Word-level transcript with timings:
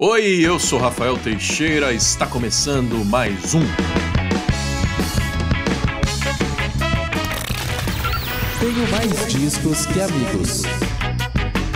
Oi, 0.00 0.46
eu 0.46 0.60
sou 0.60 0.78
Rafael 0.78 1.18
Teixeira, 1.18 1.92
está 1.92 2.24
começando 2.24 3.04
mais 3.04 3.52
um. 3.52 3.62
Tenho 8.60 8.90
mais 8.92 9.26
discos 9.26 9.86
que 9.86 10.00
amigos. 10.00 10.62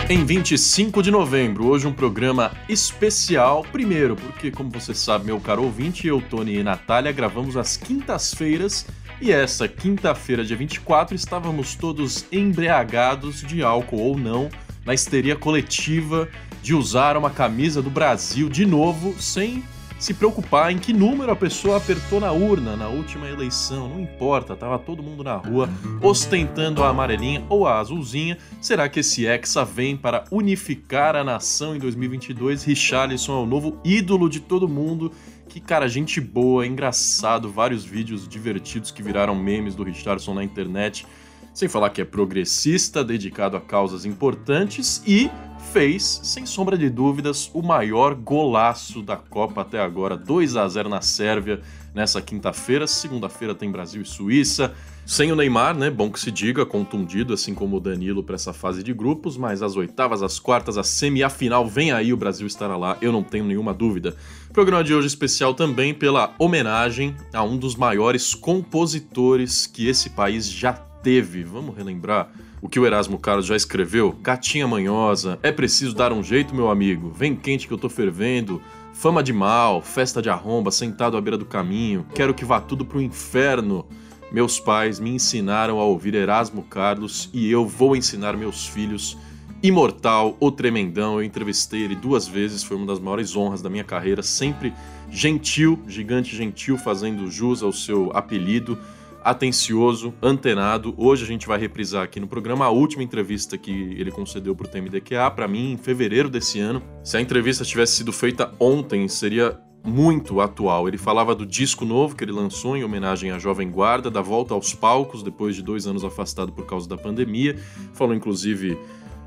Em 0.09 0.25
25 0.25 1.03
de 1.03 1.11
novembro, 1.11 1.67
hoje 1.67 1.89
um 1.89 1.93
programa 1.93 2.53
especial. 2.69 3.67
Primeiro, 3.73 4.15
porque, 4.15 4.53
como 4.53 4.71
você 4.71 4.95
sabe, 4.95 5.25
meu 5.27 5.41
caro 5.41 5.65
ouvinte, 5.65 6.07
eu, 6.07 6.21
Tony 6.21 6.59
e 6.59 6.63
Natália 6.63 7.11
gravamos 7.11 7.57
às 7.57 7.77
quintas-feiras. 7.77 8.87
E 9.21 9.33
essa 9.33 9.67
quinta-feira, 9.67 10.45
dia 10.45 10.57
24, 10.57 11.17
estávamos 11.17 11.75
todos 11.75 12.25
embriagados 12.31 13.41
de 13.43 13.65
álcool 13.65 13.99
ou 13.99 14.17
não, 14.17 14.49
na 14.87 14.95
histeria 14.95 15.35
coletiva 15.35 16.29
de 16.63 16.75
usar 16.75 17.17
uma 17.17 17.29
camisa 17.29 17.83
do 17.83 17.91
Brasil 17.91 18.49
de 18.49 18.65
novo, 18.65 19.21
sem 19.21 19.63
se 20.03 20.13
preocupar 20.13 20.73
em 20.73 20.79
que 20.79 20.93
número 20.93 21.31
a 21.31 21.37
pessoa 21.37 21.77
apertou 21.77 22.19
na 22.19 22.33
urna 22.33 22.75
na 22.75 22.89
última 22.89 23.29
eleição. 23.29 23.89
Não 23.89 24.01
importa, 24.01 24.57
tava 24.57 24.77
todo 24.77 25.01
mundo 25.01 25.23
na 25.23 25.37
rua 25.37 25.69
ostentando 26.01 26.83
a 26.83 26.89
amarelinha 26.89 27.45
ou 27.49 27.69
a 27.69 27.79
azulzinha. 27.79 28.37
Será 28.61 28.89
que 28.89 28.99
esse 28.99 29.25
Hexa 29.25 29.65
vem 29.65 29.97
para 29.97 30.25
unificar 30.31 31.15
a 31.15 31.23
nação 31.23 31.77
em 31.77 31.79
2022? 31.79 32.65
Richarlison 32.65 33.33
é 33.33 33.43
o 33.45 33.47
novo 33.47 33.79
ídolo 33.85 34.29
de 34.29 34.41
todo 34.41 34.69
mundo. 34.69 35.13
Que 35.49 35.61
cara, 35.61 35.89
gente 35.89 36.21
boa, 36.21 36.67
engraçado, 36.67 37.49
vários 37.49 37.85
vídeos 37.85 38.27
divertidos 38.27 38.91
que 38.91 39.05
viraram 39.05 39.37
memes 39.37 39.77
do 39.77 39.85
Richarlison 39.85 40.35
na 40.35 40.43
internet. 40.43 41.07
Sem 41.55 41.69
falar 41.69 41.91
que 41.91 42.01
é 42.01 42.05
progressista, 42.05 43.05
dedicado 43.05 43.57
a 43.57 43.61
causas 43.61 44.07
importantes 44.07 45.03
e 45.07 45.31
fez, 45.73 46.21
sem 46.23 46.45
sombra 46.45 46.77
de 46.77 46.89
dúvidas, 46.89 47.51
o 47.53 47.63
maior 47.63 48.15
golaço 48.15 49.03
da 49.03 49.17
Copa 49.17 49.61
até 49.61 49.81
agora, 49.81 50.17
2 50.17 50.57
a 50.57 50.67
0 50.67 50.89
na 50.89 51.01
Sérvia 51.01 51.61
nessa 51.95 52.21
quinta-feira. 52.21 52.87
Segunda-feira 52.87 53.55
tem 53.55 53.71
Brasil 53.71 54.03
e 54.03 54.05
Suíça. 54.05 54.75
Sem 55.05 55.33
o 55.33 55.37
Neymar, 55.37 55.77
né? 55.77 55.91
Bom 55.91 56.11
que 56.11 56.21
se 56.21 56.31
diga, 56.31 56.65
contundido, 56.65 57.35
assim 57.35 57.55
como 57.55 57.77
o 57.77 57.81
Danilo 57.81 58.23
para 58.23 58.37
essa 58.37 58.53
fase 58.53 58.83
de 58.83 58.95
grupos, 58.95 59.37
mas 59.37 59.63
as 59.63 59.77
oitavas, 59.77 60.23
as 60.23 60.39
quartas, 60.39 60.79
a 60.79 60.85
semi 60.85 61.23
a 61.23 61.29
final 61.29 61.67
vem 61.67 61.93
aí, 61.93 62.13
o 62.13 62.17
Brasil 62.17 62.47
estará 62.47 62.77
lá, 62.77 62.97
eu 63.01 63.13
não 63.13 63.23
tenho 63.23 63.45
nenhuma 63.45 63.75
dúvida. 63.75 64.17
programa 64.53 64.85
de 64.85 64.95
hoje 64.95 65.09
especial 65.09 65.55
também 65.55 65.93
pela 65.93 66.35
homenagem 66.39 67.17
a 67.33 67.43
um 67.43 67.57
dos 67.57 67.75
maiores 67.75 68.35
compositores 68.35 69.67
que 69.67 69.89
esse 69.89 70.11
país 70.11 70.49
já 70.49 70.92
teve. 71.03 71.43
Vamos 71.43 71.77
relembrar 71.77 72.31
o 72.61 72.69
que 72.69 72.79
o 72.79 72.87
Erasmo 72.87 73.19
Carlos 73.19 73.47
já 73.47 73.57
escreveu? 73.57 74.17
Gatinha 74.23 74.67
manhosa, 74.69 75.39
é 75.43 75.51
preciso 75.51 75.95
dar 75.95 76.13
um 76.13 76.23
jeito, 76.23 76.55
meu 76.55 76.71
amigo. 76.71 77.11
Vem 77.11 77.35
quente 77.35 77.67
que 77.67 77.75
eu 77.75 77.79
tô 77.79 77.89
fervendo. 77.89 78.63
Fama 78.93 79.23
de 79.23 79.33
mal, 79.33 79.83
festa 79.83 80.23
de 80.23 80.31
arromba, 80.31 80.71
sentado 80.71 81.17
à 81.17 81.21
beira 81.21 81.37
do 81.37 81.45
caminho. 81.45 82.07
Quero 82.15 82.33
que 82.33 82.45
vá 82.45 82.61
tudo 82.61 82.85
pro 82.85 83.03
inferno. 83.03 83.85
Meus 84.31 84.61
pais 84.61 85.01
me 85.01 85.11
ensinaram 85.11 85.79
a 85.81 85.85
ouvir 85.85 86.15
Erasmo 86.15 86.63
Carlos 86.63 87.29
e 87.33 87.51
eu 87.51 87.67
vou 87.67 87.97
ensinar 87.97 88.37
meus 88.37 88.67
filhos. 88.67 89.19
Imortal, 89.63 90.37
o 90.41 90.51
Tremendão, 90.51 91.15
eu 91.15 91.23
entrevistei 91.23 91.83
ele 91.83 91.95
duas 91.95 92.27
vezes, 92.27 92.65
foi 92.65 92.77
uma 92.77 92.87
das 92.87 92.99
maiores 92.99 93.37
honras 93.37 93.63
da 93.63 93.71
minha 93.71 93.85
carreira, 93.85 94.23
sempre 94.23 94.73
gentil, 95.11 95.79
gigante 95.87 96.35
gentil, 96.35 96.77
fazendo 96.77 97.31
jus 97.31 97.63
ao 97.63 97.73
seu 97.73 98.11
apelido 98.13 98.79
atencioso, 99.25 100.15
antenado. 100.23 100.95
Hoje 100.97 101.25
a 101.25 101.27
gente 101.27 101.47
vai 101.47 101.59
reprisar 101.59 102.05
aqui 102.05 102.19
no 102.19 102.27
programa 102.27 102.65
a 102.65 102.71
última 102.71 103.03
entrevista 103.03 103.57
que 103.57 103.71
ele 103.71 104.11
concedeu 104.11 104.55
para 104.55 104.67
o 104.67 104.71
TMDQA, 104.71 105.31
para 105.31 105.49
mim, 105.49 105.73
em 105.73 105.77
fevereiro 105.77 106.29
desse 106.29 106.61
ano. 106.61 106.83
Se 107.03 107.17
a 107.17 107.21
entrevista 107.21 107.65
tivesse 107.65 107.97
sido 107.97 108.13
feita 108.13 108.53
ontem, 108.59 109.07
seria 109.09 109.59
muito 109.85 110.41
atual. 110.41 110.87
Ele 110.87 110.99
falava 110.99 111.35
do 111.35 111.45
disco 111.45 111.85
novo 111.85 112.15
que 112.15 112.25
ele 112.25 112.33
lançou 112.33 112.77
em 112.77 112.85
homenagem 112.85 113.31
à 113.31 113.39
Jovem 113.39 113.71
Guarda, 113.71 114.11
da 114.11 114.21
volta 114.21 114.55
aos 114.55 114.75
palcos 114.75 115.23
depois 115.23 115.57
de 115.57 115.63
dois 115.63 115.87
anos 115.87 116.05
afastado 116.05 116.53
por 116.53 116.67
causa 116.67 116.89
da 116.89 116.97
pandemia. 116.97 117.57
Falou 117.93 118.15
inclusive 118.15 118.79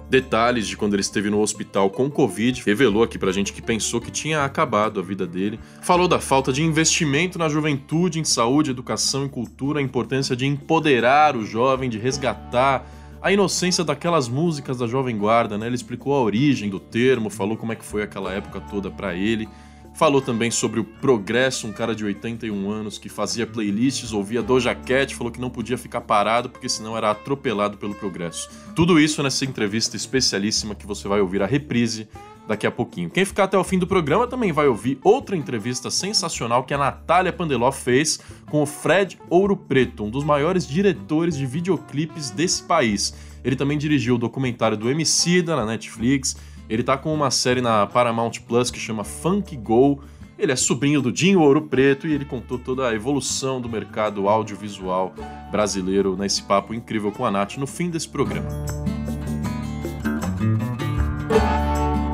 detalhes 0.09 0.67
de 0.67 0.77
quando 0.77 0.93
ele 0.93 1.01
esteve 1.01 1.29
no 1.29 1.41
hospital 1.41 1.89
com 1.89 2.09
Covid, 2.09 2.61
revelou 2.65 3.03
aqui 3.03 3.17
pra 3.17 3.31
gente 3.31 3.51
que 3.51 3.61
pensou 3.61 3.99
que 3.99 4.11
tinha 4.11 4.43
acabado 4.43 4.99
a 4.99 5.03
vida 5.03 5.25
dele. 5.25 5.59
Falou 5.81 6.07
da 6.07 6.19
falta 6.19 6.53
de 6.53 6.63
investimento 6.63 7.39
na 7.39 7.49
juventude, 7.49 8.19
em 8.19 8.23
saúde, 8.23 8.71
educação 8.71 9.25
e 9.25 9.29
cultura, 9.29 9.79
a 9.79 9.83
importância 9.83 10.35
de 10.35 10.45
empoderar 10.45 11.35
o 11.35 11.45
jovem, 11.45 11.89
de 11.89 11.97
resgatar 11.97 12.87
a 13.21 13.31
inocência 13.31 13.83
daquelas 13.83 14.29
músicas 14.29 14.77
da 14.77 14.85
Jovem 14.85 15.17
Guarda, 15.17 15.57
né? 15.57 15.65
Ele 15.65 15.75
explicou 15.75 16.13
a 16.13 16.21
origem 16.21 16.69
do 16.69 16.79
termo, 16.79 17.31
falou 17.31 17.57
como 17.57 17.73
é 17.73 17.75
que 17.75 17.83
foi 17.83 18.03
aquela 18.03 18.31
época 18.31 18.61
toda 18.61 18.91
para 18.91 19.15
ele. 19.15 19.49
Falou 19.95 20.21
também 20.21 20.51
sobre 20.51 20.81
o 20.81 20.83
Progresso, 20.83 21.65
um 21.65 21.71
cara 21.71 21.95
de 21.95 22.03
81 22.03 22.69
anos 22.69 22.97
que 22.97 23.07
fazia 23.07 23.47
playlists, 23.47 24.11
ouvia 24.11 24.43
Doja 24.43 24.75
Cat, 24.75 25.15
falou 25.15 25.31
que 25.31 25.39
não 25.39 25.49
podia 25.49 25.77
ficar 25.77 26.01
parado 26.01 26.49
porque 26.49 26.67
senão 26.67 26.97
era 26.97 27.11
atropelado 27.11 27.77
pelo 27.77 27.95
Progresso. 27.95 28.49
Tudo 28.75 28.99
isso 28.99 29.23
nessa 29.23 29.45
entrevista 29.45 29.95
especialíssima 29.95 30.75
que 30.75 30.85
você 30.85 31.07
vai 31.07 31.21
ouvir 31.21 31.41
a 31.41 31.45
reprise 31.45 32.09
daqui 32.45 32.67
a 32.67 32.71
pouquinho. 32.71 33.09
Quem 33.09 33.23
ficar 33.23 33.45
até 33.45 33.57
o 33.57 33.63
fim 33.63 33.79
do 33.79 33.87
programa 33.87 34.27
também 34.27 34.51
vai 34.51 34.67
ouvir 34.67 34.99
outra 35.01 35.33
entrevista 35.33 35.89
sensacional 35.89 36.65
que 36.65 36.73
a 36.73 36.77
Natália 36.77 37.31
Pandeloff 37.31 37.81
fez 37.81 38.19
com 38.47 38.61
o 38.61 38.65
Fred 38.65 39.17
Ouro 39.29 39.55
Preto, 39.55 40.03
um 40.03 40.09
dos 40.09 40.25
maiores 40.25 40.67
diretores 40.67 41.37
de 41.37 41.45
videoclipes 41.45 42.31
desse 42.31 42.63
país. 42.63 43.15
Ele 43.45 43.55
também 43.55 43.77
dirigiu 43.77 44.15
o 44.15 44.19
documentário 44.19 44.75
do 44.75 44.89
Emicida 44.89 45.55
na 45.55 45.65
Netflix 45.65 46.35
ele 46.69 46.83
tá 46.83 46.97
com 46.97 47.13
uma 47.13 47.29
série 47.31 47.61
na 47.61 47.85
Paramount 47.85 48.31
Plus 48.47 48.71
que 48.71 48.79
chama 48.79 49.03
Funk 49.03 49.55
Go. 49.57 50.01
Ele 50.37 50.51
é 50.51 50.55
sobrinho 50.55 51.01
do 51.01 51.11
Dinho 51.11 51.39
Ouro 51.41 51.61
Preto 51.61 52.07
e 52.07 52.13
ele 52.13 52.25
contou 52.25 52.57
toda 52.57 52.87
a 52.87 52.93
evolução 52.93 53.61
do 53.61 53.69
mercado 53.69 54.27
audiovisual 54.27 55.13
brasileiro 55.51 56.17
nesse 56.17 56.43
papo 56.43 56.73
incrível 56.73 57.11
com 57.11 57.25
a 57.25 57.31
Nath 57.31 57.57
no 57.57 57.67
fim 57.67 57.89
desse 57.89 58.09
programa. 58.09 58.49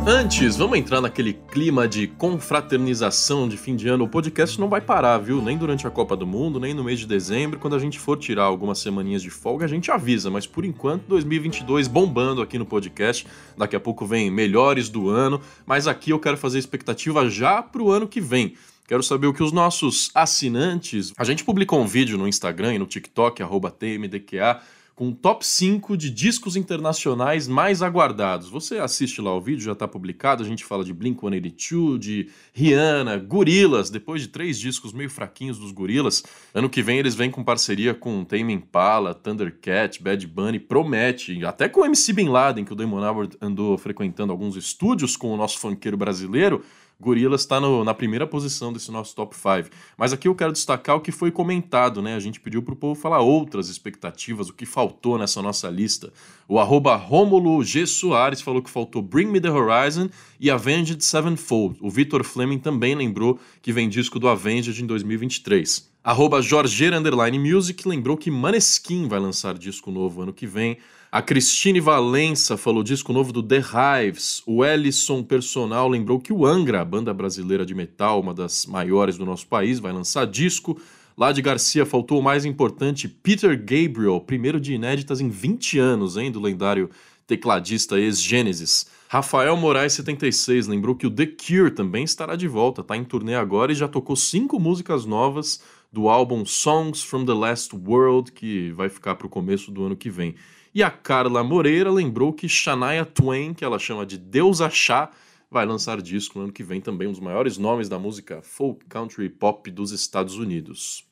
Antes, 0.04 0.56
vamos 0.56 0.80
entrar 0.80 1.00
naquele 1.00 1.32
clima 1.32 1.88
de 1.88 2.08
confraternização 2.08 3.48
de 3.48 3.56
fim 3.56 3.76
de 3.76 3.88
ano. 3.88 4.06
O 4.06 4.10
podcast 4.10 4.60
não 4.60 4.68
vai 4.68 4.82
parar, 4.82 5.20
viu? 5.20 5.44
Nem 5.44 5.56
durante 5.56 5.86
a 5.86 5.92
Copa 5.92 6.18
do 6.18 6.26
Mundo, 6.26 6.60
nem 6.60 6.74
no 6.74 6.84
mês 6.84 7.00
de 7.00 7.06
dezembro. 7.06 7.60
Quando 7.60 7.76
a 7.76 7.80
gente 7.80 8.00
for 8.00 8.18
tirar 8.18 8.46
algumas 8.46 8.80
semaninhas 8.80 9.22
de 9.22 9.30
folga, 9.30 9.66
a 9.66 9.68
gente 9.68 9.92
avisa. 9.92 10.32
Mas 10.32 10.48
por 10.48 10.66
enquanto, 10.66 11.04
2022 11.04 11.88
bombando 11.88 12.42
aqui 12.42 12.58
no 12.58 12.66
podcast. 12.66 13.28
Daqui 13.56 13.76
a 13.76 13.80
pouco 13.80 14.04
vem 14.04 14.32
melhores 14.32 14.90
do 14.90 15.08
ano. 15.08 15.40
Mas 15.68 15.88
aqui 15.88 16.10
eu 16.10 16.20
quero 16.20 16.36
fazer 16.36 16.58
expectativa 16.58 17.30
já 17.30 17.62
pro 17.62 17.92
ano 17.92 18.08
que 18.08 18.20
vem. 18.20 18.56
Quero 18.88 19.04
saber 19.04 19.28
o 19.28 19.34
que 19.34 19.44
os 19.44 19.52
nossos 19.52 20.10
assinantes. 20.16 21.14
A 21.16 21.24
gente 21.24 21.44
publicou 21.44 21.80
um 21.80 21.86
vídeo 21.86 22.18
no 22.18 22.28
Instagram 22.28 22.74
e 22.74 22.80
no 22.80 22.88
TikTok, 22.88 23.44
TMDQA 23.80 24.62
com 24.96 25.10
o 25.10 25.16
top 25.16 25.46
5 25.46 25.98
de 25.98 26.10
discos 26.10 26.56
internacionais 26.56 27.48
mais 27.48 27.82
aguardados. 27.82 28.50
Você 28.50 28.78
assiste 28.78 29.22
lá 29.22 29.36
o 29.36 29.42
vídeo, 29.42 29.64
já 29.64 29.72
está 29.72 29.88
publicado, 29.88 30.44
a 30.44 30.46
gente 30.46 30.64
fala 30.66 30.84
de 30.84 30.94
Blink-182, 30.94 31.98
de 31.98 32.30
Rihanna, 32.54 33.18
Gorilas, 33.18 33.90
depois 33.90 34.22
de 34.22 34.28
três 34.28 34.60
discos 34.60 34.94
meio 34.94 35.10
fraquinhos 35.10 35.58
dos 35.58 35.72
Gorilas. 35.72 36.24
Ano 36.54 36.70
que 36.70 36.82
vem 36.82 37.00
eles 37.00 37.16
vêm 37.16 37.32
com 37.32 37.44
parceria 37.44 37.94
com 37.94 38.24
Tame 38.24 38.54
Impala, 38.54 39.14
Thundercat, 39.14 40.02
Bad 40.02 40.28
Bunny, 40.28 40.60
promete, 40.60 41.44
até 41.46 41.68
com 41.68 41.82
o 41.82 41.86
MC 41.86 42.14
Bin 42.14 42.30
Laden, 42.30 42.66
que 42.66 42.74
o 42.74 42.76
Damon 42.76 43.04
Albarn 43.04 43.32
andou 43.42 43.78
frequentando 43.78 44.32
alguns 44.32 44.56
estúdios 44.56 45.18
com 45.18 45.34
o 45.34 45.38
nosso 45.38 45.60
funkeiro 45.60 45.98
brasileiro, 45.98 46.64
Gorilas 47.02 47.42
está 47.42 47.60
na 47.60 47.94
primeira 47.96 48.28
posição 48.28 48.72
desse 48.72 48.92
nosso 48.92 49.16
top 49.16 49.36
5. 49.36 49.76
Mas 49.98 50.14
aqui 50.14 50.28
eu 50.28 50.36
quero 50.36 50.52
destacar 50.52 50.96
o 50.96 51.02
que 51.02 51.12
foi 51.12 51.32
comentado, 51.32 52.00
né? 52.00 52.16
A 52.16 52.20
gente 52.20 52.40
pediu 52.40 52.62
para 52.62 52.76
o 52.76 52.78
povo 52.78 52.94
falar 52.94 53.20
outras 53.22 53.70
expectativas, 53.70 54.50
o 54.50 54.54
que 54.54 54.68
faltou 54.68 55.18
nessa 55.18 55.42
nossa 55.42 55.68
lista. 55.68 56.14
O 56.48 56.60
arroba 56.60 56.96
Romulo 56.96 57.64
G. 57.64 57.88
Soares 57.88 58.40
falou 58.40 58.62
que 58.62 58.70
faltou 58.70 59.02
Bring 59.02 59.26
Me 59.26 59.42
The 59.42 59.50
Horizon 59.50 60.10
e 60.40 60.52
Avenged 60.52 61.04
Sevenfold. 61.04 61.80
O 61.82 61.90
Victor 61.90 62.24
Fleming 62.24 62.60
também 62.60 62.94
lembrou 62.94 63.40
que 63.64 63.74
vem 63.74 63.90
disco 63.90 64.20
do 64.20 64.30
Avenged 64.30 64.80
em 64.80 64.86
2023. 64.86 65.90
Arroba 66.04 66.40
Jorgeira 66.40 67.00
Music 67.00 67.88
lembrou 67.88 68.16
que 68.16 68.30
Maneskin 68.30 69.08
vai 69.08 69.20
lançar 69.20 69.58
disco 69.58 69.90
novo 69.90 70.22
ano 70.22 70.34
que 70.34 70.46
vem. 70.46 70.78
A 71.14 71.22
Cristine 71.22 71.82
Valença 71.82 72.56
falou 72.56 72.82
disco 72.82 73.12
novo 73.12 73.34
do 73.34 73.44
The 73.44 73.60
Hives. 73.60 74.42
O 74.48 74.64
Ellison 74.64 75.22
Personal 75.22 75.90
lembrou 75.90 76.22
que 76.22 76.32
o 76.32 76.46
Angra, 76.46 76.80
a 76.80 76.86
banda 76.86 77.14
brasileira 77.14 77.66
de 77.66 77.76
metal, 77.76 78.22
uma 78.22 78.34
das 78.34 78.66
maiores 78.66 79.18
do 79.18 79.26
nosso 79.26 79.46
país, 79.46 79.78
vai 79.78 79.92
lançar 79.92 80.26
disco. 80.26 80.80
Lá 81.18 81.34
de 81.34 81.42
Garcia 81.42 81.86
faltou 81.86 82.18
o 82.18 82.24
mais 82.24 82.46
importante, 82.46 83.10
Peter 83.10 83.60
Gabriel, 83.60 84.22
primeiro 84.22 84.58
de 84.58 84.74
inéditas 84.74 85.20
em 85.20 85.28
20 85.28 85.80
anos, 85.80 86.16
hein, 86.16 86.32
do 86.32 86.40
lendário 86.40 86.90
tecladista 87.28 88.00
ex-Gênesis. 88.00 88.86
Rafael 89.10 89.58
Moraes 89.58 89.92
76 89.92 90.68
lembrou 90.68 90.96
que 90.96 91.06
o 91.06 91.12
The 91.12 91.26
Cure 91.26 91.72
também 91.72 92.06
estará 92.06 92.38
de 92.38 92.48
volta, 92.48 92.82
tá 92.82 92.96
em 92.96 93.04
turnê 93.04 93.36
agora 93.36 93.74
e 93.74 93.76
já 93.76 93.90
tocou 93.90 94.16
cinco 94.16 94.58
músicas 94.58 95.06
novas 95.06 95.62
do 95.92 96.08
álbum 96.08 96.46
Songs 96.46 97.04
from 97.04 97.26
the 97.26 97.34
Last 97.34 97.76
World, 97.76 98.32
que 98.32 98.72
vai 98.72 98.88
ficar 98.88 99.16
para 99.16 99.28
o 99.28 99.30
começo 99.30 99.72
do 99.72 99.84
ano 99.84 99.98
que 99.98 100.10
vem. 100.10 100.36
E 100.74 100.82
a 100.82 100.90
Carla 100.90 101.44
Moreira 101.44 101.92
lembrou 101.92 102.32
que 102.32 102.48
Shania 102.48 103.06
Twain, 103.06 103.54
que 103.54 103.66
ela 103.66 103.78
chama 103.78 104.06
de 104.06 104.18
Deus 104.18 104.62
Achar, 104.62 105.12
vai 105.50 105.66
lançar 105.66 106.02
disco 106.02 106.38
no 106.40 106.46
ano 106.46 106.54
que 106.54 106.64
vem 106.64 106.80
também, 106.80 107.10
um 107.10 107.12
dos 107.12 107.20
maiores 107.20 107.58
nomes 107.58 107.90
da 107.90 108.00
música 108.00 108.42
folk, 108.42 108.86
country 108.86 109.28
pop 109.28 109.70
dos 109.70 109.92
Estados 109.92 110.38
Unidos. 110.38 111.06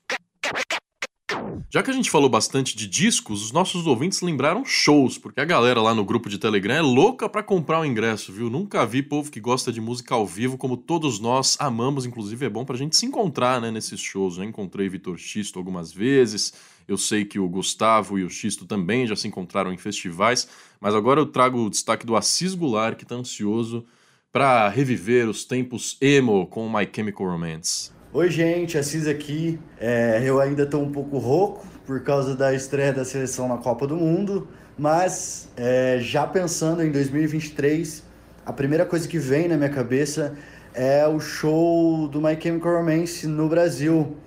Já 1.69 1.83
que 1.83 1.91
a 1.91 1.93
gente 1.93 2.09
falou 2.09 2.29
bastante 2.29 2.75
de 2.75 2.87
discos, 2.87 3.43
os 3.43 3.51
nossos 3.51 3.85
ouvintes 3.85 4.21
lembraram 4.21 4.63
shows, 4.63 5.17
porque 5.17 5.41
a 5.41 5.45
galera 5.45 5.81
lá 5.81 5.93
no 5.93 6.05
grupo 6.05 6.29
de 6.29 6.37
Telegram 6.37 6.75
é 6.75 6.81
louca 6.81 7.27
para 7.27 7.43
comprar 7.43 7.81
o 7.81 7.85
ingresso, 7.85 8.31
viu? 8.31 8.49
Nunca 8.49 8.85
vi 8.85 9.03
povo 9.03 9.29
que 9.29 9.41
gosta 9.41 9.73
de 9.73 9.81
música 9.81 10.15
ao 10.15 10.25
vivo 10.25 10.57
como 10.57 10.77
todos 10.77 11.19
nós 11.19 11.57
amamos, 11.59 12.05
inclusive 12.05 12.45
é 12.45 12.49
bom 12.49 12.63
pra 12.63 12.77
gente 12.77 12.95
se 12.95 13.05
encontrar, 13.05 13.59
né, 13.59 13.69
nesses 13.69 13.99
shows. 13.99 14.35
Já 14.35 14.45
encontrei 14.45 14.87
Vitor 14.87 15.17
Xisto 15.17 15.59
algumas 15.59 15.91
vezes, 15.91 16.53
eu 16.89 16.97
sei 16.97 17.23
que 17.23 17.37
o 17.37 17.47
Gustavo 17.47 18.17
e 18.17 18.23
o 18.23 18.29
Xisto 18.29 18.65
também 18.65 19.05
já 19.05 19.15
se 19.15 19.27
encontraram 19.27 19.71
em 19.71 19.77
festivais, 19.77 20.47
mas 20.81 20.95
agora 20.95 21.19
eu 21.19 21.27
trago 21.27 21.59
o 21.59 21.69
destaque 21.69 22.05
do 22.05 22.15
Assis 22.15 22.55
Goulart, 22.55 22.97
que 22.97 23.05
tá 23.05 23.13
ansioso 23.13 23.85
para 24.31 24.67
reviver 24.69 25.29
os 25.29 25.45
tempos 25.45 25.97
emo 26.01 26.47
com 26.47 26.67
My 26.67 26.89
Chemical 26.91 27.27
Romance. 27.27 27.91
Oi, 28.11 28.31
gente, 28.31 28.75
Assis 28.75 29.07
aqui. 29.07 29.59
É, 29.79 30.21
eu 30.25 30.39
ainda 30.39 30.63
estou 30.63 30.81
um 30.81 30.91
pouco 30.91 31.19
rouco 31.19 31.67
por 31.85 32.01
causa 32.01 32.35
da 32.35 32.53
estreia 32.53 32.91
da 32.91 33.05
seleção 33.05 33.47
na 33.47 33.57
Copa 33.57 33.85
do 33.85 33.95
Mundo, 33.95 34.47
mas 34.77 35.47
é, 35.55 35.99
já 36.01 36.25
pensando 36.25 36.81
em 36.81 36.91
2023, 36.91 38.03
a 38.43 38.51
primeira 38.51 38.83
coisa 38.83 39.07
que 39.07 39.19
vem 39.19 39.47
na 39.47 39.57
minha 39.57 39.69
cabeça 39.69 40.35
é 40.73 41.07
o 41.07 41.19
show 41.19 42.07
do 42.07 42.19
My 42.19 42.35
Chemical 42.39 42.77
Romance 42.77 43.27
no 43.27 43.47
Brasil. 43.47 44.17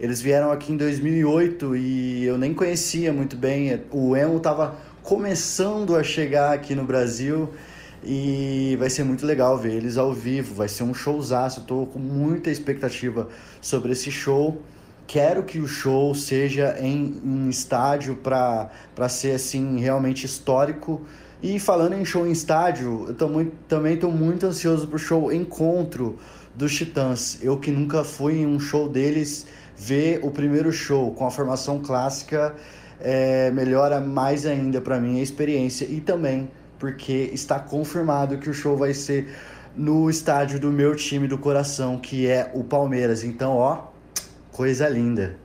Eles 0.00 0.22
vieram 0.22 0.50
aqui 0.50 0.72
em 0.72 0.78
2008 0.78 1.76
e 1.76 2.24
eu 2.24 2.38
nem 2.38 2.54
conhecia 2.54 3.12
muito 3.12 3.36
bem. 3.36 3.82
O 3.90 4.16
emo 4.16 4.38
estava 4.38 4.76
começando 5.02 5.94
a 5.94 6.02
chegar 6.02 6.54
aqui 6.54 6.74
no 6.74 6.84
Brasil 6.84 7.50
e 8.02 8.76
vai 8.78 8.88
ser 8.88 9.04
muito 9.04 9.26
legal 9.26 9.58
ver 9.58 9.74
eles 9.74 9.98
ao 9.98 10.14
vivo, 10.14 10.54
vai 10.54 10.68
ser 10.68 10.84
um 10.84 10.94
showzaço, 10.94 11.60
estou 11.60 11.86
com 11.86 11.98
muita 11.98 12.50
expectativa 12.50 13.28
sobre 13.60 13.92
esse 13.92 14.10
show. 14.10 14.62
Quero 15.06 15.42
que 15.42 15.58
o 15.58 15.68
show 15.68 16.14
seja 16.14 16.78
em 16.80 17.20
um 17.22 17.50
estádio 17.50 18.16
para 18.16 18.70
ser 19.10 19.32
assim 19.32 19.80
realmente 19.80 20.24
histórico. 20.24 21.02
E 21.42 21.58
falando 21.60 21.92
em 21.92 22.06
show 22.06 22.26
em 22.26 22.32
estádio, 22.32 23.04
eu 23.08 23.14
tô 23.14 23.28
muito, 23.28 23.52
também 23.68 23.94
estou 23.94 24.10
muito 24.10 24.46
ansioso 24.46 24.86
para 24.86 24.96
o 24.96 24.98
show 24.98 25.30
Encontro 25.30 26.18
dos 26.54 26.74
Titãs. 26.74 27.38
Eu 27.42 27.58
que 27.58 27.70
nunca 27.70 28.02
fui 28.02 28.38
em 28.38 28.46
um 28.46 28.58
show 28.58 28.88
deles, 28.88 29.46
ver 29.80 30.20
o 30.22 30.30
primeiro 30.30 30.70
show 30.70 31.10
com 31.14 31.26
a 31.26 31.30
formação 31.30 31.80
clássica 31.80 32.54
é, 33.00 33.50
melhora 33.50 33.98
mais 33.98 34.44
ainda 34.44 34.78
para 34.78 35.00
mim 35.00 35.18
a 35.18 35.22
experiência 35.22 35.86
e 35.86 36.00
também 36.00 36.50
porque 36.78 37.30
está 37.32 37.58
confirmado 37.58 38.36
que 38.36 38.50
o 38.50 38.54
show 38.54 38.76
vai 38.76 38.92
ser 38.92 39.34
no 39.74 40.10
estádio 40.10 40.60
do 40.60 40.70
meu 40.70 40.94
time 40.94 41.26
do 41.26 41.38
coração, 41.38 41.98
que 41.98 42.26
é 42.26 42.50
o 42.54 42.64
Palmeiras. 42.64 43.24
Então, 43.24 43.56
ó, 43.56 43.84
coisa 44.52 44.88
linda. 44.88 45.36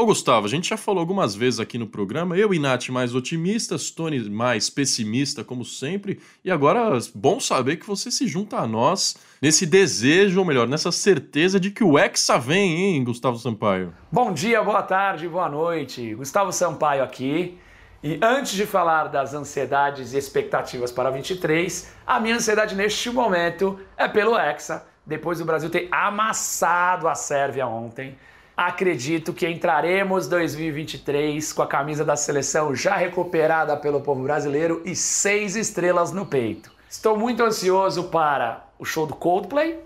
Ô 0.00 0.06
Gustavo, 0.06 0.46
a 0.46 0.48
gente 0.48 0.68
já 0.68 0.76
falou 0.76 1.00
algumas 1.00 1.34
vezes 1.34 1.58
aqui 1.58 1.76
no 1.76 1.84
programa, 1.84 2.36
eu 2.36 2.54
e 2.54 2.58
Nath 2.60 2.88
mais 2.88 3.16
otimistas, 3.16 3.90
Tony 3.90 4.30
mais 4.30 4.70
pessimista, 4.70 5.42
como 5.42 5.64
sempre, 5.64 6.20
e 6.44 6.52
agora 6.52 6.96
bom 7.12 7.40
saber 7.40 7.78
que 7.78 7.84
você 7.84 8.08
se 8.08 8.28
junta 8.28 8.58
a 8.58 8.64
nós 8.64 9.16
nesse 9.42 9.66
desejo, 9.66 10.38
ou 10.38 10.46
melhor, 10.46 10.68
nessa 10.68 10.92
certeza 10.92 11.58
de 11.58 11.72
que 11.72 11.82
o 11.82 11.98
Hexa 11.98 12.38
vem, 12.38 12.94
hein, 12.94 13.02
Gustavo 13.02 13.40
Sampaio? 13.40 13.92
Bom 14.08 14.32
dia, 14.32 14.62
boa 14.62 14.84
tarde, 14.84 15.26
boa 15.26 15.48
noite. 15.48 16.14
Gustavo 16.14 16.52
Sampaio 16.52 17.02
aqui. 17.02 17.58
E 18.00 18.20
antes 18.22 18.52
de 18.52 18.66
falar 18.66 19.08
das 19.08 19.34
ansiedades 19.34 20.12
e 20.12 20.16
expectativas 20.16 20.92
para 20.92 21.10
23, 21.10 21.92
a 22.06 22.20
minha 22.20 22.36
ansiedade 22.36 22.76
neste 22.76 23.10
momento 23.10 23.76
é 23.96 24.06
pelo 24.06 24.38
Hexa, 24.38 24.86
depois 25.04 25.40
do 25.40 25.44
Brasil 25.44 25.68
ter 25.68 25.88
amassado 25.90 27.08
a 27.08 27.16
Sérvia 27.16 27.66
ontem. 27.66 28.16
Acredito 28.58 29.32
que 29.32 29.48
entraremos 29.48 30.26
2023 30.26 31.52
com 31.52 31.62
a 31.62 31.66
camisa 31.68 32.04
da 32.04 32.16
seleção 32.16 32.74
já 32.74 32.96
recuperada 32.96 33.76
pelo 33.76 34.00
povo 34.00 34.24
brasileiro 34.24 34.82
e 34.84 34.96
seis 34.96 35.54
estrelas 35.54 36.10
no 36.10 36.26
peito. 36.26 36.68
Estou 36.90 37.16
muito 37.16 37.40
ansioso 37.44 38.08
para 38.08 38.64
o 38.76 38.84
show 38.84 39.06
do 39.06 39.14
Coldplay, 39.14 39.78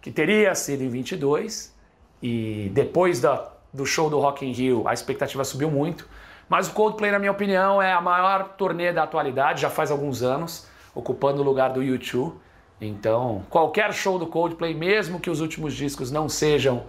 que 0.00 0.12
teria 0.12 0.54
sido 0.54 0.84
em 0.84 0.88
22, 0.88 1.74
e 2.22 2.70
depois 2.72 3.20
da, 3.20 3.50
do 3.72 3.84
show 3.84 4.08
do 4.08 4.20
Rock 4.20 4.46
in 4.46 4.52
Rio 4.52 4.86
a 4.86 4.94
expectativa 4.94 5.42
subiu 5.42 5.68
muito. 5.68 6.08
Mas 6.48 6.68
o 6.68 6.72
Coldplay, 6.72 7.10
na 7.10 7.18
minha 7.18 7.32
opinião, 7.32 7.82
é 7.82 7.92
a 7.92 8.00
maior 8.00 8.50
turnê 8.50 8.92
da 8.92 9.02
atualidade, 9.02 9.60
já 9.62 9.70
faz 9.70 9.90
alguns 9.90 10.22
anos, 10.22 10.68
ocupando 10.94 11.42
o 11.42 11.44
lugar 11.44 11.72
do 11.72 11.80
U2. 11.80 12.32
Então, 12.80 13.44
qualquer 13.50 13.92
show 13.92 14.20
do 14.20 14.26
Coldplay, 14.28 14.72
mesmo 14.72 15.18
que 15.18 15.28
os 15.28 15.40
últimos 15.40 15.74
discos 15.74 16.12
não 16.12 16.28
sejam 16.28 16.84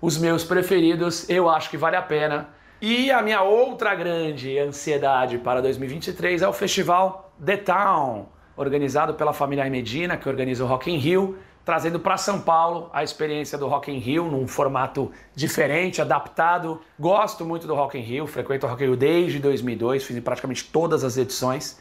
os 0.00 0.18
meus 0.18 0.44
preferidos, 0.44 1.28
eu 1.28 1.48
acho 1.48 1.70
que 1.70 1.76
vale 1.76 1.96
a 1.96 2.02
pena. 2.02 2.48
E 2.80 3.10
a 3.10 3.20
minha 3.22 3.42
outra 3.42 3.94
grande 3.94 4.58
ansiedade 4.58 5.38
para 5.38 5.60
2023 5.60 6.42
é 6.42 6.48
o 6.48 6.52
festival 6.52 7.32
The 7.44 7.56
Town, 7.56 8.26
organizado 8.56 9.14
pela 9.14 9.32
família 9.32 9.68
Medina, 9.68 10.16
que 10.16 10.28
organiza 10.28 10.64
o 10.64 10.66
Rock 10.66 10.90
in 10.90 10.96
Rio 10.96 11.38
trazendo 11.68 12.00
para 12.00 12.16
São 12.16 12.40
Paulo 12.40 12.88
a 12.94 13.04
experiência 13.04 13.58
do 13.58 13.66
Rock 13.66 13.92
in 13.92 13.98
Rio 13.98 14.24
num 14.24 14.48
formato 14.48 15.12
diferente, 15.34 16.00
adaptado. 16.00 16.80
Gosto 16.98 17.44
muito 17.44 17.66
do 17.66 17.74
Rock 17.74 17.98
in 17.98 18.00
Rio, 18.00 18.26
frequento 18.26 18.64
o 18.64 18.70
Rock 18.70 18.82
in 18.82 18.86
Rio 18.86 18.96
desde 18.96 19.38
2002, 19.38 20.02
fiz 20.02 20.18
praticamente 20.20 20.64
todas 20.64 21.04
as 21.04 21.18
edições. 21.18 21.78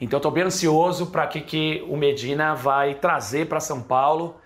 Então 0.00 0.18
estou 0.18 0.30
bem 0.30 0.44
ansioso 0.44 1.06
para 1.06 1.26
que, 1.26 1.40
que 1.40 1.84
o 1.88 1.96
Medina 1.96 2.54
vai 2.54 2.94
trazer 2.94 3.48
para 3.48 3.58
São 3.58 3.82
Paulo. 3.82 4.36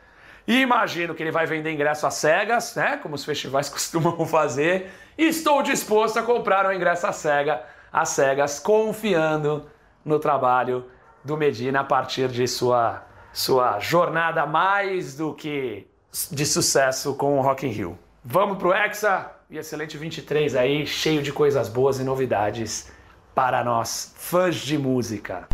E 0.48 0.62
imagino 0.62 1.14
que 1.14 1.22
ele 1.22 1.30
vai 1.30 1.44
vender 1.44 1.70
ingresso 1.70 2.06
às 2.06 2.14
cegas, 2.14 2.74
né? 2.74 2.96
Como 3.02 3.14
os 3.14 3.22
festivais 3.22 3.68
costumam 3.70 4.24
fazer. 4.24 4.90
E 5.18 5.26
estou 5.26 5.62
disposto 5.62 6.18
a 6.18 6.22
comprar 6.22 6.64
o 6.64 6.72
ingresso 6.72 7.06
à 7.06 7.12
cega, 7.12 7.62
às 7.92 8.08
cegas, 8.08 8.58
confiando 8.58 9.66
no 10.02 10.18
trabalho 10.18 10.86
do 11.22 11.36
Medina 11.36 11.80
a 11.80 11.84
partir 11.84 12.28
de 12.28 12.48
sua 12.48 13.04
sua 13.30 13.78
jornada 13.78 14.46
mais 14.46 15.14
do 15.14 15.34
que 15.34 15.86
de 16.32 16.46
sucesso 16.46 17.14
com 17.14 17.38
o 17.38 17.42
Rock 17.42 17.66
in 17.66 17.70
Rio. 17.70 17.98
Vamos 18.24 18.56
pro 18.56 18.72
Hexa 18.72 19.30
e 19.50 19.58
excelente 19.58 19.98
23 19.98 20.56
aí, 20.56 20.86
cheio 20.86 21.22
de 21.22 21.30
coisas 21.30 21.68
boas 21.68 22.00
e 22.00 22.04
novidades 22.04 22.90
para 23.34 23.62
nós, 23.62 24.14
fãs 24.16 24.56
de 24.56 24.78
música. 24.78 25.46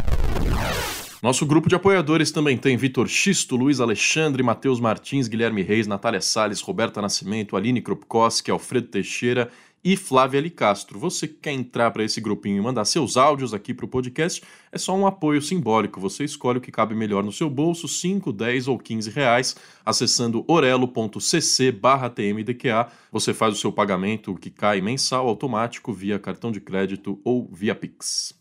Nosso 1.25 1.47
grupo 1.47 1.71
de 1.71 1.75
apoiadores 1.75 2.31
também 2.31 2.55
tem 2.55 2.77
Vitor 2.77 3.09
Xisto, 3.09 3.57
Luiz 3.57 3.81
Alexandre, 3.81 4.43
Matheus 4.43 4.79
Martins, 4.79 5.27
Guilherme 5.27 5.63
Reis, 5.63 5.87
Natália 5.87 6.21
Salles, 6.21 6.61
Roberta 6.61 7.01
Nascimento, 7.01 7.57
Aline 7.57 7.81
Kropkowski, 7.81 8.51
Alfredo 8.51 8.89
Teixeira 8.89 9.49
e 9.83 9.97
Flávia 9.97 10.39
Licastro. 10.39 10.99
Você 10.99 11.27
quer 11.27 11.53
entrar 11.53 11.91
para 11.93 12.05
esse 12.05 12.21
grupinho 12.21 12.59
e 12.59 12.61
mandar 12.61 12.85
seus 12.85 13.17
áudios 13.17 13.55
aqui 13.55 13.73
para 13.73 13.87
o 13.87 13.89
podcast? 13.89 14.43
É 14.71 14.77
só 14.77 14.95
um 14.95 15.07
apoio 15.07 15.41
simbólico. 15.41 15.99
Você 15.99 16.25
escolhe 16.25 16.59
o 16.59 16.61
que 16.61 16.71
cabe 16.71 16.95
melhor 16.95 17.25
no 17.25 17.33
seu 17.33 17.49
bolso, 17.49 17.89
5, 17.89 18.31
10 18.31 18.69
ou 18.69 18.79
15 18.79 19.09
reais, 19.09 19.57
acessando 19.83 20.45
orelo.cc 20.47 21.73
barra 21.73 22.11
tmdqa. 22.11 22.89
Você 23.11 23.33
faz 23.33 23.55
o 23.55 23.59
seu 23.59 23.73
pagamento 23.73 24.35
que 24.35 24.51
cai 24.51 24.83
mensal 24.83 25.27
automático 25.27 25.91
via 25.91 26.19
cartão 26.19 26.53
de 26.53 26.61
crédito 26.61 27.19
ou 27.25 27.49
via 27.51 27.75
Pix. 27.75 28.35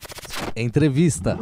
Entrevista. 0.54 1.40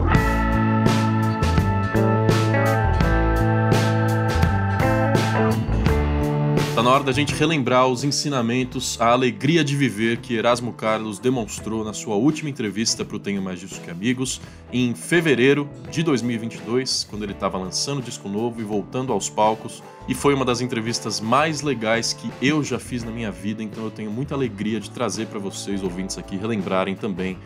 Tá 6.81 6.85
na 6.85 6.95
hora 6.95 7.03
da 7.03 7.11
gente 7.11 7.35
relembrar 7.35 7.85
os 7.85 8.03
ensinamentos, 8.03 8.99
a 8.99 9.11
alegria 9.11 9.63
de 9.63 9.77
viver 9.77 10.17
que 10.17 10.33
Erasmo 10.33 10.73
Carlos 10.73 11.19
demonstrou 11.19 11.85
na 11.85 11.93
sua 11.93 12.15
última 12.15 12.49
entrevista 12.49 13.05
para 13.05 13.17
o 13.17 13.19
Tenho 13.19 13.39
Mais 13.39 13.59
Disso 13.59 13.79
Que 13.81 13.91
Amigos, 13.91 14.41
em 14.73 14.95
fevereiro 14.95 15.69
de 15.91 16.01
2022, 16.01 17.05
quando 17.07 17.21
ele 17.21 17.33
estava 17.33 17.59
lançando 17.59 18.01
disco 18.01 18.27
novo 18.27 18.59
e 18.61 18.63
voltando 18.63 19.13
aos 19.13 19.29
palcos. 19.29 19.83
E 20.07 20.15
foi 20.15 20.33
uma 20.33 20.43
das 20.43 20.59
entrevistas 20.59 21.19
mais 21.19 21.61
legais 21.61 22.13
que 22.13 22.31
eu 22.41 22.63
já 22.63 22.79
fiz 22.79 23.03
na 23.03 23.11
minha 23.11 23.29
vida, 23.29 23.61
então 23.61 23.83
eu 23.83 23.91
tenho 23.91 24.09
muita 24.09 24.33
alegria 24.33 24.79
de 24.79 24.89
trazer 24.89 25.27
para 25.27 25.37
vocês, 25.37 25.83
ouvintes 25.83 26.17
aqui, 26.17 26.35
relembrarem 26.35 26.95
também 26.95 27.37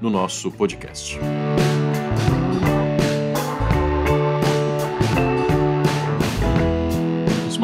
no 0.00 0.08
nosso 0.08 0.52
podcast. 0.52 1.18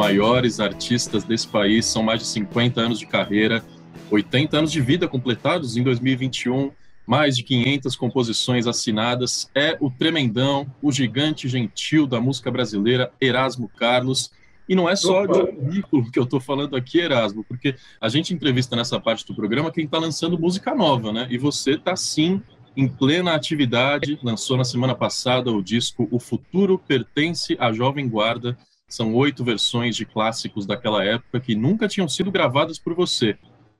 Maiores 0.01 0.59
artistas 0.59 1.23
desse 1.23 1.47
país, 1.47 1.85
são 1.85 2.01
mais 2.01 2.21
de 2.21 2.25
50 2.25 2.81
anos 2.81 2.97
de 2.97 3.05
carreira, 3.05 3.63
80 4.09 4.57
anos 4.57 4.71
de 4.71 4.81
vida 4.81 5.07
completados 5.07 5.77
em 5.77 5.83
2021, 5.83 6.71
mais 7.05 7.37
de 7.37 7.43
500 7.43 7.95
composições 7.95 8.65
assinadas. 8.65 9.47
É 9.53 9.77
o 9.79 9.91
tremendão, 9.91 10.65
o 10.81 10.91
gigante 10.91 11.47
gentil 11.47 12.07
da 12.07 12.19
música 12.19 12.49
brasileira, 12.49 13.11
Erasmo 13.21 13.69
Carlos. 13.69 14.31
E 14.67 14.73
não 14.73 14.89
é 14.89 14.95
só 14.95 15.27
de 15.27 15.83
currículo 15.83 16.11
que 16.11 16.17
eu 16.17 16.23
estou 16.23 16.39
falando 16.39 16.75
aqui, 16.75 16.99
Erasmo, 16.99 17.43
porque 17.43 17.75
a 17.99 18.09
gente 18.09 18.33
entrevista 18.33 18.75
nessa 18.75 18.99
parte 18.99 19.23
do 19.27 19.35
programa 19.35 19.71
quem 19.71 19.85
está 19.85 19.99
lançando 19.99 20.39
música 20.39 20.73
nova, 20.73 21.11
né? 21.11 21.27
E 21.29 21.37
você 21.37 21.73
está 21.73 21.95
sim 21.95 22.41
em 22.75 22.87
plena 22.87 23.35
atividade, 23.35 24.17
lançou 24.23 24.57
na 24.57 24.63
semana 24.63 24.95
passada 24.95 25.51
o 25.51 25.61
disco 25.61 26.07
O 26.09 26.19
Futuro 26.19 26.79
Pertence 26.79 27.55
à 27.59 27.71
Jovem 27.71 28.09
Guarda. 28.09 28.57
São 28.91 29.15
oito 29.15 29.41
versões 29.41 29.95
de 29.95 30.05
clássicos 30.05 30.65
daquela 30.65 31.01
época 31.01 31.39
que 31.39 31.55
nunca 31.55 31.87
tinham 31.87 32.09
sido 32.09 32.29
gravadas 32.29 32.77
por 32.77 32.93
você. 32.93 33.37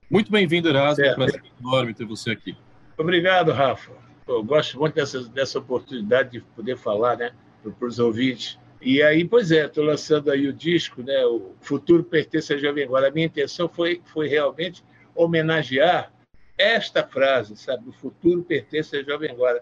Muito 0.09 0.31
bem-vindo, 0.31 0.69
Erasmo. 0.69 1.03
É 1.03 1.11
um 1.11 1.15
prazer 1.15 1.43
enorme 1.59 1.93
ter 1.93 2.05
você 2.05 2.31
aqui. 2.31 2.55
Obrigado, 2.97 3.51
Rafa. 3.51 3.91
Eu 4.25 4.41
gosto 4.41 4.79
muito 4.79 4.93
dessa, 4.93 5.21
dessa 5.25 5.59
oportunidade 5.59 6.31
de 6.31 6.39
poder 6.55 6.77
falar 6.77 7.17
né, 7.17 7.33
para 7.77 7.87
os 7.89 7.99
ouvintes. 7.99 8.57
E 8.81 9.03
aí, 9.03 9.25
pois 9.25 9.51
é, 9.51 9.65
estou 9.65 9.83
lançando 9.83 10.31
aí 10.31 10.47
o 10.47 10.53
disco, 10.53 11.03
né, 11.03 11.25
o 11.25 11.55
Futuro 11.59 12.05
Pertence 12.05 12.53
à 12.53 12.57
Jovem 12.57 12.87
Guarda. 12.87 13.09
A 13.09 13.11
minha 13.11 13.25
intenção 13.25 13.67
foi, 13.67 14.01
foi 14.05 14.29
realmente 14.29 14.81
homenagear 15.13 16.09
esta 16.57 17.05
frase, 17.05 17.57
sabe? 17.57 17.89
O 17.89 17.91
futuro 17.91 18.43
pertence 18.43 18.95
à 18.95 19.03
Jovem 19.03 19.35
Guarda. 19.35 19.61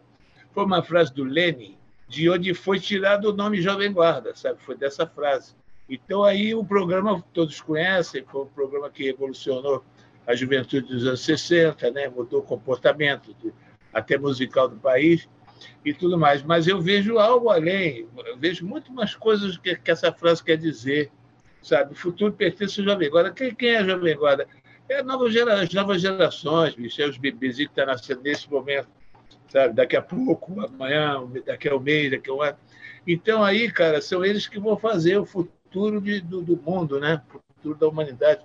Foi 0.51 0.63
uma 0.63 0.83
frase 0.83 1.11
do 1.11 1.23
Lenin, 1.23 1.75
de 2.09 2.27
onde 2.27 2.53
foi 2.55 2.79
tirado 2.79 3.25
o 3.25 3.33
nome 3.33 3.61
Jovem 3.61 3.93
Guarda, 3.93 4.35
sabe? 4.35 4.59
Foi 4.61 4.75
dessa 4.75 5.05
frase. 5.05 5.53
Então, 5.87 6.23
aí 6.23 6.55
o 6.55 6.65
programa, 6.65 7.23
todos 7.33 7.61
conhecem, 7.61 8.25
foi 8.29 8.41
um 8.41 8.47
programa 8.47 8.89
que 8.89 9.03
revolucionou 9.03 9.83
a 10.25 10.35
juventude 10.35 10.87
dos 10.87 11.05
anos 11.05 11.21
60, 11.21 11.89
né? 11.91 12.09
mudou 12.09 12.39
o 12.41 12.43
comportamento 12.43 13.33
do, 13.35 13.53
até 13.93 14.17
musical 14.17 14.67
do 14.67 14.77
país 14.77 15.29
e 15.85 15.93
tudo 15.93 16.17
mais. 16.17 16.43
Mas 16.43 16.67
eu 16.67 16.81
vejo 16.81 17.19
algo 17.19 17.49
além, 17.49 18.07
eu 18.25 18.37
vejo 18.37 18.65
muito 18.65 18.91
mais 18.91 19.13
coisas 19.15 19.57
que, 19.57 19.75
que 19.75 19.91
essa 19.91 20.11
frase 20.11 20.43
quer 20.43 20.57
dizer, 20.57 21.11
sabe? 21.61 21.93
O 21.93 21.95
futuro 21.95 22.33
pertence 22.33 22.79
ao 22.79 22.85
Jovem 22.85 23.09
Guarda. 23.09 23.31
Quem, 23.31 23.53
quem 23.53 23.69
é 23.69 23.77
a 23.77 23.83
Jovem 23.83 24.15
Guarda? 24.15 24.47
É 24.87 25.03
nova 25.03 25.29
gera, 25.29 25.61
as 25.61 25.71
novas 25.71 26.01
gerações, 26.01 26.73
bicho, 26.73 26.99
é 26.99 27.07
os 27.07 27.17
bebês 27.17 27.57
que 27.57 27.63
estão 27.63 27.85
tá 27.85 27.91
nascendo 27.91 28.21
nesse 28.23 28.49
momento, 28.49 28.87
sabe? 29.49 29.73
Daqui 29.73 29.95
a 29.95 30.01
pouco, 30.01 30.61
amanhã, 30.61 31.21
daqui 31.45 31.67
a 31.67 31.75
um 31.75 31.79
mês, 31.79 32.11
daqui 32.11 32.29
a 32.29 32.33
um 32.33 32.41
ano. 32.41 32.57
Então, 33.05 33.43
aí, 33.43 33.71
cara, 33.71 34.01
são 34.01 34.23
eles 34.23 34.47
que 34.47 34.59
vão 34.59 34.77
fazer 34.77 35.17
o 35.17 35.25
futuro 35.25 35.99
de, 36.01 36.21
do, 36.21 36.41
do 36.41 36.57
mundo, 36.57 36.99
né? 36.99 37.21
O 37.33 37.39
futuro 37.53 37.77
da 37.77 37.87
humanidade. 37.87 38.41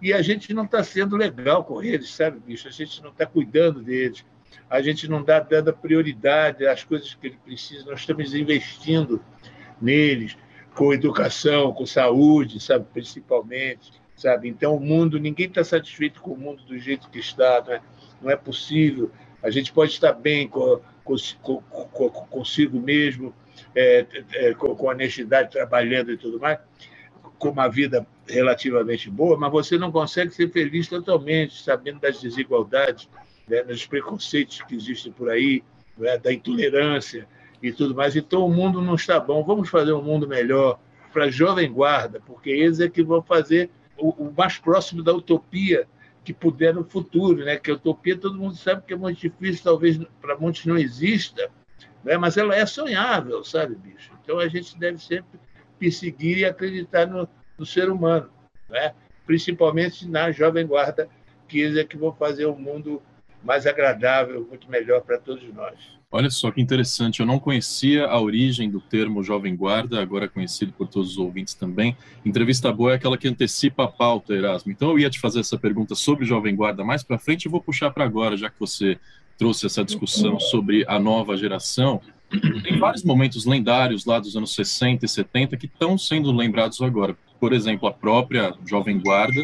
E 0.00 0.12
a 0.12 0.22
gente 0.22 0.52
não 0.52 0.64
está 0.64 0.82
sendo 0.84 1.16
legal 1.16 1.64
com 1.64 1.82
eles, 1.82 2.10
sabe, 2.10 2.38
bicho? 2.40 2.68
A 2.68 2.70
gente 2.70 3.02
não 3.02 3.10
está 3.10 3.26
cuidando 3.26 3.82
deles. 3.82 4.24
A 4.68 4.80
gente 4.82 5.08
não 5.08 5.20
está 5.20 5.40
dando 5.40 5.72
prioridade 5.72 6.66
às 6.66 6.84
coisas 6.84 7.14
que 7.14 7.28
eles 7.28 7.38
precisam. 7.44 7.90
Nós 7.90 8.00
estamos 8.00 8.34
investindo 8.34 9.22
neles, 9.80 10.36
com 10.74 10.92
educação, 10.92 11.72
com 11.72 11.86
saúde, 11.86 12.60
sabe, 12.60 12.86
principalmente 12.92 13.92
sabe? 14.16 14.48
Então 14.48 14.74
o 14.74 14.80
mundo, 14.80 15.20
ninguém 15.20 15.46
está 15.46 15.62
satisfeito 15.62 16.20
com 16.20 16.32
o 16.32 16.38
mundo 16.38 16.64
do 16.64 16.78
jeito 16.78 17.10
que 17.10 17.18
está, 17.18 17.62
não 17.64 17.72
é, 17.72 17.80
não 18.22 18.30
é 18.30 18.36
possível. 18.36 19.10
A 19.46 19.50
gente 19.50 19.72
pode 19.72 19.92
estar 19.92 20.12
bem 20.12 20.50
consigo 22.30 22.80
mesmo, 22.80 23.32
é, 23.76 24.04
é, 24.34 24.54
com, 24.54 24.88
honestidade, 24.88 25.52
trabalhando 25.52 26.10
e 26.10 26.16
tudo 26.16 26.40
mais, 26.40 26.58
com 27.38 27.50
uma 27.50 27.68
vida 27.68 28.04
relativamente 28.28 29.08
boa, 29.08 29.36
mas 29.36 29.52
você 29.52 29.78
não 29.78 29.92
consegue 29.92 30.32
ser 30.32 30.50
feliz 30.50 30.88
totalmente, 30.88 31.62
sabendo 31.62 32.00
das 32.00 32.20
desigualdades, 32.20 33.08
né, 33.46 33.62
dos 33.62 33.86
preconceitos 33.86 34.62
que 34.62 34.74
existem 34.74 35.12
por 35.12 35.30
aí, 35.30 35.62
né, 35.96 36.18
da 36.18 36.32
intolerância 36.32 37.28
e 37.62 37.70
tudo 37.70 37.94
mais. 37.94 38.16
Então 38.16 38.44
o 38.44 38.52
mundo 38.52 38.82
não 38.82 38.96
está 38.96 39.20
bom. 39.20 39.44
Vamos 39.44 39.68
fazer 39.68 39.92
um 39.92 40.02
mundo 40.02 40.26
melhor 40.26 40.80
para 41.12 41.26
a 41.26 41.30
jovem 41.30 41.72
guarda, 41.72 42.20
porque 42.26 42.50
eles 42.50 42.80
é 42.80 42.88
que 42.88 43.04
vão 43.04 43.22
fazer 43.22 43.70
o, 43.96 44.08
o 44.08 44.34
mais 44.36 44.58
próximo 44.58 45.04
da 45.04 45.14
utopia 45.14 45.86
que 46.26 46.34
puder 46.34 46.74
no 46.74 46.82
futuro, 46.82 47.44
né? 47.44 47.56
Que 47.56 47.70
a 47.70 47.74
utopia 47.74 48.18
todo 48.18 48.36
mundo 48.36 48.56
sabe 48.56 48.82
que 48.84 48.92
é 48.92 48.96
muito 48.96 49.20
difícil, 49.20 49.62
talvez 49.62 49.96
para 50.20 50.36
muitos 50.36 50.66
não 50.66 50.76
exista, 50.76 51.48
né? 52.02 52.18
Mas 52.18 52.36
ela 52.36 52.52
é 52.52 52.66
sonhável, 52.66 53.44
sabe, 53.44 53.76
bicho? 53.76 54.10
Então 54.24 54.40
a 54.40 54.48
gente 54.48 54.76
deve 54.76 54.98
sempre 54.98 55.38
perseguir 55.78 56.38
e 56.38 56.44
acreditar 56.44 57.06
no, 57.06 57.28
no 57.56 57.64
ser 57.64 57.88
humano, 57.88 58.28
né? 58.68 58.92
Principalmente 59.24 60.08
na 60.08 60.32
jovem 60.32 60.66
guarda, 60.66 61.08
que 61.46 61.78
é 61.78 61.84
que 61.84 61.96
vão 61.96 62.12
fazer 62.12 62.46
o 62.46 62.56
mundo 62.56 63.00
mais 63.40 63.64
agradável, 63.64 64.44
muito 64.48 64.68
melhor 64.68 65.02
para 65.02 65.18
todos 65.18 65.44
nós. 65.54 65.78
Olha 66.16 66.30
só 66.30 66.50
que 66.50 66.62
interessante, 66.62 67.20
eu 67.20 67.26
não 67.26 67.38
conhecia 67.38 68.06
a 68.06 68.18
origem 68.18 68.70
do 68.70 68.80
termo 68.80 69.22
Jovem 69.22 69.54
Guarda, 69.54 70.00
agora 70.00 70.26
conhecido 70.26 70.72
por 70.72 70.88
todos 70.88 71.10
os 71.10 71.18
ouvintes 71.18 71.52
também. 71.52 71.94
Entrevista 72.24 72.72
boa 72.72 72.92
é 72.92 72.94
aquela 72.94 73.18
que 73.18 73.28
antecipa 73.28 73.84
a 73.84 73.86
pauta, 73.86 74.32
Erasmo. 74.32 74.72
Então 74.72 74.88
eu 74.88 74.98
ia 74.98 75.10
te 75.10 75.20
fazer 75.20 75.40
essa 75.40 75.58
pergunta 75.58 75.94
sobre 75.94 76.24
Jovem 76.24 76.56
Guarda 76.56 76.82
mais 76.82 77.02
para 77.02 77.18
frente 77.18 77.44
e 77.44 77.50
vou 77.50 77.60
puxar 77.60 77.90
para 77.90 78.06
agora, 78.06 78.34
já 78.34 78.48
que 78.48 78.58
você 78.58 78.98
trouxe 79.36 79.66
essa 79.66 79.84
discussão 79.84 80.40
sobre 80.40 80.86
a 80.88 80.98
nova 80.98 81.36
geração. 81.36 82.00
Tem 82.62 82.78
vários 82.78 83.04
momentos 83.04 83.44
lendários 83.44 84.06
lá 84.06 84.18
dos 84.18 84.34
anos 84.34 84.54
60 84.54 85.04
e 85.04 85.08
70 85.10 85.54
que 85.58 85.66
estão 85.66 85.98
sendo 85.98 86.32
lembrados 86.32 86.80
agora. 86.80 87.14
Por 87.38 87.52
exemplo, 87.52 87.86
a 87.86 87.92
própria 87.92 88.54
Jovem 88.64 88.98
Guarda 88.98 89.42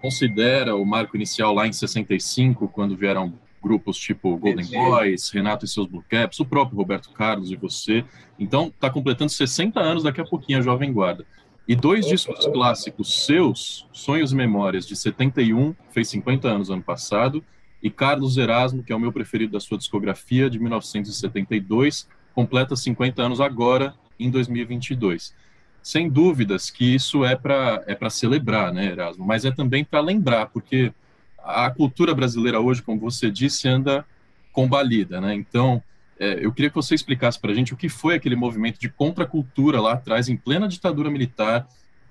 considera 0.00 0.76
o 0.76 0.86
marco 0.86 1.16
inicial 1.16 1.52
lá 1.52 1.66
em 1.66 1.72
65, 1.72 2.68
quando 2.68 2.96
vieram 2.96 3.34
grupos 3.64 3.96
tipo 3.96 4.36
Golden 4.36 4.66
Boys, 4.66 5.30
Renato 5.30 5.64
e 5.64 5.68
seus 5.68 5.86
Blue 5.86 6.04
Caps, 6.06 6.38
o 6.38 6.44
próprio 6.44 6.76
Roberto 6.76 7.10
Carlos 7.10 7.50
e 7.50 7.56
você. 7.56 8.04
Então, 8.38 8.66
está 8.66 8.90
completando 8.90 9.32
60 9.32 9.80
anos 9.80 10.02
daqui 10.02 10.20
a 10.20 10.24
pouquinho 10.24 10.58
a 10.58 10.62
Jovem 10.62 10.92
Guarda. 10.92 11.24
E 11.66 11.74
dois 11.74 12.06
discos 12.06 12.46
clássicos 12.46 13.24
seus, 13.24 13.88
Sonhos 13.90 14.32
e 14.32 14.36
Memórias, 14.36 14.86
de 14.86 14.94
71, 14.94 15.74
fez 15.90 16.08
50 16.08 16.46
anos 16.46 16.68
ano 16.68 16.82
passado, 16.82 17.42
e 17.82 17.88
Carlos 17.88 18.36
Erasmo, 18.36 18.82
que 18.82 18.92
é 18.92 18.96
o 18.96 19.00
meu 19.00 19.10
preferido 19.10 19.52
da 19.52 19.60
sua 19.60 19.78
discografia, 19.78 20.50
de 20.50 20.58
1972, 20.58 22.06
completa 22.34 22.76
50 22.76 23.22
anos 23.22 23.40
agora, 23.40 23.94
em 24.20 24.30
2022. 24.30 25.34
Sem 25.82 26.08
dúvidas 26.08 26.70
que 26.70 26.94
isso 26.94 27.24
é 27.24 27.34
para 27.34 27.82
é 27.86 28.10
celebrar, 28.10 28.72
né, 28.72 28.86
Erasmo? 28.86 29.24
Mas 29.24 29.46
é 29.46 29.50
também 29.50 29.84
para 29.84 30.00
lembrar, 30.00 30.46
porque 30.46 30.92
a 31.44 31.70
cultura 31.70 32.14
brasileira 32.14 32.60
hoje, 32.60 32.82
como 32.82 32.98
você 32.98 33.30
disse, 33.30 33.68
anda 33.68 34.04
combalida, 34.52 35.20
né? 35.20 35.34
Então, 35.34 35.82
é, 36.18 36.44
eu 36.44 36.52
queria 36.52 36.70
que 36.70 36.76
você 36.76 36.94
explicasse 36.94 37.38
para 37.38 37.50
a 37.50 37.54
gente 37.54 37.74
o 37.74 37.76
que 37.76 37.88
foi 37.88 38.14
aquele 38.14 38.36
movimento 38.36 38.78
de 38.78 38.88
contracultura 38.88 39.80
lá 39.80 39.92
atrás, 39.92 40.28
em 40.28 40.36
plena 40.36 40.68
ditadura 40.68 41.10
militar, 41.10 41.66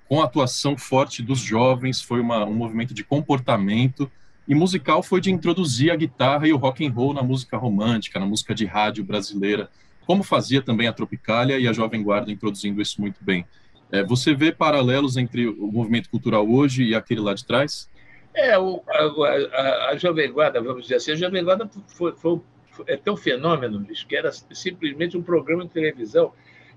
com 0.08 0.20
a 0.20 0.24
atuação 0.24 0.76
forte 0.76 1.22
dos 1.22 1.40
jovens, 1.40 2.02
foi 2.02 2.20
uma, 2.20 2.44
um 2.44 2.54
movimento 2.54 2.92
de 2.92 3.02
comportamento, 3.02 4.10
e 4.46 4.54
musical 4.54 5.02
foi 5.02 5.20
de 5.20 5.30
introduzir 5.30 5.90
a 5.90 5.96
guitarra 5.96 6.46
e 6.46 6.52
o 6.52 6.58
rock 6.58 6.86
and 6.86 6.92
roll 6.92 7.14
na 7.14 7.22
música 7.22 7.56
romântica, 7.56 8.20
na 8.20 8.26
música 8.26 8.54
de 8.54 8.66
rádio 8.66 9.02
brasileira, 9.02 9.70
como 10.06 10.22
fazia 10.22 10.60
também 10.60 10.86
a 10.86 10.92
Tropicália 10.92 11.58
e 11.58 11.66
a 11.66 11.72
Jovem 11.72 12.02
Guarda 12.02 12.30
introduzindo 12.30 12.82
isso 12.82 13.00
muito 13.00 13.16
bem. 13.22 13.46
É, 13.90 14.02
você 14.02 14.34
vê 14.34 14.52
paralelos 14.52 15.16
entre 15.16 15.46
o 15.46 15.72
movimento 15.72 16.10
cultural 16.10 16.46
hoje 16.46 16.84
e 16.84 16.94
aquele 16.94 17.20
lá 17.20 17.32
de 17.32 17.44
trás? 17.44 17.88
É, 18.34 18.58
o, 18.58 18.82
a, 18.88 18.98
a, 18.98 19.90
a, 19.90 19.96
Jovem 19.96 20.30
Guarda, 20.32 20.60
vamos 20.60 20.82
dizer 20.82 20.96
assim, 20.96 21.12
a 21.12 21.16
Jovem 21.16 21.44
Guarda 21.44 21.70
foi, 21.86 22.12
foi, 22.16 22.40
foi, 22.70 22.84
é 22.88 22.96
tão 22.96 23.16
fenômeno, 23.16 23.78
bicho, 23.78 24.06
que 24.06 24.16
era 24.16 24.32
simplesmente 24.32 25.16
um 25.16 25.22
programa 25.22 25.64
de 25.64 25.70
televisão 25.70 26.32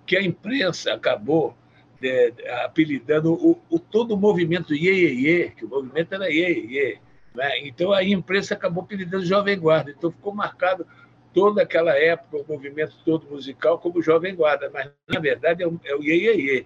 que 0.06 0.16
a 0.16 0.22
imprensa 0.22 0.94
acabou 0.94 1.58
de, 2.00 2.32
de, 2.32 2.48
apelidando 2.48 3.34
o, 3.34 3.60
o, 3.70 3.80
todo 3.80 4.14
o 4.14 4.18
movimento 4.18 4.74
Iê, 4.74 4.94
Iê, 4.94 5.14
Iê, 5.14 5.50
que 5.50 5.66
o 5.66 5.70
movimento 5.70 6.14
era 6.14 6.30
Iê, 6.30 6.66
Iê. 6.66 7.00
Né? 7.34 7.68
Então 7.68 7.92
a 7.92 8.04
imprensa 8.04 8.54
acabou 8.54 8.84
apelidando 8.84 9.26
Jovem 9.26 9.60
Guarda. 9.60 9.92
Então 9.92 10.12
ficou 10.12 10.34
marcado 10.34 10.86
toda 11.34 11.64
aquela 11.64 11.98
época, 11.98 12.38
o 12.38 12.54
movimento 12.54 12.96
todo 13.04 13.30
musical, 13.30 13.80
como 13.80 14.02
Jovem 14.02 14.36
Guarda, 14.36 14.70
mas 14.72 14.92
na 15.08 15.20
verdade 15.20 15.64
é 15.64 15.68
o, 15.68 15.80
é 15.84 15.96
o 15.96 16.04
Iê, 16.04 16.16
Iê, 16.16 16.36
Iê. 16.36 16.66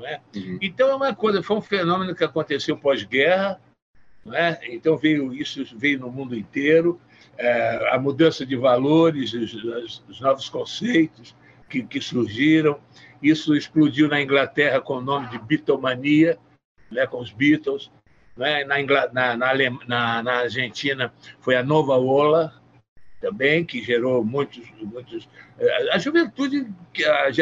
É? 0.00 0.20
Uhum. 0.34 0.58
Então 0.62 0.88
é 0.88 0.94
uma 0.94 1.14
coisa, 1.14 1.42
foi 1.42 1.56
um 1.56 1.62
fenômeno 1.62 2.14
que 2.14 2.24
aconteceu 2.24 2.76
pós-guerra, 2.76 3.60
né? 4.24 4.58
Então 4.68 4.96
veio 4.96 5.32
isso 5.32 5.64
veio 5.76 5.98
no 5.98 6.10
mundo 6.10 6.36
inteiro, 6.36 7.00
é, 7.36 7.90
a 7.92 7.98
mudança 7.98 8.44
de 8.46 8.56
valores, 8.56 9.32
os, 9.32 10.02
os 10.08 10.20
novos 10.20 10.48
conceitos 10.48 11.34
que, 11.68 11.82
que, 11.82 12.00
surgiram. 12.00 12.78
Isso 13.22 13.54
explodiu 13.54 14.08
na 14.08 14.20
Inglaterra 14.20 14.80
com 14.80 14.94
o 14.94 15.00
nome 15.00 15.28
de 15.28 15.38
Beatlemania, 15.38 16.38
né, 16.90 17.06
com 17.06 17.20
os 17.20 17.32
Beatles. 17.32 17.90
Né? 18.36 18.64
Na, 18.64 18.76
na, 19.12 19.36
na, 19.86 20.22
na, 20.22 20.32
Argentina 20.32 21.12
foi 21.40 21.56
a 21.56 21.62
Nova 21.62 21.96
Ola, 21.96 22.52
também, 23.22 23.64
que 23.64 23.80
gerou 23.80 24.24
muitos. 24.24 24.68
muitos 24.82 25.28
é, 25.56 25.94
a 25.94 25.98
juventude, 25.98 26.66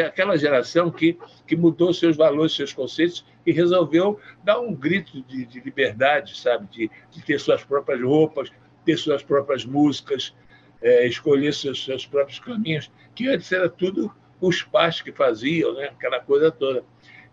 aquela 0.05 0.37
geração 0.37 0.91
que, 0.91 1.17
que 1.47 1.55
mudou 1.55 1.91
seus 1.91 2.15
valores, 2.15 2.55
seus 2.55 2.71
conceitos 2.71 3.25
e 3.45 3.51
resolveu 3.51 4.19
dar 4.43 4.59
um 4.59 4.73
grito 4.73 5.23
de, 5.23 5.43
de 5.43 5.59
liberdade, 5.59 6.39
sabe? 6.39 6.67
De, 6.67 6.91
de, 7.09 7.25
ter 7.25 7.39
suas 7.39 7.63
próprias 7.63 7.99
roupas, 7.99 8.51
ter 8.85 8.95
suas 8.95 9.23
próprias 9.23 9.65
músicas, 9.65 10.35
é, 10.81 11.07
escolher 11.07 11.51
seus, 11.51 11.83
seus 11.83 12.05
próprios 12.05 12.39
caminhos, 12.39 12.91
que 13.15 13.27
antes 13.27 13.51
era 13.51 13.67
tudo 13.67 14.13
os 14.39 14.61
pais 14.61 15.01
que 15.01 15.11
faziam, 15.11 15.73
né? 15.73 15.85
aquela 15.85 16.19
coisa 16.19 16.51
toda. 16.51 16.83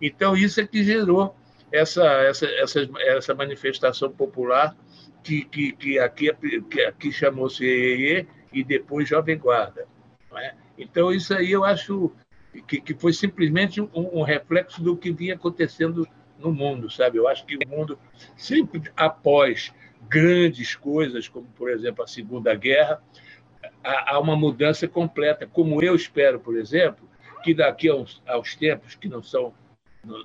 Então, 0.01 0.35
isso 0.35 0.61
é 0.61 0.67
que 0.67 0.83
gerou 0.83 1.35
essa, 1.71 2.05
essa, 2.23 2.47
essa, 2.47 2.89
essa 2.99 3.35
manifestação 3.35 4.11
popular 4.11 4.75
que, 5.23 5.45
que, 5.45 5.73
que 5.73 5.99
aqui, 5.99 6.31
que 6.71 6.81
aqui 6.83 7.13
chamou-se 7.13 7.65
EEE 7.65 8.27
e 8.53 8.65
depois 8.65 9.09
Jovem 9.09 9.39
Guarda. 9.39 9.87
É? 10.37 10.55
Então, 10.77 11.13
isso 11.13 11.35
aí 11.35 11.51
eu 11.51 11.65
acho 11.65 12.13
que, 12.67 12.81
que 12.81 12.95
foi 12.95 13.13
simplesmente 13.13 13.81
um, 13.81 13.89
um, 13.95 14.23
reflexo 14.23 14.83
do 14.83 14.97
que 14.97 15.11
vinha 15.11 15.35
acontecendo 15.35 16.07
no 16.39 16.53
mundo, 16.53 16.91
sabe? 16.91 17.19
Eu 17.19 17.27
acho 17.27 17.45
que 17.45 17.57
o 17.57 17.69
mundo, 17.69 17.99
sempre 18.37 18.83
após 18.97 19.73
grandes 20.09 20.75
coisas, 20.75 21.29
como, 21.29 21.47
por 21.57 21.71
exemplo, 21.71 22.05
a 22.05 22.07
Segunda 22.07 22.55
Guerra, 22.55 23.03
há, 23.83 24.15
há 24.15 24.21
uma 24.21 24.37
mudança 24.37 24.87
completa. 24.87 25.47
Como 25.47 25.83
eu 25.83 25.95
espero, 25.95 26.39
por 26.39 26.57
exemplo, 26.57 27.09
que 27.43 27.55
daqui 27.55 27.89
aos, 27.89 28.23
aos 28.27 28.55
tempos 28.55 28.95
que 28.95 29.09
não 29.09 29.23
são 29.23 29.53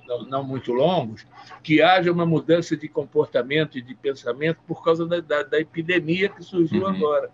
não, 0.06 0.24
não, 0.24 0.44
muito 0.44 0.72
longos, 0.72 1.26
que 1.62 1.82
haja 1.82 2.10
uma 2.10 2.24
mudança 2.24 2.76
de 2.76 2.88
comportamento 2.88 3.76
e 3.76 3.82
de 3.82 3.94
pensamento 3.94 4.58
por 4.66 4.82
causa 4.82 5.04
da, 5.04 5.20
da, 5.20 5.42
da 5.42 5.60
epidemia 5.60 6.28
que 6.28 6.42
surgiu 6.42 6.82
uhum. 6.82 6.88
agora. 6.88 7.30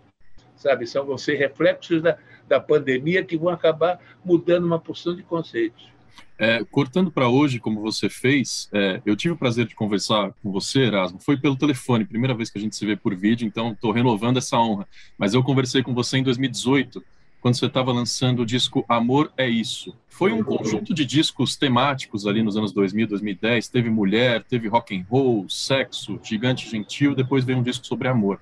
Sabe, 0.61 0.85
são 0.85 1.05
vão 1.05 1.15
reflexos 1.15 2.01
da, 2.01 2.17
da 2.47 2.59
pandemia 2.59 3.23
que 3.23 3.37
vão 3.37 3.49
acabar 3.49 3.99
mudando 4.23 4.65
uma 4.65 4.79
porção 4.79 5.15
de 5.15 5.23
conceitos. 5.23 5.89
É, 6.37 6.63
cortando 6.71 7.11
para 7.11 7.27
hoje, 7.27 7.59
como 7.59 7.81
você 7.81 8.09
fez, 8.09 8.67
é, 8.73 9.01
eu 9.05 9.15
tive 9.15 9.33
o 9.33 9.37
prazer 9.37 9.65
de 9.67 9.75
conversar 9.75 10.33
com 10.41 10.51
você, 10.51 10.81
Erasmo. 10.81 11.19
Foi 11.19 11.37
pelo 11.37 11.55
telefone, 11.55 12.05
primeira 12.05 12.33
vez 12.33 12.49
que 12.49 12.57
a 12.57 12.61
gente 12.61 12.75
se 12.75 12.85
vê 12.85 12.95
por 12.95 13.15
vídeo, 13.15 13.47
então 13.47 13.71
estou 13.71 13.91
renovando 13.91 14.37
essa 14.37 14.57
honra. 14.57 14.87
Mas 15.17 15.33
eu 15.33 15.43
conversei 15.43 15.83
com 15.83 15.93
você 15.93 16.17
em 16.17 16.23
2018 16.23 17.03
quando 17.41 17.55
você 17.55 17.65
estava 17.65 17.91
lançando 17.91 18.43
o 18.43 18.45
disco 18.45 18.85
Amor 18.87 19.33
é 19.35 19.49
Isso. 19.49 19.95
Foi 20.07 20.31
um 20.31 20.43
conjunto 20.43 20.93
de 20.93 21.03
discos 21.03 21.55
temáticos 21.55 22.27
ali 22.27 22.43
nos 22.43 22.55
anos 22.55 22.71
2000, 22.71 23.07
2010. 23.07 23.67
Teve 23.67 23.89
mulher, 23.89 24.43
teve 24.43 24.67
rock 24.67 24.95
and 24.95 25.03
roll, 25.09 25.49
sexo, 25.49 26.19
gigante 26.23 26.69
gentil, 26.69 27.15
depois 27.15 27.43
veio 27.43 27.57
um 27.57 27.63
disco 27.63 27.85
sobre 27.85 28.07
amor. 28.07 28.39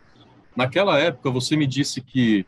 Naquela 0.60 1.00
época, 1.00 1.32
você 1.32 1.56
me 1.56 1.66
disse 1.66 2.02
que, 2.02 2.46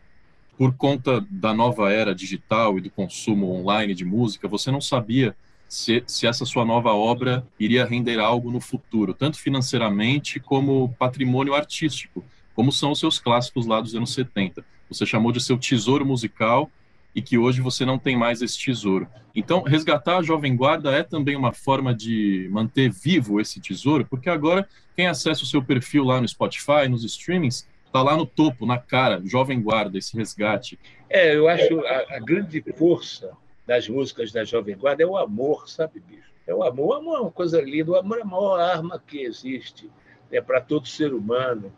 por 0.57 0.73
conta 0.73 1.25
da 1.29 1.53
nova 1.53 1.91
era 1.91 2.13
digital 2.13 2.77
e 2.77 2.81
do 2.81 2.89
consumo 2.89 3.49
online 3.49 3.95
de 3.95 4.03
música, 4.03 4.47
você 4.47 4.69
não 4.69 4.81
sabia 4.81 5.33
se, 5.67 6.03
se 6.05 6.27
essa 6.27 6.43
sua 6.45 6.65
nova 6.65 6.93
obra 6.93 7.47
iria 7.57 7.85
render 7.85 8.19
algo 8.19 8.51
no 8.51 8.59
futuro, 8.59 9.13
tanto 9.13 9.39
financeiramente 9.39 10.41
como 10.41 10.93
patrimônio 10.99 11.53
artístico, 11.53 12.21
como 12.53 12.69
são 12.69 12.91
os 12.91 12.99
seus 12.99 13.17
clássicos 13.17 13.65
lá 13.65 13.79
dos 13.79 13.95
anos 13.95 14.13
70 14.13 14.61
você 14.91 15.05
chamou 15.05 15.31
de 15.31 15.41
seu 15.41 15.57
tesouro 15.57 16.05
musical 16.05 16.69
e 17.15 17.21
que 17.21 17.37
hoje 17.37 17.61
você 17.61 17.85
não 17.85 17.97
tem 17.97 18.17
mais 18.17 18.41
esse 18.41 18.59
tesouro. 18.59 19.07
Então, 19.33 19.63
resgatar 19.63 20.17
a 20.17 20.21
Jovem 20.21 20.55
Guarda 20.55 20.91
é 20.91 21.03
também 21.03 21.35
uma 21.35 21.53
forma 21.53 21.95
de 21.95 22.49
manter 22.51 22.91
vivo 22.91 23.39
esse 23.39 23.59
tesouro, 23.61 24.05
porque 24.05 24.29
agora 24.29 24.67
quem 24.95 25.07
acessa 25.07 25.43
o 25.43 25.45
seu 25.45 25.63
perfil 25.63 26.03
lá 26.03 26.19
no 26.19 26.27
Spotify, 26.27 26.87
nos 26.89 27.03
streamings, 27.03 27.67
está 27.91 28.01
lá 28.01 28.15
no 28.15 28.25
topo, 28.25 28.65
na 28.65 28.77
cara, 28.77 29.21
Jovem 29.25 29.61
Guarda, 29.61 29.97
esse 29.97 30.15
resgate. 30.15 30.79
É, 31.09 31.35
eu 31.35 31.49
acho 31.49 31.79
a, 31.81 32.15
a 32.15 32.19
grande 32.19 32.63
força 32.75 33.31
das 33.67 33.89
músicas 33.89 34.31
da 34.31 34.45
Jovem 34.45 34.77
Guarda 34.77 35.03
é 35.03 35.05
o 35.05 35.17
amor, 35.17 35.69
sabe, 35.69 35.99
bicho? 35.99 36.31
É 36.47 36.55
o 36.55 36.63
amor. 36.63 36.87
O 36.87 36.93
amor 36.93 37.17
é 37.17 37.21
uma 37.21 37.31
coisa 37.31 37.61
linda, 37.61 37.91
o 37.91 37.95
amor 37.95 38.17
é 38.17 38.21
a 38.21 38.25
maior 38.25 38.59
arma 38.59 39.01
que 39.05 39.21
existe 39.21 39.89
é 40.31 40.41
para 40.41 40.61
todo 40.61 40.87
ser 40.87 41.13
humano. 41.13 41.71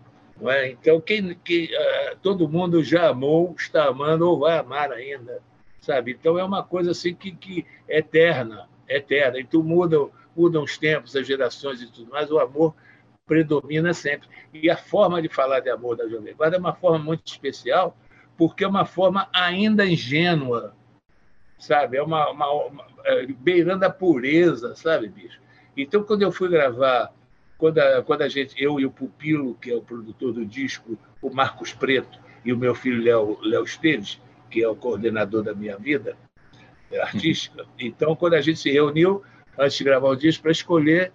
É? 0.45 0.69
Então, 0.69 0.99
quem, 0.99 1.35
quem, 1.43 1.65
uh, 1.65 2.17
todo 2.21 2.49
mundo 2.49 2.83
já 2.83 3.09
amou, 3.09 3.55
está 3.57 3.85
amando 3.85 4.29
ou 4.29 4.39
vai 4.39 4.57
amar 4.57 4.91
ainda, 4.91 5.41
sabe? 5.79 6.11
Então, 6.11 6.37
é 6.37 6.43
uma 6.43 6.63
coisa 6.63 6.91
assim 6.91 7.15
que, 7.15 7.31
que 7.31 7.65
é 7.87 7.99
eterna, 7.99 8.67
eterna. 8.87 9.39
Então, 9.39 9.63
mudam, 9.63 10.11
mudam 10.35 10.63
os 10.63 10.77
tempos, 10.77 11.15
as 11.15 11.25
gerações 11.25 11.81
e 11.81 11.87
tudo 11.87 12.11
mais, 12.11 12.29
o 12.29 12.39
amor 12.39 12.75
predomina 13.25 13.93
sempre. 13.93 14.27
E 14.53 14.69
a 14.69 14.77
forma 14.77 15.21
de 15.21 15.29
falar 15.29 15.59
de 15.59 15.69
amor 15.69 15.95
da 15.95 16.07
Jovem 16.07 16.35
Guarda 16.35 16.57
é 16.57 16.59
uma 16.59 16.73
forma 16.73 16.99
muito 16.99 17.25
especial, 17.27 17.97
porque 18.37 18.63
é 18.63 18.67
uma 18.67 18.85
forma 18.85 19.29
ainda 19.33 19.85
ingênua, 19.85 20.75
sabe? 21.57 21.97
É 21.97 22.03
uma, 22.03 22.29
uma, 22.29 22.51
uma 22.51 22.85
é, 23.05 23.25
beirando 23.25 23.85
a 23.85 23.89
pureza, 23.89 24.75
sabe, 24.75 25.07
bicho? 25.07 25.41
Então, 25.75 26.03
quando 26.03 26.21
eu 26.21 26.31
fui 26.31 26.49
gravar 26.49 27.13
quando 27.57 27.79
a, 27.79 28.03
quando 28.03 28.23
a 28.23 28.29
gente, 28.29 28.61
eu 28.61 28.79
e 28.79 28.85
o 28.85 28.91
Pupilo, 28.91 29.55
que 29.55 29.71
é 29.71 29.75
o 29.75 29.81
produtor 29.81 30.33
do 30.33 30.45
disco, 30.45 30.97
o 31.21 31.33
Marcos 31.33 31.73
Preto, 31.73 32.19
e 32.43 32.51
o 32.51 32.57
meu 32.57 32.75
filho 32.75 33.01
Léo, 33.01 33.39
Léo 33.41 33.63
Esteves, 33.63 34.19
que 34.49 34.61
é 34.61 34.67
o 34.67 34.75
coordenador 34.75 35.43
da 35.43 35.55
minha 35.55 35.77
vida 35.77 36.17
é 36.91 37.01
artística, 37.01 37.65
então, 37.79 38.15
quando 38.15 38.35
a 38.35 38.41
gente 38.41 38.59
se 38.59 38.69
reuniu, 38.69 39.23
antes 39.57 39.77
de 39.77 39.83
gravar 39.83 40.09
o 40.09 40.15
disco, 40.15 40.43
para 40.43 40.51
escolher 40.51 41.11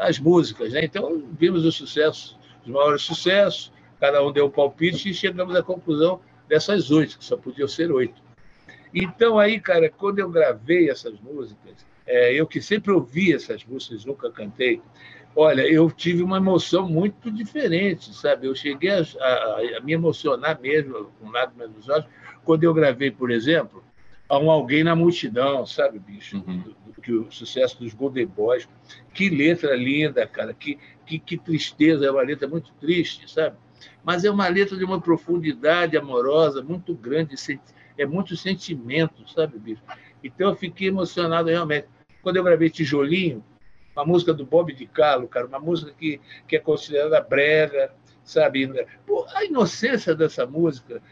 as 0.00 0.18
músicas. 0.18 0.72
Né? 0.72 0.84
Então, 0.84 1.22
vimos 1.38 1.64
o 1.64 1.70
sucesso, 1.70 2.38
os 2.62 2.68
maiores 2.68 3.02
sucessos, 3.02 3.72
cada 4.00 4.24
um 4.24 4.32
deu 4.32 4.46
um 4.46 4.50
palpite 4.50 5.10
e 5.10 5.14
chegamos 5.14 5.54
à 5.54 5.62
conclusão 5.62 6.20
dessas 6.48 6.90
oito, 6.90 7.18
que 7.18 7.24
só 7.24 7.36
podiam 7.36 7.68
ser 7.68 7.92
oito. 7.92 8.20
Então, 8.92 9.38
aí, 9.38 9.60
cara, 9.60 9.88
quando 9.88 10.18
eu 10.18 10.28
gravei 10.28 10.90
essas 10.90 11.20
músicas, 11.20 11.86
é, 12.06 12.32
eu 12.34 12.46
que 12.46 12.60
sempre 12.60 12.90
ouvi 12.90 13.32
essas 13.32 13.64
músicas, 13.64 14.04
nunca 14.04 14.30
cantei, 14.30 14.82
Olha, 15.34 15.62
eu 15.62 15.88
tive 15.90 16.22
uma 16.22 16.38
emoção 16.38 16.88
muito 16.88 17.30
diferente, 17.30 18.12
sabe? 18.14 18.48
Eu 18.48 18.54
cheguei 18.54 18.90
a, 18.90 19.02
a, 19.20 19.78
a 19.78 19.80
me 19.80 19.92
emocionar 19.92 20.60
mesmo, 20.60 21.12
com 21.20 21.30
lágrimas 21.30 21.70
nos 21.70 21.88
olhos, 21.88 22.06
quando 22.44 22.64
eu 22.64 22.74
gravei, 22.74 23.12
por 23.12 23.30
exemplo, 23.30 23.82
a 24.30 24.38
um 24.38 24.48
Alguém 24.48 24.84
na 24.84 24.94
Multidão, 24.94 25.66
sabe, 25.66 25.98
bicho? 25.98 26.36
Uhum. 26.46 26.58
Do, 26.58 26.70
do, 26.70 27.00
que 27.02 27.12
o 27.12 27.30
sucesso 27.32 27.80
dos 27.80 27.92
Golden 27.92 28.26
Boys. 28.26 28.68
Que 29.12 29.28
letra 29.28 29.74
linda, 29.74 30.24
cara. 30.24 30.54
Que, 30.54 30.78
que, 31.04 31.18
que 31.18 31.36
tristeza. 31.36 32.06
É 32.06 32.10
uma 32.10 32.22
letra 32.22 32.46
muito 32.46 32.72
triste, 32.74 33.28
sabe? 33.28 33.56
Mas 34.04 34.24
é 34.24 34.30
uma 34.30 34.46
letra 34.46 34.76
de 34.76 34.84
uma 34.84 35.00
profundidade 35.00 35.96
amorosa 35.96 36.62
muito 36.62 36.94
grande. 36.94 37.34
É 37.98 38.06
muito 38.06 38.36
sentimento, 38.36 39.28
sabe, 39.28 39.58
bicho? 39.58 39.82
Então 40.22 40.50
eu 40.50 40.56
fiquei 40.56 40.88
emocionado 40.88 41.48
realmente. 41.48 41.88
Quando 42.22 42.36
eu 42.36 42.44
gravei 42.44 42.70
Tijolinho, 42.70 43.44
uma 43.96 44.04
música 44.04 44.32
do 44.32 44.46
Bob 44.46 44.72
de 44.72 44.86
Carlo, 44.86 45.26
cara, 45.26 45.46
uma 45.46 45.58
música 45.58 45.92
que, 45.98 46.20
que 46.46 46.54
é 46.54 46.60
considerada 46.60 47.20
brega, 47.20 47.92
sabe? 48.22 48.70
A 49.34 49.44
inocência 49.44 50.14
dessa 50.14 50.46
música, 50.46 51.02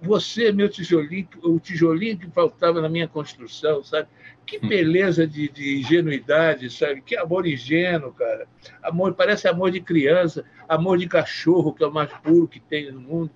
você, 0.00 0.52
meu 0.52 0.68
tijolinho, 0.68 1.28
o 1.42 1.58
tijolinho 1.58 2.18
que 2.18 2.30
faltava 2.30 2.80
na 2.80 2.88
minha 2.88 3.08
construção, 3.08 3.82
sabe? 3.82 4.08
Que 4.46 4.58
hum. 4.58 4.68
beleza 4.68 5.26
de, 5.26 5.48
de 5.48 5.80
ingenuidade, 5.80 6.70
sabe? 6.70 7.00
Que 7.00 7.16
amor 7.16 7.46
ingênuo, 7.46 8.12
cara. 8.12 8.46
Amor, 8.82 9.14
parece 9.14 9.48
amor 9.48 9.70
de 9.70 9.80
criança, 9.80 10.44
amor 10.68 10.98
de 10.98 11.08
cachorro, 11.08 11.72
que 11.72 11.82
é 11.82 11.86
o 11.86 11.92
mais 11.92 12.10
puro 12.22 12.48
que 12.48 12.60
tem 12.60 12.90
no 12.90 13.00
mundo 13.00 13.30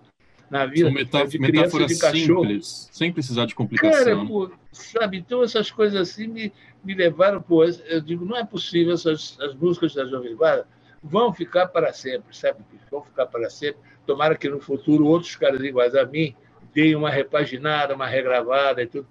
na 0.51 0.67
vida. 0.67 0.87
São 0.87 0.93
metáf 0.93 1.31
de 1.31 1.39
metáforas 1.39 1.87
de 1.89 1.95
simples, 1.97 2.89
sem 2.93 3.13
precisar 3.13 3.47
de 3.47 3.55
complicação. 3.55 4.05
Cara, 4.05 4.27
pô, 4.27 4.51
sabe? 4.73 5.19
Então 5.19 5.43
essas 5.43 5.71
coisas 5.71 6.01
assim 6.01 6.27
me, 6.27 6.53
me 6.85 6.95
levaram, 6.95 7.43
pô, 7.43 7.65
eu 7.65 8.01
digo, 8.01 8.25
não 8.25 8.37
é 8.37 8.45
possível 8.45 8.95
essas 8.95 9.39
as 9.41 9.55
músicas 9.55 9.95
da 9.95 10.05
Jovem 10.05 10.35
Guarda 10.37 10.67
vão 11.03 11.33
ficar 11.33 11.69
para 11.69 11.93
sempre, 11.93 12.37
sabe? 12.37 12.61
Vão 12.91 13.03
ficar 13.03 13.27
para 13.27 13.49
sempre. 13.51 13.81
Tomara 14.07 14.37
que 14.37 14.49
no 14.49 14.61
futuro 14.61 15.07
outros 15.07 15.37
caras 15.37 15.61
iguais 15.61 15.95
a 15.95 16.05
mim 16.05 16.35
deem 16.75 16.95
uma 16.95 17.11
repaginada, 17.11 17.95
uma 17.95 18.07
regravada 18.07 18.83
e 18.83 18.87
tudo 18.87 19.09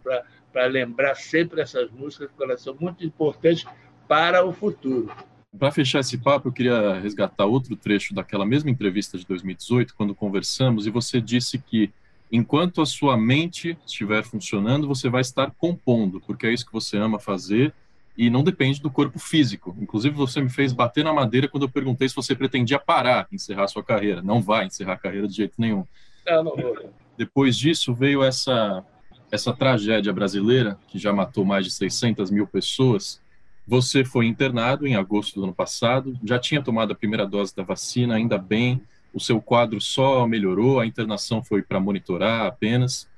para 0.52 0.66
lembrar 0.68 1.16
sempre 1.16 1.62
essas 1.62 1.90
músicas, 1.92 2.30
porque 2.30 2.44
elas 2.44 2.62
são 2.62 2.76
muito 2.80 3.04
importantes 3.04 3.66
para 4.08 4.46
o 4.46 4.54
futuro. 4.54 5.12
Para 5.58 5.72
fechar 5.72 6.02
esse 6.02 6.18
papo, 6.18 6.50
eu 6.50 6.54
queria 6.54 7.00
resgatar 7.00 7.46
outro 7.46 7.76
trecho 7.76 8.14
daquela 8.14 8.46
mesma 8.46 8.70
entrevista 8.70 9.18
de 9.18 9.26
2018, 9.26 9.96
quando 9.96 10.14
conversamos, 10.14 10.86
e 10.86 10.90
você 10.90 11.22
disse 11.22 11.58
que 11.58 11.92
enquanto 12.32 12.82
a 12.82 12.86
sua 12.86 13.18
mente 13.18 13.78
estiver 13.86 14.24
funcionando, 14.24 14.88
você 14.88 15.10
vai 15.10 15.22
estar 15.22 15.52
compondo, 15.52 16.20
porque 16.22 16.46
é 16.46 16.54
isso 16.54 16.66
que 16.66 16.74
você 16.74 16.98
ama 16.98 17.20
fazer 17.20 17.74
e 18.18 18.30
não 18.30 18.44
depende 18.44 18.82
do 18.82 18.90
corpo 18.90 19.20
físico. 19.20 19.76
Inclusive, 19.80 20.16
você 20.16 20.42
me 20.42 20.50
fez 20.50 20.72
bater 20.72 21.04
na 21.04 21.14
madeira 21.14 21.48
quando 21.48 21.64
eu 21.64 21.70
perguntei 21.70 22.08
se 22.08 22.16
você 22.16 22.36
pretendia 22.36 22.80
parar, 22.80 23.28
encerrar 23.32 23.68
sua 23.68 23.84
carreira. 23.84 24.22
Não 24.22 24.42
vai 24.42 24.66
encerrar 24.66 24.94
a 24.94 24.98
carreira 24.98 25.28
de 25.28 25.36
jeito 25.36 25.56
nenhum. 25.58 25.86
Não, 26.26 26.44
não 26.44 26.56
vou. 26.56 26.94
Depois 27.18 27.58
disso, 27.58 27.94
veio 27.94 28.24
essa, 28.24 28.84
essa 29.32 29.54
tragédia 29.54 30.12
brasileira, 30.12 30.78
que 30.88 30.98
já 30.98 31.14
matou 31.14 31.46
mais 31.46 31.66
de 31.66 31.72
600 31.72 32.32
mil 32.32 32.48
pessoas, 32.48 33.22
você 33.68 34.06
foi 34.06 34.28
internado 34.28 34.86
em 34.86 34.96
agosto 34.96 35.40
do 35.40 35.44
ano 35.44 35.54
passado, 35.54 36.18
já 36.24 36.38
tinha 36.38 36.62
tomado 36.62 36.92
a 36.92 36.96
primeira 36.96 37.26
dose 37.26 37.56
da 37.56 37.64
vacina, 37.64 38.16
ainda 38.16 38.38
bem, 38.38 38.82
o 39.14 39.20
seu 39.20 39.42
quadro 39.42 39.80
só 39.82 40.28
melhorou, 40.28 40.80
a 40.80 40.86
internação 40.86 41.44
foi 41.44 41.62
para 41.62 41.80
monitorar 41.80 42.46
apenas. 42.46 43.10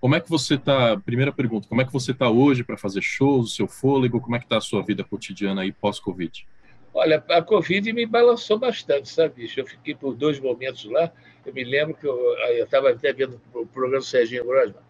Como 0.00 0.14
é 0.14 0.20
que 0.20 0.30
você 0.30 0.54
está? 0.54 0.98
Primeira 0.98 1.30
pergunta, 1.30 1.68
como 1.68 1.82
é 1.82 1.84
que 1.84 1.92
você 1.92 2.12
está 2.12 2.30
hoje 2.30 2.64
para 2.64 2.78
fazer 2.78 3.02
shows, 3.02 3.52
o 3.52 3.54
seu 3.54 3.68
fôlego, 3.68 4.20
como 4.20 4.34
é 4.34 4.38
que 4.38 4.46
está 4.46 4.56
a 4.56 4.60
sua 4.60 4.82
vida 4.82 5.04
cotidiana 5.04 5.60
aí 5.60 5.72
pós-Covid? 5.72 6.46
Olha, 6.94 7.22
a 7.28 7.42
Covid 7.42 7.92
me 7.92 8.06
balançou 8.06 8.58
bastante, 8.58 9.10
sabe, 9.10 9.42
bicho? 9.42 9.60
Eu 9.60 9.66
fiquei 9.66 9.94
por 9.94 10.14
dois 10.14 10.40
momentos 10.40 10.86
lá. 10.86 11.12
Eu 11.44 11.52
me 11.52 11.62
lembro 11.62 11.94
que 11.94 12.06
eu 12.06 12.18
estava 12.62 12.90
até 12.90 13.12
vendo 13.12 13.40
o 13.54 13.66
programa 13.66 14.02
Serginho 14.02 14.44
Grosman, 14.44 14.82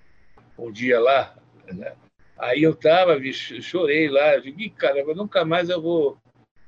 um 0.56 0.70
dia 0.70 1.00
lá, 1.00 1.36
né? 1.72 1.92
Aí 2.38 2.62
eu 2.62 2.74
tava, 2.74 3.18
bicho, 3.18 3.60
chorei 3.60 4.08
lá, 4.08 4.36
eu 4.36 4.42
digo, 4.42 4.74
caramba, 4.76 5.12
nunca 5.12 5.44
mais 5.44 5.68
eu 5.68 5.82
vou. 5.82 6.16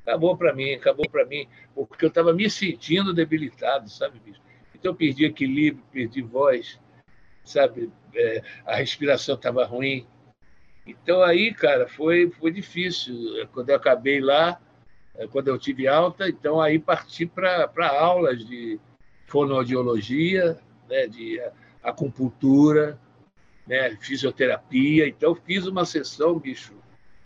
Acabou 0.04 0.36
para 0.36 0.52
mim, 0.52 0.74
acabou 0.74 1.08
para 1.08 1.24
mim, 1.24 1.46
porque 1.74 2.04
eu 2.04 2.08
estava 2.08 2.32
me 2.32 2.50
sentindo 2.50 3.14
debilitado, 3.14 3.88
sabe, 3.88 4.18
bicho? 4.18 4.40
Então 4.74 4.90
eu 4.90 4.96
perdi 4.96 5.24
equilíbrio, 5.24 5.84
perdi 5.92 6.20
voz, 6.20 6.78
sabe? 7.44 7.90
É, 8.14 8.42
a 8.66 8.76
respiração 8.76 9.34
estava 9.34 9.64
ruim. 9.64 10.06
Então 10.86 11.22
aí, 11.22 11.52
cara, 11.54 11.88
foi, 11.88 12.30
foi 12.30 12.50
difícil. 12.50 13.14
Quando 13.52 13.70
eu 13.70 13.76
acabei 13.76 14.20
lá, 14.20 14.60
é, 15.14 15.26
quando 15.26 15.48
eu 15.48 15.58
tive 15.58 15.86
alta, 15.86 16.28
então 16.28 16.60
aí 16.60 16.78
parti 16.78 17.26
para 17.26 17.88
aulas 17.88 18.44
de 18.44 18.80
fonoaudiologia, 19.26 20.58
né, 20.88 21.06
de 21.06 21.40
acupuntura, 21.82 22.98
né, 23.66 23.96
fisioterapia. 24.00 25.06
Então 25.06 25.34
fiz 25.34 25.66
uma 25.66 25.84
sessão, 25.84 26.38
bicho, 26.38 26.74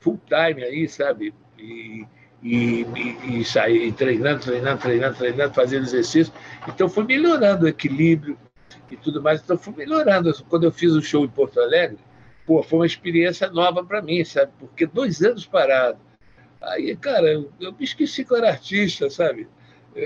full 0.01 0.21
time 0.27 0.63
aí, 0.63 0.89
sabe? 0.89 1.35
E, 1.59 2.07
e, 2.43 2.83
e, 2.83 3.41
e 3.41 3.45
saí 3.45 3.91
treinando, 3.93 4.43
treinando, 4.43 4.81
treinando, 4.81 5.17
treinando, 5.17 5.55
fazendo 5.55 5.85
exercício. 5.85 6.33
Então 6.69 6.89
fui 6.89 7.05
melhorando 7.05 7.65
o 7.65 7.69
equilíbrio 7.69 8.39
e 8.95 8.97
tudo 8.97 9.23
mais. 9.23 9.41
Então 9.43 9.57
fui 9.57 9.75
melhorando. 9.77 10.33
Quando 10.49 10.65
eu 10.65 10.73
fiz 10.73 10.93
o 10.93 11.03
show 11.03 11.25
em 11.25 11.29
Porto 11.29 11.61
Alegre, 11.61 11.99
pô, 12.47 12.63
foi 12.63 12.81
uma 12.81 12.87
experiência 12.87 13.51
nova 13.51 13.85
para 13.85 14.03
mim, 14.03 14.25
sabe? 14.25 14.53
Porque 14.59 14.87
dois 14.87 15.23
anos 15.23 15.47
parado. 15.47 15.99
Aí, 16.61 16.97
cara, 16.97 17.33
eu, 17.33 17.51
eu 17.61 17.73
me 17.73 17.85
esqueci 17.85 18.25
que 18.25 18.33
eu 18.33 18.37
era 18.37 18.51
artista, 18.51 19.11
sabe? 19.11 19.49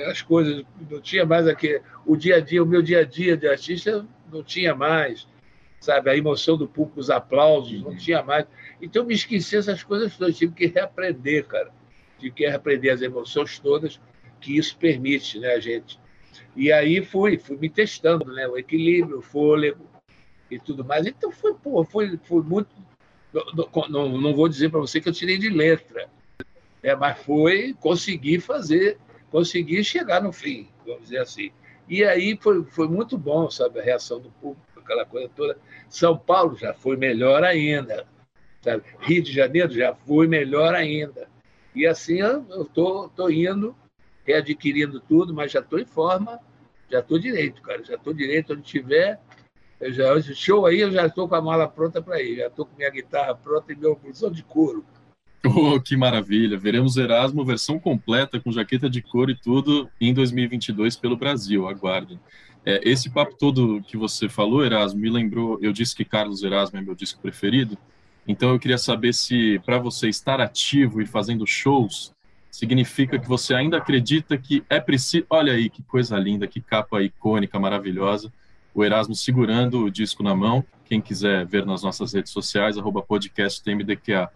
As 0.08 0.22
coisas, 0.22 0.64
não 0.88 1.00
tinha 1.00 1.24
mais 1.24 1.46
aquele. 1.46 1.82
O 2.06 2.16
dia 2.16 2.36
a 2.36 2.40
dia, 2.40 2.62
o 2.62 2.66
meu 2.66 2.82
dia 2.82 3.00
a 3.00 3.04
dia 3.04 3.36
de 3.36 3.48
artista 3.48 4.06
não 4.32 4.42
tinha 4.42 4.74
mais, 4.74 5.26
sabe? 5.80 6.10
A 6.10 6.16
emoção 6.16 6.56
do 6.56 6.68
público, 6.68 7.00
os 7.00 7.10
aplausos, 7.10 7.82
não 7.82 7.96
tinha 7.96 8.22
mais. 8.22 8.46
Então, 8.80 9.02
eu 9.02 9.06
me 9.06 9.14
esqueci 9.14 9.56
essas 9.56 9.82
coisas 9.82 10.16
todas. 10.16 10.36
Tive 10.36 10.54
que 10.54 10.66
reaprender, 10.66 11.44
cara. 11.46 11.70
Tive 12.18 12.32
que 12.32 12.46
reaprender 12.46 12.92
as 12.94 13.02
emoções 13.02 13.58
todas 13.58 14.00
que 14.40 14.56
isso 14.56 14.76
permite, 14.76 15.38
né, 15.38 15.52
a 15.52 15.60
gente. 15.60 15.99
E 16.56 16.72
aí 16.72 17.04
fui, 17.04 17.38
fui 17.38 17.56
me 17.56 17.68
testando, 17.68 18.32
né? 18.32 18.46
O 18.48 18.58
equilíbrio, 18.58 19.18
o 19.18 19.22
fôlego, 19.22 19.90
e 20.50 20.58
tudo 20.58 20.84
mais. 20.84 21.06
Então 21.06 21.30
foi, 21.30 21.54
pô, 21.54 21.84
foi, 21.84 22.18
foi 22.24 22.42
muito. 22.42 22.68
Não, 23.88 24.08
não 24.18 24.34
vou 24.34 24.48
dizer 24.48 24.70
para 24.70 24.80
você 24.80 25.00
que 25.00 25.08
eu 25.08 25.12
tirei 25.12 25.38
de 25.38 25.48
letra, 25.48 26.10
né? 26.82 26.94
mas 26.96 27.18
foi 27.20 27.74
conseguir 27.74 28.40
fazer, 28.40 28.98
conseguir 29.30 29.84
chegar 29.84 30.20
no 30.20 30.32
fim, 30.32 30.68
vamos 30.84 31.02
dizer 31.02 31.18
assim. 31.18 31.52
E 31.88 32.02
aí 32.02 32.36
foi, 32.40 32.64
foi 32.64 32.88
muito 32.88 33.16
bom, 33.16 33.48
sabe, 33.48 33.78
a 33.78 33.82
reação 33.82 34.20
do 34.20 34.30
público, 34.32 34.80
aquela 34.80 35.06
coisa 35.06 35.30
toda. 35.34 35.56
São 35.88 36.18
Paulo 36.18 36.56
já 36.56 36.74
foi 36.74 36.96
melhor 36.96 37.44
ainda, 37.44 38.04
sabe? 38.62 38.82
Rio 38.98 39.22
de 39.22 39.32
Janeiro 39.32 39.72
já 39.72 39.94
foi 39.94 40.26
melhor 40.26 40.74
ainda. 40.74 41.28
E 41.72 41.86
assim 41.86 42.18
eu 42.18 42.40
estou 42.40 42.64
tô, 42.64 43.08
tô 43.10 43.30
indo, 43.30 43.76
readquirindo 44.24 45.00
tudo, 45.00 45.35
mas 45.35 45.52
já 45.52 45.61
estou 45.61 45.78
em 45.78 45.85
forma, 45.85 46.38
já 46.90 47.00
estou 47.00 47.18
direito, 47.18 47.62
cara, 47.62 47.85
já 47.85 47.94
estou 47.94 48.12
direito 48.12 48.52
onde 48.52 48.62
tiver 48.62 49.20
eu 49.80 49.92
já, 49.92 50.20
show 50.35 50.66
aí, 50.66 50.80
eu 50.80 50.92
já 50.92 51.06
estou 51.06 51.26
com 51.26 51.35
a 51.35 51.40
mala 51.40 51.66
pronta 51.66 52.02
para 52.02 52.22
ir, 52.22 52.37
já 52.37 52.48
estou 52.48 52.66
com 52.66 52.76
minha 52.76 52.90
guitarra 52.90 53.35
pronta 53.35 53.72
e 53.72 53.76
meu 53.76 53.96
pulsão 53.96 54.30
de 54.30 54.42
couro. 54.42 54.85
Oh, 55.42 55.80
que 55.80 55.96
maravilha! 55.96 56.59
Veremos 56.59 56.98
Erasmo 56.98 57.42
versão 57.46 57.78
completa 57.78 58.38
com 58.38 58.52
jaqueta 58.52 58.90
de 58.90 59.00
couro 59.00 59.30
e 59.30 59.35
tudo 59.35 59.88
em 59.98 60.12
2022 60.12 60.96
pelo 60.96 61.16
Brasil. 61.16 61.66
Aguardem. 61.66 62.20
É, 62.62 62.87
esse 62.87 63.09
papo 63.09 63.35
todo 63.38 63.83
que 63.85 63.96
você 63.96 64.28
falou, 64.28 64.62
Erasmo, 64.62 65.00
me 65.00 65.09
lembrou. 65.09 65.59
Eu 65.62 65.72
disse 65.72 65.96
que 65.96 66.04
Carlos 66.04 66.42
Erasmo 66.42 66.78
é 66.78 66.83
meu 66.83 66.94
disco 66.94 67.22
preferido. 67.22 67.78
Então 68.28 68.50
eu 68.50 68.59
queria 68.59 68.76
saber 68.76 69.14
se 69.14 69.59
para 69.64 69.78
você 69.78 70.11
estar 70.11 70.42
ativo 70.42 71.00
e 71.00 71.06
fazendo 71.06 71.46
shows 71.46 72.12
significa 72.50 73.18
que 73.18 73.28
você 73.28 73.54
ainda 73.54 73.78
acredita 73.78 74.36
que 74.36 74.64
é 74.68 74.80
preciso. 74.80 75.24
Olha 75.30 75.52
aí 75.52 75.70
que 75.70 75.82
coisa 75.82 76.16
linda, 76.18 76.46
que 76.46 76.60
capa 76.60 77.02
icônica, 77.02 77.58
maravilhosa 77.58 78.32
o 78.74 78.84
Erasmo 78.84 79.14
segurando 79.14 79.84
o 79.84 79.90
disco 79.90 80.22
na 80.22 80.34
mão. 80.34 80.64
Quem 80.84 81.00
quiser 81.00 81.46
ver 81.46 81.64
nas 81.64 81.82
nossas 81.82 82.12
redes 82.12 82.32
sociais, 82.32 82.78
arroba 82.78 83.02
podcasttmdqa. 83.02 84.30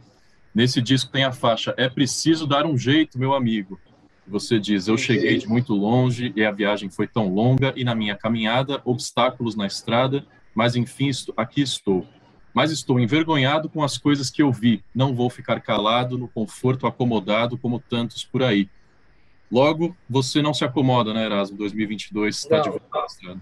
Nesse 0.54 0.80
disco 0.80 1.10
tem 1.10 1.24
a 1.24 1.32
faixa 1.32 1.74
É 1.76 1.88
Preciso 1.88 2.46
Dar 2.46 2.66
um 2.66 2.76
Jeito, 2.76 3.18
meu 3.18 3.34
amigo. 3.34 3.78
Você 4.26 4.58
diz, 4.58 4.88
eu 4.88 4.96
cheguei 4.96 5.36
de 5.36 5.46
muito 5.46 5.74
longe 5.74 6.32
e 6.34 6.44
a 6.44 6.50
viagem 6.50 6.88
foi 6.88 7.06
tão 7.06 7.28
longa 7.28 7.72
e 7.76 7.84
na 7.84 7.94
minha 7.94 8.16
caminhada, 8.16 8.80
obstáculos 8.84 9.54
na 9.54 9.66
estrada, 9.66 10.24
mas 10.54 10.76
enfim, 10.76 11.10
aqui 11.36 11.60
estou. 11.60 12.06
Mas 12.54 12.70
estou 12.70 13.00
envergonhado 13.00 13.68
com 13.68 13.82
as 13.82 13.98
coisas 13.98 14.30
que 14.30 14.40
eu 14.40 14.52
vi. 14.52 14.82
Não 14.94 15.12
vou 15.12 15.28
ficar 15.28 15.60
calado 15.60 16.16
no 16.16 16.28
conforto 16.28 16.86
acomodado 16.86 17.58
como 17.58 17.80
tantos 17.80 18.24
por 18.24 18.44
aí. 18.44 18.70
Logo, 19.50 19.96
você 20.08 20.40
não 20.40 20.54
se 20.54 20.64
acomoda, 20.64 21.12
né, 21.12 21.24
Erasmo? 21.26 21.58
2022 21.58 22.36
está 22.36 22.60
de 22.60 22.70
volta 22.70 22.86
na 22.92 23.04
estrada. 23.06 23.40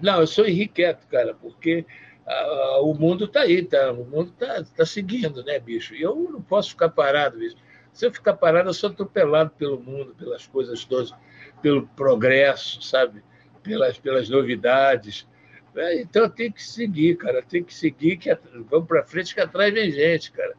Não, 0.00 0.20
eu 0.20 0.26
sou 0.26 0.46
irrequieto, 0.46 1.06
cara, 1.06 1.34
porque 1.34 1.86
uh, 2.26 2.84
o 2.84 2.94
mundo 2.94 3.24
está 3.24 3.40
aí, 3.40 3.62
tá? 3.62 3.92
o 3.92 4.04
mundo 4.04 4.32
está 4.32 4.62
tá 4.64 4.84
seguindo, 4.84 5.42
né, 5.44 5.58
bicho? 5.58 5.94
E 5.94 6.02
eu 6.02 6.14
não 6.14 6.42
posso 6.42 6.70
ficar 6.70 6.90
parado, 6.90 7.38
bicho. 7.38 7.56
Se 7.92 8.06
eu 8.06 8.12
ficar 8.12 8.34
parado, 8.34 8.68
eu 8.68 8.74
sou 8.74 8.90
atropelado 8.90 9.50
pelo 9.50 9.80
mundo, 9.80 10.14
pelas 10.14 10.46
coisas 10.46 10.84
todas, 10.84 11.14
pelo 11.60 11.86
progresso, 11.88 12.82
sabe? 12.82 13.22
Pelas, 13.62 13.98
pelas 13.98 14.28
novidades. 14.28 15.26
É, 15.74 16.00
então, 16.00 16.28
tenho 16.28 16.52
que 16.52 16.62
seguir, 16.62 17.16
cara. 17.16 17.42
Tem 17.42 17.62
que 17.62 17.74
seguir, 17.74 18.16
que 18.16 18.36
vamos 18.70 18.86
para 18.86 19.04
frente, 19.04 19.34
que 19.34 19.40
atrás 19.40 19.72
vem 19.72 19.90
gente, 19.90 20.30
cara. 20.32 20.54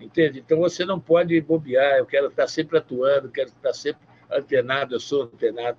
Entende? 0.00 0.38
Então, 0.38 0.58
você 0.58 0.84
não 0.84 1.00
pode 1.00 1.40
bobear. 1.40 1.98
Eu 1.98 2.06
quero 2.06 2.28
estar 2.28 2.46
sempre 2.46 2.78
atuando, 2.78 3.30
quero 3.30 3.48
estar 3.48 3.72
sempre 3.72 4.06
antenado. 4.30 4.94
Eu 4.94 5.00
sou 5.00 5.22
antenado 5.24 5.78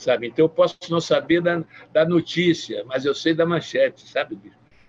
sabe? 0.00 0.28
Então 0.28 0.46
eu 0.46 0.48
posso 0.48 0.78
não 0.88 1.00
saber 1.00 1.42
da, 1.42 1.62
da 1.92 2.04
notícia, 2.06 2.82
mas 2.84 3.04
eu 3.04 3.14
sei 3.14 3.34
da 3.34 3.44
manchete, 3.44 4.08
sabe? 4.08 4.38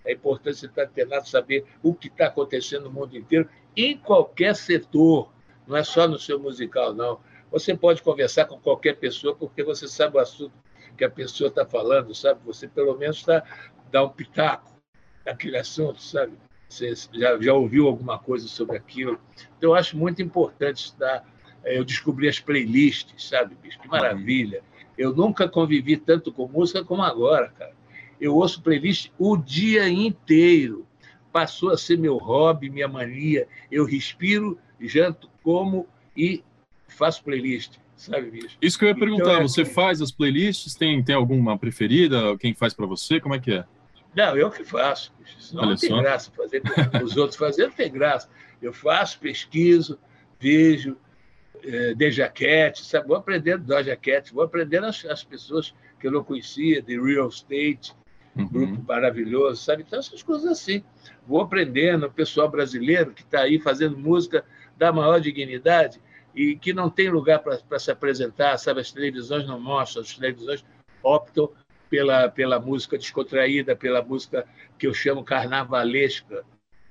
É 0.05 0.13
importante 0.13 0.57
você 0.57 0.65
estar 0.65 0.83
antenado, 0.83 1.27
saber 1.27 1.65
o 1.83 1.93
que 1.93 2.07
está 2.07 2.27
acontecendo 2.27 2.85
no 2.85 2.91
mundo 2.91 3.15
inteiro, 3.15 3.47
em 3.75 3.97
qualquer 3.97 4.55
setor, 4.55 5.29
não 5.67 5.75
é 5.75 5.83
só 5.83 6.07
no 6.07 6.17
seu 6.17 6.39
musical, 6.39 6.93
não. 6.93 7.19
Você 7.51 7.75
pode 7.75 8.01
conversar 8.01 8.45
com 8.45 8.57
qualquer 8.57 8.95
pessoa, 8.95 9.35
porque 9.35 9.63
você 9.63 9.87
sabe 9.87 10.15
o 10.15 10.19
assunto 10.19 10.53
que 10.91 11.03
a 11.03 11.09
pessoa 11.09 11.47
está 11.47 11.65
falando, 11.65 12.13
sabe? 12.13 12.39
Você 12.45 12.67
pelo 12.67 12.97
menos 12.97 13.17
está 13.17 13.43
dá 13.91 14.03
um 14.03 14.09
pitaco 14.09 14.71
naquele 15.25 15.57
assunto, 15.57 16.01
sabe? 16.01 16.33
Você 16.69 16.93
já, 17.11 17.37
já 17.39 17.53
ouviu 17.53 17.87
alguma 17.87 18.17
coisa 18.17 18.47
sobre 18.47 18.77
aquilo. 18.77 19.19
Então, 19.57 19.71
eu 19.71 19.75
acho 19.75 19.97
muito 19.97 20.21
importante 20.21 20.85
estar. 20.85 21.27
Eh, 21.65 21.77
eu 21.77 21.83
descobri 21.83 22.29
as 22.29 22.39
playlists, 22.39 23.27
sabe, 23.27 23.55
bicho? 23.61 23.79
Que 23.79 23.89
maravilha. 23.89 24.63
Eu 24.97 25.13
nunca 25.13 25.49
convivi 25.49 25.97
tanto 25.97 26.31
com 26.31 26.47
música 26.47 26.83
como 26.83 27.01
agora, 27.01 27.49
cara. 27.49 27.73
Eu 28.19 28.35
ouço 28.35 28.61
playlist 28.61 29.11
o 29.17 29.35
dia 29.35 29.89
inteiro. 29.89 30.87
Passou 31.31 31.71
a 31.71 31.77
ser 31.77 31.97
meu 31.97 32.17
hobby, 32.17 32.69
minha 32.69 32.87
mania. 32.87 33.47
Eu 33.69 33.83
respiro, 33.85 34.57
janto, 34.79 35.29
como 35.43 35.87
e 36.15 36.43
faço 36.87 37.23
playlist, 37.23 37.77
sabe, 38.01 38.31
bicho? 38.31 38.57
Isso 38.61 38.77
que 38.77 38.85
eu 38.85 38.89
ia 38.89 38.93
então, 38.93 39.07
perguntar. 39.07 39.33
Então, 39.33 39.41
é... 39.43 39.47
Você 39.47 39.65
faz 39.65 40.01
as 40.01 40.11
playlists? 40.11 40.75
Tem, 40.75 41.03
tem 41.03 41.15
alguma 41.15 41.57
preferida? 41.57 42.37
Quem 42.37 42.53
faz 42.53 42.73
para 42.73 42.85
você? 42.85 43.19
Como 43.19 43.35
é 43.35 43.39
que 43.39 43.53
é? 43.53 43.65
Não, 44.15 44.35
eu 44.35 44.49
que 44.49 44.63
faço. 44.63 45.13
Olha 45.53 45.67
não 45.67 45.75
tem 45.75 46.01
graça 46.01 46.31
fazer. 46.35 46.61
Os 47.03 47.15
outros 47.15 47.37
fazendo 47.37 47.69
não 47.69 47.75
tem 47.75 47.91
graça. 47.91 48.29
Eu 48.61 48.73
faço, 48.73 49.19
pesquiso, 49.19 49.97
vejo, 50.39 50.97
é, 51.63 51.93
de 51.93 52.11
jaquete, 52.11 52.83
sabe? 52.83 53.07
Vou 53.07 53.15
aprendendo 53.15 53.65
da 53.65 53.81
jaquete, 53.81 54.33
vou 54.33 54.43
aprendendo 54.43 54.87
as, 54.87 55.05
as 55.05 55.23
pessoas 55.23 55.73
que 55.99 56.07
eu 56.07 56.11
não 56.11 56.23
conhecia, 56.23 56.81
de 56.81 56.99
real 56.99 57.29
estate, 57.29 57.93
uhum. 58.35 58.47
grupo 58.47 58.83
maravilhoso, 58.87 59.61
sabe? 59.63 59.83
Então, 59.87 59.99
essas 59.99 60.23
coisas 60.23 60.47
assim. 60.47 60.83
Vou 61.25 61.41
aprendendo, 61.41 62.07
o 62.07 62.11
pessoal 62.11 62.49
brasileiro 62.49 63.11
que 63.11 63.21
está 63.21 63.41
aí 63.41 63.59
fazendo 63.59 63.97
música 63.97 64.43
da 64.77 64.91
maior 64.91 65.19
dignidade 65.19 65.99
e 66.35 66.55
que 66.55 66.73
não 66.73 66.89
tem 66.89 67.09
lugar 67.09 67.39
para 67.39 67.79
se 67.79 67.91
apresentar, 67.91 68.57
sabe? 68.57 68.81
As 68.81 68.91
televisões 68.91 69.45
não 69.45 69.59
mostram, 69.59 70.01
as 70.01 70.13
televisões 70.13 70.63
optam 71.03 71.51
pela, 71.89 72.29
pela 72.29 72.59
música 72.59 72.97
descontraída, 72.97 73.75
pela 73.75 74.01
música 74.01 74.45
que 74.77 74.87
eu 74.87 74.93
chamo 74.93 75.23
carnavalesca. 75.23 76.43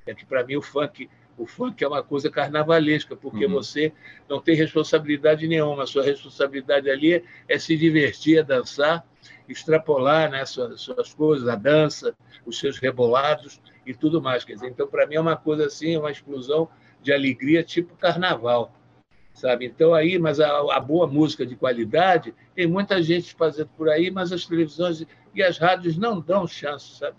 É 0.06 0.14
que, 0.14 0.26
para 0.26 0.44
mim, 0.44 0.56
o 0.56 0.62
funk 0.62 1.08
o 1.40 1.46
funk 1.46 1.82
é 1.82 1.88
uma 1.88 2.02
coisa 2.02 2.30
carnavalesca, 2.30 3.16
porque 3.16 3.46
uhum. 3.46 3.52
você 3.52 3.94
não 4.28 4.42
tem 4.42 4.54
responsabilidade 4.54 5.48
nenhuma. 5.48 5.84
A 5.84 5.86
sua 5.86 6.04
responsabilidade 6.04 6.90
ali 6.90 7.24
é 7.48 7.58
se 7.58 7.78
divertir, 7.78 8.38
é 8.38 8.42
dançar, 8.42 9.06
extrapolar 9.48 10.30
né, 10.30 10.44
suas, 10.44 10.82
suas 10.82 11.14
coisas, 11.14 11.48
a 11.48 11.56
dança, 11.56 12.14
os 12.44 12.58
seus 12.58 12.78
rebolados 12.78 13.58
e 13.86 13.94
tudo 13.94 14.20
mais. 14.20 14.44
Quer 14.44 14.54
dizer, 14.54 14.68
então, 14.68 14.86
para 14.86 15.06
mim, 15.06 15.14
é 15.14 15.20
uma 15.20 15.36
coisa 15.36 15.64
assim, 15.64 15.96
uma 15.96 16.10
explosão 16.10 16.68
de 17.00 17.10
alegria 17.10 17.64
tipo 17.64 17.96
carnaval. 17.96 18.74
Sabe? 19.40 19.64
Então, 19.64 19.94
aí, 19.94 20.18
mas 20.18 20.38
a, 20.38 20.76
a 20.76 20.78
boa 20.78 21.06
música 21.06 21.46
de 21.46 21.56
qualidade, 21.56 22.34
tem 22.54 22.66
muita 22.66 23.02
gente 23.02 23.34
fazendo 23.34 23.70
por 23.74 23.88
aí, 23.88 24.10
mas 24.10 24.32
as 24.32 24.44
televisões 24.44 25.06
e 25.34 25.42
as 25.42 25.56
rádios 25.56 25.96
não 25.96 26.20
dão 26.20 26.46
chance, 26.46 26.98
sabe? 26.98 27.16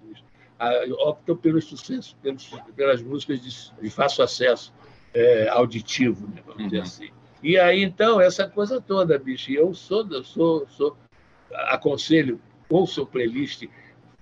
optam 1.00 1.36
pelo 1.36 1.60
sucesso, 1.60 2.16
pelos, 2.22 2.48
pelas 2.76 3.02
músicas 3.02 3.42
de, 3.42 3.82
de 3.82 3.90
fácil 3.90 4.24
acesso 4.24 4.72
é, 5.12 5.50
auditivo, 5.50 6.28
né, 6.28 6.44
vamos 6.46 6.62
uhum. 6.62 6.68
dizer 6.68 6.82
assim. 6.84 7.10
E 7.42 7.58
aí, 7.58 7.84
então, 7.84 8.22
essa 8.22 8.48
coisa 8.48 8.80
toda, 8.80 9.18
bicho, 9.18 9.52
eu 9.52 9.74
sou, 9.74 10.08
eu 10.12 10.24
sou, 10.24 10.68
sou 10.68 10.96
aconselho, 11.52 12.40
ouçam 12.70 13.04
playlist, 13.04 13.64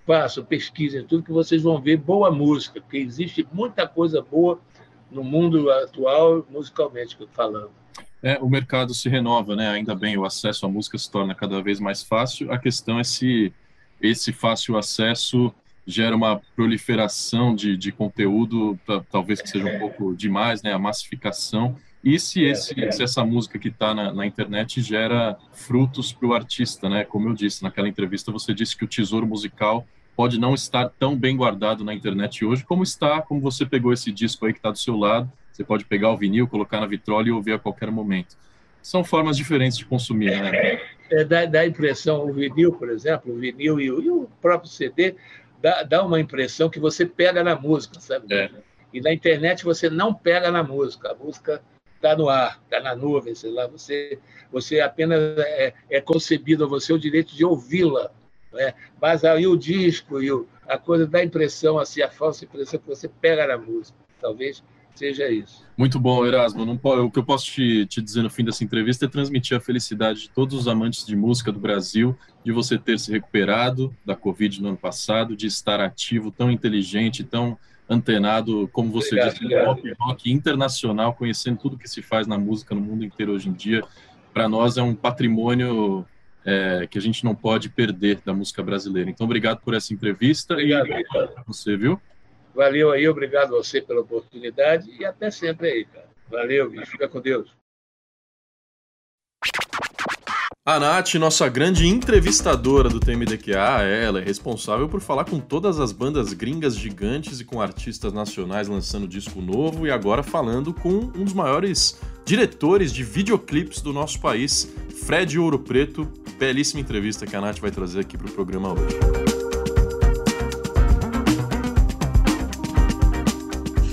façam, 0.08 0.46
pesquisem 0.46 1.06
tudo 1.06 1.24
que 1.24 1.34
vocês 1.34 1.64
vão 1.64 1.82
ver 1.82 1.98
boa 1.98 2.32
música, 2.32 2.80
porque 2.80 2.98
existe 2.98 3.46
muita 3.52 3.86
coisa 3.86 4.22
boa 4.22 4.58
no 5.12 5.24
mundo 5.24 5.70
atual, 5.72 6.46
musicalmente 6.50 7.18
falando. 7.32 7.72
É, 8.22 8.38
o 8.40 8.50
mercado 8.50 8.94
se 8.94 9.08
renova, 9.08 9.56
né? 9.56 9.70
Ainda 9.70 9.96
bem, 9.96 10.18
o 10.18 10.26
acesso 10.26 10.66
à 10.66 10.70
música 10.70 10.98
se 10.98 11.10
torna 11.10 11.34
cada 11.34 11.62
vez 11.62 11.80
mais 11.80 12.04
fácil. 12.04 12.52
A 12.52 12.58
questão 12.58 13.00
é 13.00 13.04
se 13.04 13.54
esse 14.02 14.34
fácil 14.34 14.78
acesso 14.78 15.54
gera 15.86 16.16
uma 16.16 16.40
proliferação 16.56 17.56
de, 17.56 17.76
de 17.76 17.92
conteúdo, 17.92 18.78
talvez 19.10 19.42
que 19.42 19.50
seja 19.50 19.66
um 19.66 19.80
pouco 19.80 20.16
demais, 20.16 20.62
né? 20.62 20.74
A 20.74 20.80
massificação. 20.80 21.76
E 22.04 22.20
se, 22.20 22.44
esse, 22.44 22.74
se 22.92 23.04
essa 23.04 23.26
música 23.26 23.58
que 23.58 23.70
está 23.70 23.94
na, 23.94 24.14
na, 24.14 24.26
internet 24.26 24.82
gera 24.82 25.38
frutos 25.52 26.14
para 26.14 26.28
o 26.28 26.34
artista, 26.34 26.88
né? 26.90 27.04
Como 27.04 27.30
eu 27.30 27.34
disse 27.34 27.64
naquela 27.64 27.90
entrevista, 27.90 28.32
você 28.32 28.54
disse 28.54 28.76
que 28.76 28.86
o 28.86 28.88
tesouro 28.88 29.26
musical 29.26 29.86
pode 30.20 30.38
não 30.38 30.54
estar 30.54 30.90
tão 31.00 31.16
bem 31.16 31.38
guardado 31.38 31.82
na 31.82 31.94
internet 31.94 32.44
hoje 32.44 32.66
como 32.66 32.84
está, 32.84 33.22
como 33.22 33.40
você 33.40 33.66
pegou 33.66 33.94
esse 33.94 34.12
disco 34.12 34.46
aí 34.46 34.52
que 34.52 34.60
está 34.60 34.70
do 34.70 34.78
seu 34.78 34.98
lado 34.98 35.32
você 35.60 35.64
pode 35.64 35.84
pegar 35.84 36.12
o 36.12 36.18
vinil, 36.18 36.46
colocar 36.46 36.80
na 36.80 36.86
vitrola 36.88 37.28
e 37.28 37.32
ouvir 37.32 37.52
a 37.52 37.60
qualquer 37.60 37.92
momento. 37.92 38.38
São 38.82 39.04
formas 39.04 39.36
diferentes 39.36 39.78
de 39.78 39.86
consumir, 39.86 40.42
né? 40.42 40.80
É, 41.12 41.24
dá, 41.26 41.46
dá 41.46 41.66
impressão, 41.66 42.26
o 42.26 42.32
vinil, 42.32 42.72
por 42.72 42.90
exemplo, 42.90 43.34
o 43.34 43.38
vinil 43.38 43.80
e 43.80 43.92
o, 43.92 44.02
e 44.02 44.10
o 44.10 44.30
próprio 44.42 44.70
CD, 44.70 45.16
dá, 45.62 45.84
dá, 45.84 46.02
uma 46.02 46.20
impressão 46.20 46.70
que 46.70 46.80
você 46.80 47.06
pega 47.06 47.44
na 47.44 47.58
música, 47.58 48.00
sabe? 48.00 48.34
É. 48.34 48.50
E 48.94 49.02
na 49.02 49.12
internet 49.12 49.66
você 49.66 49.90
não 49.90 50.14
pega 50.14 50.50
na 50.50 50.64
música, 50.64 51.12
a 51.12 51.16
música 51.16 51.62
está 51.96 52.16
no 52.16 52.30
ar, 52.30 52.62
está 52.64 52.80
na 52.80 52.96
nuvem, 52.96 53.36
sei 53.36 53.52
lá, 53.52 53.68
você, 53.68 54.18
você 54.50 54.80
apenas 54.80 55.20
é, 55.40 55.74
é 55.90 56.00
concebido 56.00 56.64
a 56.64 56.68
você 56.68 56.94
o 56.94 57.00
direito 57.00 57.36
de 57.36 57.44
ouvi-la. 57.44 58.12
Né? 58.52 58.74
Mas 59.02 59.24
aí 59.24 59.48
o 59.48 59.58
disco 59.58 60.22
e 60.22 60.32
o, 60.32 60.48
a 60.68 60.78
coisa 60.78 61.06
dá 61.06 61.24
impressão, 61.24 61.78
assim, 61.78 62.02
a 62.02 62.10
falsa 62.10 62.46
impressão 62.46 62.80
que 62.80 62.88
você 62.88 63.08
pega 63.08 63.48
na 63.48 63.58
música. 63.58 63.98
Talvez 64.22 64.64
seja 64.96 65.30
isso. 65.30 65.66
Muito 65.78 65.98
bom, 65.98 66.26
Erasmo. 66.26 66.66
Não, 66.66 66.78
o 67.06 67.12
que 67.12 67.20
eu 67.20 67.24
posso 67.24 67.46
te, 67.46 67.86
te 67.86 68.02
dizer 68.02 68.22
no 68.22 68.30
fim 68.30 68.44
dessa 68.44 68.64
entrevista 68.64 69.06
é 69.06 69.08
transmitir 69.08 69.56
a 69.56 69.62
felicidade 69.62 70.24
de 70.24 70.30
todos 70.30 70.54
os 70.60 70.68
amantes 70.68 71.06
de 71.06 71.16
música 71.16 71.52
do 71.52 71.60
Brasil, 71.60 72.18
de 72.44 72.52
você 72.52 72.78
ter 72.78 73.00
se 73.00 73.12
recuperado 73.12 73.96
da 74.06 74.16
Covid 74.16 74.62
no 74.62 74.70
ano 74.70 74.78
passado, 74.78 75.38
de 75.38 75.48
estar 75.48 75.80
ativo, 75.80 76.32
tão 76.32 76.52
inteligente, 76.52 77.24
tão 77.24 77.58
antenado, 77.90 78.70
como 78.72 78.92
você 78.92 79.16
obrigado, 79.16 79.34
disse, 79.34 79.44
no 79.44 79.66
pop 79.66 79.94
rock 80.00 80.32
internacional, 80.32 81.14
conhecendo 81.14 81.58
tudo 81.58 81.78
que 81.78 81.88
se 81.88 82.02
faz 82.02 82.28
na 82.28 82.38
música 82.38 82.76
no 82.76 82.82
mundo 82.82 83.04
inteiro 83.04 83.32
hoje 83.32 83.50
em 83.50 83.54
dia. 83.54 83.84
Para 84.34 84.48
nós 84.48 84.78
é 84.78 84.84
um 84.84 84.94
patrimônio 84.94 86.06
é, 86.46 86.88
que 86.88 86.98
a 86.98 87.02
gente 87.02 87.24
não 87.24 87.36
pode 87.36 87.70
perder 87.70 88.20
da 88.26 88.34
música 88.34 88.64
brasileira. 88.64 89.10
Então, 89.10 89.26
obrigado 89.26 89.62
por 89.62 89.74
essa 89.74 89.94
entrevista 89.94 90.54
obrigado, 90.54 90.88
e 90.90 91.04
você, 91.46 91.76
viu? 91.76 92.00
Valeu 92.54 92.92
aí, 92.92 93.08
obrigado 93.08 93.56
a 93.56 93.58
você 93.58 93.82
pela 93.82 94.02
oportunidade 94.02 94.90
e 95.00 95.06
até 95.06 95.30
sempre 95.32 95.70
aí, 95.70 95.86
cara. 95.86 96.10
Valeu, 96.30 96.70
bicho. 96.70 96.92
Fica 96.92 97.08
com 97.08 97.20
Deus. 97.20 97.59
A 100.66 100.78
Nath, 100.78 101.16
nossa 101.16 101.48
grande 101.48 101.88
entrevistadora 101.88 102.90
do 102.90 103.00
TMDQA, 103.00 103.82
ela 103.82 104.20
é 104.20 104.24
responsável 104.24 104.90
por 104.90 105.00
falar 105.00 105.24
com 105.24 105.40
todas 105.40 105.80
as 105.80 105.92
bandas 105.92 106.34
gringas 106.34 106.76
gigantes 106.76 107.40
e 107.40 107.46
com 107.46 107.62
artistas 107.62 108.12
nacionais 108.12 108.68
lançando 108.68 109.08
disco 109.08 109.42
novo 109.42 109.88
e 109.88 109.92
agora 109.92 110.22
falando 110.22 110.74
com 110.74 110.90
um 110.90 111.24
dos 111.24 111.34
maiores 111.34 111.98
diretores 112.26 112.94
de 112.94 113.04
videoclipes 113.04 113.82
do 113.82 113.94
nosso 113.94 114.20
país, 114.20 114.72
Fred 115.06 115.40
Ouro 115.40 115.60
Preto. 115.60 116.08
Belíssima 116.38 116.82
entrevista 116.82 117.26
que 117.26 117.36
a 117.36 117.42
Nath 117.42 117.60
vai 117.60 117.72
trazer 117.72 118.02
aqui 118.02 118.18
para 118.18 118.28
o 118.28 118.32
programa 118.32 118.74
hoje. 118.74 119.29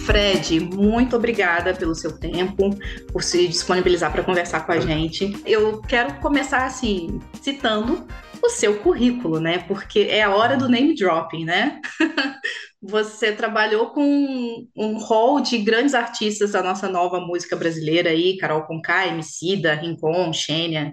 Fred, 0.07 0.61
muito 0.61 1.17
obrigada 1.17 1.75
pelo 1.75 1.93
seu 1.93 2.17
tempo, 2.17 2.71
por 3.13 3.25
se 3.25 3.49
disponibilizar 3.49 4.13
para 4.13 4.23
conversar 4.23 4.65
com 4.65 4.71
a 4.71 4.79
gente. 4.79 5.37
Eu 5.45 5.83
quero 5.83 6.15
começar 6.21 6.65
assim, 6.65 7.21
citando 7.43 8.07
o 8.41 8.49
seu 8.49 8.79
currículo, 8.79 9.41
né? 9.41 9.59
Porque 9.59 10.07
é 10.09 10.23
a 10.23 10.33
hora 10.33 10.57
do 10.57 10.69
name 10.69 10.95
dropping, 10.95 11.45
né? 11.45 11.81
Você 12.81 13.33
trabalhou 13.33 13.91
com 13.91 14.69
um 14.77 14.97
hall 14.99 15.41
de 15.41 15.59
grandes 15.59 15.93
artistas 15.93 16.53
da 16.53 16.63
nossa 16.63 16.89
nova 16.89 17.19
música 17.19 17.57
brasileira 17.57 18.11
aí, 18.11 18.37
Carol 18.37 18.63
Conká, 18.63 19.09
Emicida, 19.09 19.75
Rincon, 19.75 20.33
Xênia, 20.33 20.93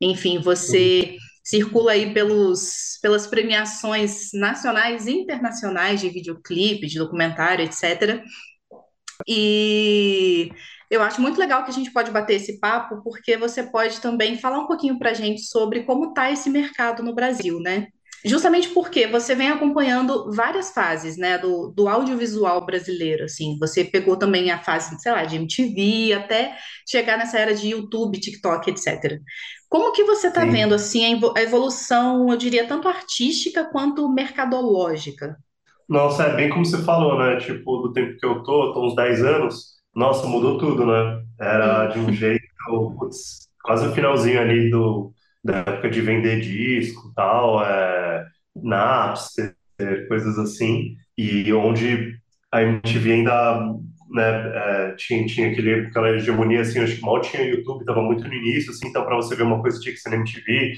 enfim, 0.00 0.40
você 0.40 1.16
circula 1.48 1.92
aí 1.92 2.12
pelos, 2.12 2.98
pelas 3.00 3.26
premiações 3.26 4.28
nacionais 4.34 5.06
e 5.06 5.12
internacionais 5.12 5.98
de 5.98 6.10
videoclipe, 6.10 6.86
de 6.86 6.98
documentário, 6.98 7.64
etc. 7.64 8.22
E 9.26 10.50
eu 10.90 11.02
acho 11.02 11.22
muito 11.22 11.40
legal 11.40 11.64
que 11.64 11.70
a 11.70 11.74
gente 11.74 11.90
pode 11.90 12.10
bater 12.10 12.34
esse 12.34 12.60
papo, 12.60 13.02
porque 13.02 13.38
você 13.38 13.62
pode 13.62 13.98
também 14.02 14.36
falar 14.38 14.58
um 14.58 14.66
pouquinho 14.66 14.98
para 14.98 15.10
a 15.10 15.14
gente 15.14 15.40
sobre 15.40 15.84
como 15.84 16.10
está 16.10 16.30
esse 16.30 16.50
mercado 16.50 17.02
no 17.02 17.14
Brasil, 17.14 17.58
né? 17.60 17.88
Justamente 18.24 18.68
porque 18.70 19.06
você 19.06 19.34
vem 19.34 19.48
acompanhando 19.48 20.30
várias 20.32 20.70
fases, 20.72 21.16
né, 21.16 21.38
do, 21.38 21.68
do 21.70 21.88
audiovisual 21.88 22.64
brasileiro, 22.66 23.24
assim, 23.24 23.56
você 23.60 23.84
pegou 23.84 24.16
também 24.16 24.50
a 24.50 24.58
fase, 24.62 24.98
sei 25.00 25.12
lá, 25.12 25.24
de 25.24 25.36
MTV, 25.36 26.12
até 26.14 26.56
chegar 26.88 27.16
nessa 27.16 27.38
era 27.38 27.54
de 27.54 27.68
YouTube, 27.68 28.20
TikTok, 28.20 28.70
etc. 28.70 29.20
Como 29.68 29.92
que 29.92 30.04
você 30.04 30.28
está 30.28 30.44
vendo, 30.44 30.74
assim, 30.74 31.04
a 31.36 31.42
evolução, 31.42 32.30
eu 32.30 32.36
diria, 32.36 32.66
tanto 32.66 32.88
artística 32.88 33.64
quanto 33.64 34.08
mercadológica? 34.12 35.36
Nossa, 35.88 36.24
é 36.24 36.36
bem 36.36 36.50
como 36.50 36.64
você 36.64 36.82
falou, 36.84 37.18
né? 37.18 37.36
Tipo, 37.38 37.78
do 37.78 37.92
tempo 37.92 38.18
que 38.18 38.26
eu 38.26 38.42
tô, 38.42 38.72
tô 38.74 38.86
uns 38.86 38.94
10 38.94 39.24
anos, 39.24 39.78
nossa, 39.94 40.26
mudou 40.26 40.58
tudo, 40.58 40.84
né? 40.86 41.22
Era 41.40 41.86
de 41.86 41.98
um 41.98 42.12
jeito, 42.12 42.42
putz, 42.98 43.48
quase 43.62 43.86
o 43.88 43.92
finalzinho 43.94 44.40
ali 44.40 44.70
do, 44.70 45.12
da 45.50 45.58
época 45.58 45.90
de 45.90 46.00
vender 46.00 46.40
disco 46.40 47.12
tal, 47.14 47.64
é, 47.64 48.26
Napster, 48.56 49.54
coisas 50.08 50.38
assim, 50.38 50.96
e 51.16 51.52
onde 51.52 52.16
a 52.52 52.62
MTV 52.62 53.12
ainda 53.12 53.74
né, 54.10 54.52
é, 54.54 54.94
tinha, 54.96 55.26
tinha 55.26 55.50
aquele, 55.50 55.86
aquela 55.86 56.10
hegemonia, 56.10 56.60
assim, 56.60 56.80
acho 56.80 56.96
que 56.96 57.02
mal 57.02 57.20
tinha 57.20 57.42
YouTube, 57.42 57.80
estava 57.80 58.02
muito 58.02 58.26
no 58.26 58.34
início, 58.34 58.70
assim, 58.70 58.88
então 58.88 59.04
para 59.04 59.16
você 59.16 59.34
ver 59.34 59.42
uma 59.42 59.60
coisa 59.60 59.80
tinha 59.80 59.94
que 59.94 60.00
ser 60.00 60.10
na 60.10 60.16
MTV, 60.16 60.74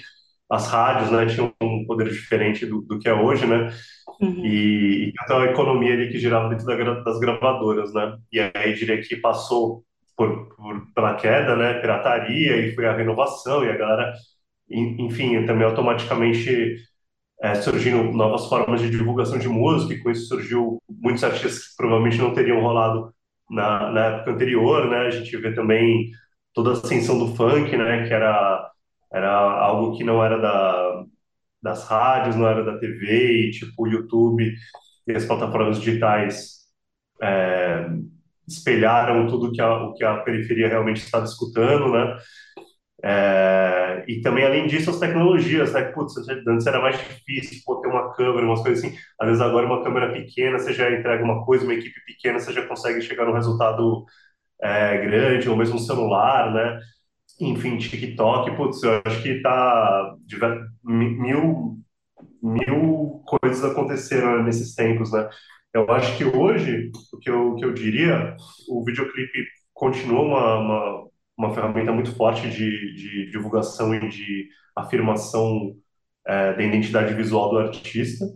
as 0.50 0.66
rádios, 0.66 1.10
né, 1.10 1.26
tinham 1.26 1.54
um 1.62 1.84
poder 1.86 2.08
diferente 2.08 2.66
do, 2.66 2.82
do 2.82 2.98
que 2.98 3.08
é 3.08 3.14
hoje, 3.14 3.46
né, 3.46 3.70
Uhum. 4.20 4.44
E, 4.44 5.06
e 5.06 5.12
então 5.22 5.38
a 5.38 5.46
economia 5.46 5.94
ali 5.94 6.10
que 6.10 6.18
girava 6.18 6.48
dentro 6.48 6.66
da, 6.66 7.00
das 7.00 7.18
gravadoras, 7.18 7.92
né? 7.94 8.16
E 8.30 8.38
aí 8.40 8.74
diria 8.74 9.00
que 9.00 9.16
passou 9.16 9.82
por, 10.16 10.54
por, 10.54 10.92
pela 10.94 11.14
queda, 11.14 11.56
né? 11.56 11.80
Pirataria 11.80 12.56
e 12.56 12.74
foi 12.74 12.86
a 12.86 12.94
renovação 12.94 13.64
e 13.64 13.70
a 13.70 13.76
galera, 13.76 14.12
enfim, 14.70 15.44
também 15.46 15.66
automaticamente 15.66 16.76
é, 17.42 17.54
surgindo 17.56 18.02
novas 18.12 18.46
formas 18.48 18.80
de 18.80 18.90
divulgação 18.90 19.38
de 19.38 19.48
música 19.48 19.94
e 19.94 20.02
com 20.02 20.10
isso 20.10 20.26
surgiu 20.28 20.78
muitos 20.88 21.24
artistas 21.24 21.68
que 21.68 21.76
provavelmente 21.76 22.18
não 22.18 22.34
teriam 22.34 22.60
rolado 22.60 23.14
na, 23.50 23.90
na 23.90 24.04
época 24.06 24.32
anterior, 24.32 24.88
né? 24.88 24.98
A 25.06 25.10
gente 25.10 25.36
vê 25.36 25.54
também 25.54 26.10
toda 26.54 26.70
a 26.70 26.72
ascensão 26.74 27.18
do 27.18 27.34
funk, 27.36 27.76
né? 27.76 28.06
Que 28.06 28.14
era 28.14 28.70
era 29.12 29.30
algo 29.32 29.96
que 29.96 30.04
não 30.04 30.24
era 30.24 30.38
da 30.38 31.04
das 31.62 31.86
rádios, 31.88 32.36
não 32.36 32.48
era 32.48 32.64
da 32.64 32.78
TV, 32.78 33.48
e 33.48 33.50
tipo 33.50 33.84
o 33.84 33.88
YouTube 33.88 34.54
e 35.06 35.12
as 35.12 35.24
plataformas 35.26 35.78
digitais 35.80 36.60
é, 37.22 37.86
espelharam 38.48 39.26
tudo 39.28 39.52
que 39.52 39.60
a, 39.60 39.84
o 39.84 39.94
que 39.94 40.04
a 40.04 40.18
periferia 40.18 40.68
realmente 40.68 40.98
estava 41.02 41.24
escutando, 41.24 41.92
né? 41.92 42.16
É, 43.02 44.04
e 44.06 44.20
também, 44.20 44.44
além 44.44 44.66
disso, 44.66 44.90
as 44.90 44.98
tecnologias, 44.98 45.72
né? 45.72 45.82
Putz, 45.84 46.14
antes 46.46 46.66
era 46.66 46.80
mais 46.80 46.98
difícil 46.98 47.62
pô, 47.64 47.80
ter 47.80 47.88
uma 47.88 48.12
câmera, 48.14 48.46
umas 48.46 48.62
coisas 48.62 48.84
assim. 48.84 48.96
Às 49.18 49.28
vezes, 49.28 49.42
agora, 49.42 49.66
uma 49.66 49.82
câmera 49.82 50.12
pequena, 50.12 50.58
você 50.58 50.72
já 50.72 50.90
entrega 50.90 51.24
uma 51.24 51.44
coisa, 51.44 51.64
uma 51.64 51.74
equipe 51.74 51.98
pequena, 52.06 52.38
você 52.38 52.52
já 52.52 52.66
consegue 52.66 53.00
chegar 53.02 53.24
num 53.24 53.32
resultado 53.32 54.04
é, 54.62 54.98
grande, 54.98 55.48
ou 55.48 55.56
mesmo 55.56 55.76
um 55.76 55.78
celular, 55.78 56.52
né? 56.52 56.80
enfim, 57.40 57.78
TikTok, 57.78 58.54
putz, 58.56 58.82
eu 58.82 59.00
acho 59.04 59.22
que 59.22 59.40
tá 59.40 60.14
mil, 60.84 61.78
mil 62.42 63.22
coisas 63.26 63.64
aconteceram 63.64 64.42
nesses 64.42 64.74
tempos, 64.74 65.12
né? 65.12 65.28
Eu 65.72 65.90
acho 65.92 66.16
que 66.18 66.24
hoje, 66.24 66.90
o 67.12 67.18
que 67.18 67.30
eu, 67.30 67.52
o 67.52 67.56
que 67.56 67.64
eu 67.64 67.72
diria, 67.72 68.36
o 68.68 68.84
videoclipe 68.84 69.46
continua 69.72 70.22
uma, 70.22 70.58
uma, 70.58 71.08
uma 71.40 71.54
ferramenta 71.54 71.92
muito 71.92 72.14
forte 72.14 72.48
de, 72.50 72.94
de 72.94 73.30
divulgação 73.30 73.94
e 73.94 74.08
de 74.08 74.48
afirmação 74.76 75.74
é, 76.26 76.52
da 76.54 76.62
identidade 76.62 77.14
visual 77.14 77.50
do 77.50 77.58
artista, 77.58 78.26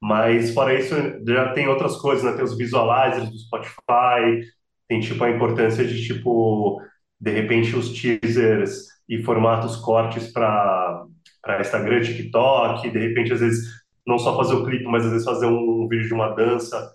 mas 0.00 0.52
fora 0.54 0.74
isso, 0.78 0.94
já 1.26 1.52
tem 1.52 1.68
outras 1.68 1.96
coisas, 1.96 2.24
né? 2.24 2.32
Tem 2.32 2.44
os 2.44 2.56
visualizers 2.56 3.28
do 3.30 3.38
Spotify, 3.38 4.42
tem 4.88 5.00
tipo 5.00 5.22
a 5.22 5.30
importância 5.30 5.84
de 5.84 6.06
tipo 6.06 6.80
de 7.20 7.30
repente 7.30 7.76
os 7.76 7.92
teasers 7.92 8.86
e 9.08 9.22
formatos 9.22 9.76
cortes 9.76 10.32
para 10.32 11.06
Instagram, 11.60 12.00
TikTok, 12.00 12.90
de 12.90 12.98
repente 12.98 13.32
às 13.34 13.40
vezes 13.40 13.68
não 14.06 14.18
só 14.18 14.36
fazer 14.36 14.54
o 14.54 14.64
clipe, 14.64 14.84
mas 14.84 15.04
às 15.04 15.12
vezes 15.12 15.26
fazer 15.26 15.46
um, 15.46 15.84
um 15.84 15.88
vídeo 15.88 16.08
de 16.08 16.14
uma 16.14 16.30
dança, 16.34 16.94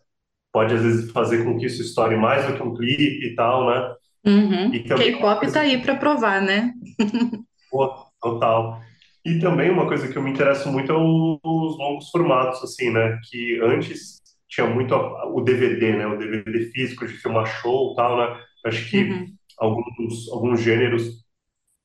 pode 0.51 0.73
às 0.73 0.81
vezes 0.81 1.12
fazer 1.12 1.43
com 1.45 1.58
que 1.58 1.67
isso 1.67 1.81
estoure 1.81 2.17
mais 2.17 2.45
do 2.47 2.55
que 2.55 2.63
um 2.63 2.73
clipe 2.73 3.27
e 3.27 3.36
tal, 3.36 3.67
né? 3.67 3.95
Uhum. 4.25 4.71
K-pop 4.71 5.51
tá 5.51 5.61
aí 5.61 5.81
para 5.81 5.95
provar, 5.95 6.41
né? 6.41 6.73
Pô, 7.69 7.93
total. 8.21 8.81
E 9.25 9.39
também 9.39 9.69
uma 9.71 9.88
coisa 9.88 10.07
que 10.07 10.17
eu 10.17 10.21
me 10.21 10.31
interesso 10.31 10.71
muito 10.71 10.91
é 10.91 10.95
os 10.95 11.77
longos 11.77 12.09
formatos, 12.09 12.63
assim, 12.63 12.91
né? 12.91 13.19
Que 13.29 13.59
antes 13.61 14.21
tinha 14.47 14.67
muito 14.67 14.95
o 14.95 15.41
DVD, 15.41 15.97
né? 15.97 16.07
O 16.07 16.17
DVD 16.17 16.71
físico 16.71 17.07
de 17.07 17.13
filmar 17.13 17.45
show 17.45 17.91
e 17.91 17.95
tal, 17.95 18.17
né? 18.17 18.39
Acho 18.65 18.89
que 18.89 19.03
uhum. 19.03 19.27
alguns, 19.59 20.31
alguns 20.31 20.61
gêneros, 20.61 21.03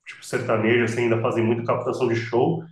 tipo 0.07 0.25
sertanejo, 0.25 0.85
assim, 0.85 1.03
ainda 1.03 1.21
fazem 1.21 1.45
muito 1.45 1.65
captação 1.65 2.09
de 2.09 2.17
show. 2.17 2.63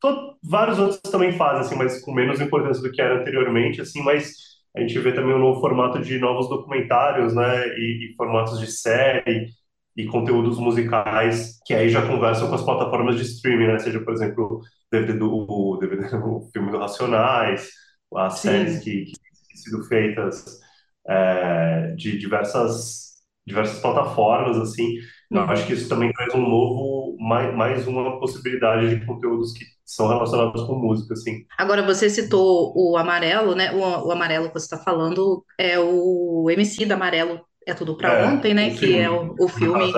Todo, 0.00 0.38
vários 0.42 0.78
outros 0.78 1.00
também 1.10 1.32
fazem, 1.32 1.60
assim, 1.60 1.76
mas 1.76 2.02
com 2.02 2.12
menos 2.12 2.40
importância 2.40 2.82
do 2.82 2.90
que 2.90 3.00
era 3.02 3.20
anteriormente, 3.20 3.80
assim, 3.82 4.02
mas 4.02 4.32
a 4.76 4.80
gente 4.80 4.98
vê 4.98 5.12
também 5.12 5.34
um 5.34 5.38
novo 5.38 5.60
formato 5.60 6.00
de 6.00 6.18
novos 6.18 6.48
documentários, 6.48 7.34
né? 7.34 7.68
E, 7.76 8.10
e 8.12 8.14
formatos 8.16 8.58
de 8.60 8.70
série 8.70 9.48
e 9.96 10.06
conteúdos 10.06 10.58
musicais 10.58 11.58
que 11.66 11.74
aí 11.74 11.88
já 11.88 12.06
conversam 12.06 12.48
com 12.48 12.54
as 12.54 12.64
plataformas 12.64 13.16
de 13.16 13.22
streaming, 13.22 13.66
né? 13.66 13.78
Seja, 13.78 14.00
por 14.00 14.12
exemplo, 14.12 14.60
o 14.92 15.76
DVD 15.76 16.16
o 16.24 16.48
filme 16.52 16.70
do 16.70 16.78
Racionais, 16.78 17.70
as 18.14 18.38
Sim. 18.38 18.48
séries 18.48 18.78
que, 18.78 19.04
que 19.04 19.12
têm 19.12 19.56
sido 19.56 19.84
feitas 19.84 20.60
é, 21.08 21.94
de 21.96 22.18
diversas 22.18 23.10
diversas 23.46 23.80
plataformas, 23.80 24.56
assim. 24.58 24.96
Eu 25.30 25.42
uhum. 25.42 25.50
acho 25.50 25.66
que 25.66 25.72
isso 25.72 25.88
também 25.88 26.12
traz 26.12 26.34
um 26.34 26.40
novo, 26.48 27.16
mais, 27.20 27.54
mais 27.54 27.86
uma 27.86 28.18
possibilidade 28.18 28.96
de 28.96 29.04
conteúdos 29.04 29.52
que 29.52 29.64
são 29.90 30.06
relacionados 30.06 30.62
com 30.62 30.74
música, 30.74 31.14
assim. 31.14 31.44
Agora, 31.58 31.82
você 31.82 32.08
citou 32.08 32.72
o 32.76 32.96
Amarelo, 32.96 33.54
né? 33.56 33.72
O, 33.72 34.06
o 34.06 34.12
Amarelo 34.12 34.48
que 34.48 34.54
você 34.54 34.66
está 34.66 34.78
falando 34.78 35.44
é 35.58 35.78
o 35.78 36.48
MC 36.48 36.86
da 36.86 36.94
Amarelo 36.94 37.40
é 37.66 37.74
Tudo 37.74 37.96
Pra 37.96 38.12
é, 38.12 38.26
Ontem, 38.26 38.54
né? 38.54 38.70
Que 38.70 38.96
é 38.96 39.10
o, 39.10 39.34
o 39.38 39.48
filme 39.48 39.92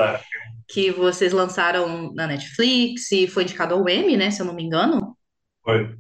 que 0.67 0.91
vocês 0.91 1.33
lançaram 1.33 2.13
na 2.15 2.27
Netflix 2.27 3.13
e 3.13 3.27
foi 3.27 3.43
indicado 3.43 3.75
ao 3.75 3.87
Emmy, 3.87 4.17
né? 4.17 4.31
Se 4.31 4.41
eu 4.41 4.47
não 4.47 4.55
me 4.55 4.63
engano. 4.63 5.15
Foi. 5.63 5.95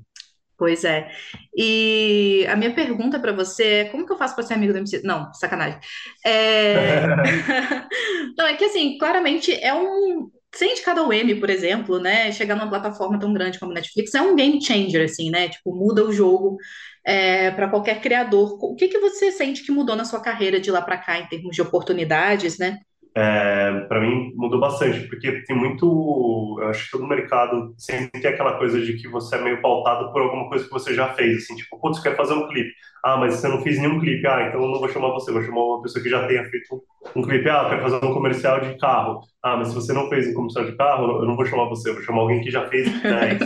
Pois 0.56 0.84
é. 0.84 1.10
E 1.54 2.46
a 2.48 2.56
minha 2.56 2.72
pergunta 2.72 3.20
para 3.20 3.32
você 3.32 3.64
é 3.64 3.84
como 3.86 4.06
que 4.06 4.12
eu 4.12 4.16
faço 4.16 4.34
para 4.34 4.44
ser 4.44 4.54
amigo 4.54 4.72
do 4.72 4.78
MC? 4.78 5.02
Não, 5.02 5.32
sacanagem. 5.34 5.78
É... 6.24 7.04
não, 8.38 8.46
é 8.46 8.56
que 8.56 8.64
assim, 8.64 8.96
claramente 8.96 9.52
é 9.52 9.74
um. 9.74 10.30
Ser 10.54 10.66
indicado 10.66 11.00
ao 11.00 11.12
Emmy, 11.12 11.34
por 11.40 11.48
exemplo, 11.48 11.98
né? 11.98 12.30
Chegar 12.30 12.54
numa 12.54 12.68
plataforma 12.68 13.18
tão 13.18 13.32
grande 13.32 13.58
como 13.58 13.72
Netflix 13.72 14.14
é 14.14 14.20
um 14.20 14.36
game 14.36 14.62
changer, 14.62 15.04
assim, 15.04 15.30
né? 15.30 15.48
Tipo, 15.48 15.74
muda 15.74 16.04
o 16.04 16.12
jogo 16.12 16.58
é, 17.04 17.50
para 17.50 17.68
qualquer 17.70 18.00
criador. 18.02 18.58
O 18.62 18.74
que, 18.74 18.88
que 18.88 18.98
você 18.98 19.32
sente 19.32 19.64
que 19.64 19.72
mudou 19.72 19.96
na 19.96 20.04
sua 20.04 20.20
carreira 20.20 20.60
de 20.60 20.70
lá 20.70 20.82
para 20.82 20.98
cá 20.98 21.18
em 21.18 21.28
termos 21.28 21.56
de 21.56 21.62
oportunidades, 21.62 22.58
né? 22.58 22.80
É, 23.14 23.80
para 23.88 24.00
mim 24.00 24.32
mudou 24.34 24.58
bastante, 24.58 25.06
porque 25.06 25.42
tem 25.42 25.54
muito, 25.54 26.58
eu 26.62 26.68
acho 26.68 26.86
que 26.86 26.92
todo 26.92 27.06
mercado 27.06 27.74
sempre 27.76 28.20
tem 28.20 28.30
aquela 28.30 28.56
coisa 28.56 28.80
de 28.80 28.94
que 28.94 29.06
você 29.06 29.36
é 29.36 29.42
meio 29.42 29.60
pautado 29.60 30.10
por 30.12 30.22
alguma 30.22 30.48
coisa 30.48 30.64
que 30.64 30.70
você 30.70 30.94
já 30.94 31.12
fez, 31.12 31.44
assim, 31.44 31.54
tipo, 31.56 31.78
putz, 31.78 31.98
você 31.98 32.08
quer 32.08 32.16
fazer 32.16 32.32
um 32.32 32.48
clipe. 32.48 32.72
Ah, 33.04 33.16
mas 33.18 33.34
você 33.34 33.48
não 33.48 33.60
fez 33.60 33.78
nenhum 33.78 34.00
clipe. 34.00 34.26
Ah, 34.26 34.46
então 34.48 34.62
eu 34.62 34.68
não 34.68 34.78
vou 34.78 34.88
chamar 34.88 35.10
você, 35.10 35.32
vou 35.32 35.42
chamar 35.42 35.60
uma 35.62 35.82
pessoa 35.82 36.02
que 36.02 36.08
já 36.08 36.26
tenha 36.26 36.44
feito 36.44 36.82
um 37.16 37.22
clipe. 37.22 37.48
Ah, 37.50 37.64
eu 37.64 37.68
quero 37.70 37.82
fazer 37.82 37.96
um 37.96 38.14
comercial 38.14 38.60
de 38.60 38.78
carro. 38.78 39.20
Ah, 39.42 39.56
mas 39.56 39.68
se 39.68 39.74
você 39.74 39.92
não 39.92 40.08
fez 40.08 40.28
um 40.28 40.34
comercial 40.34 40.64
de 40.64 40.76
carro, 40.76 41.20
eu 41.20 41.26
não 41.26 41.36
vou 41.36 41.44
chamar 41.44 41.68
você, 41.68 41.90
eu 41.90 41.94
vou 41.94 42.02
chamar 42.04 42.20
alguém 42.20 42.40
que 42.40 42.50
já 42.50 42.66
fez 42.68 42.88
10. 43.02 43.42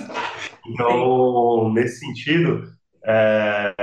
então, 0.68 1.72
nesse 1.72 2.00
sentido, 2.00 2.64
é, 3.05 3.74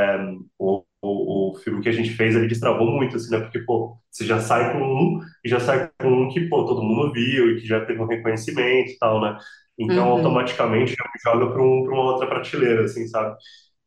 o, 0.59 0.83
o, 1.03 1.51
o, 1.51 1.55
filme 1.59 1.81
que 1.81 1.89
a 1.89 1.91
gente 1.91 2.11
fez, 2.11 2.33
ele 2.33 2.47
destravou 2.47 2.87
muito, 2.89 3.17
assim, 3.17 3.29
né? 3.29 3.39
Porque, 3.39 3.59
pô, 3.59 3.97
você 4.09 4.25
já 4.25 4.39
sai 4.39 4.71
com 4.71 4.79
um 4.79 5.19
e 5.43 5.49
já 5.49 5.59
sai 5.59 5.89
com 5.99 6.07
um 6.07 6.29
que, 6.29 6.47
pô, 6.47 6.65
todo 6.65 6.81
mundo 6.81 7.11
viu 7.11 7.51
e 7.51 7.59
que 7.59 7.67
já 7.67 7.83
teve 7.85 8.01
um 8.01 8.07
reconhecimento 8.07 8.91
e 8.91 8.97
tal, 8.97 9.19
né? 9.19 9.37
Então, 9.77 10.07
uhum. 10.07 10.13
automaticamente, 10.13 10.95
já 10.95 11.03
me 11.03 11.19
joga 11.21 11.51
para 11.51 11.61
um, 11.61 11.83
uma 11.83 12.11
outra 12.11 12.27
prateleira, 12.27 12.85
assim, 12.85 13.05
sabe? 13.07 13.35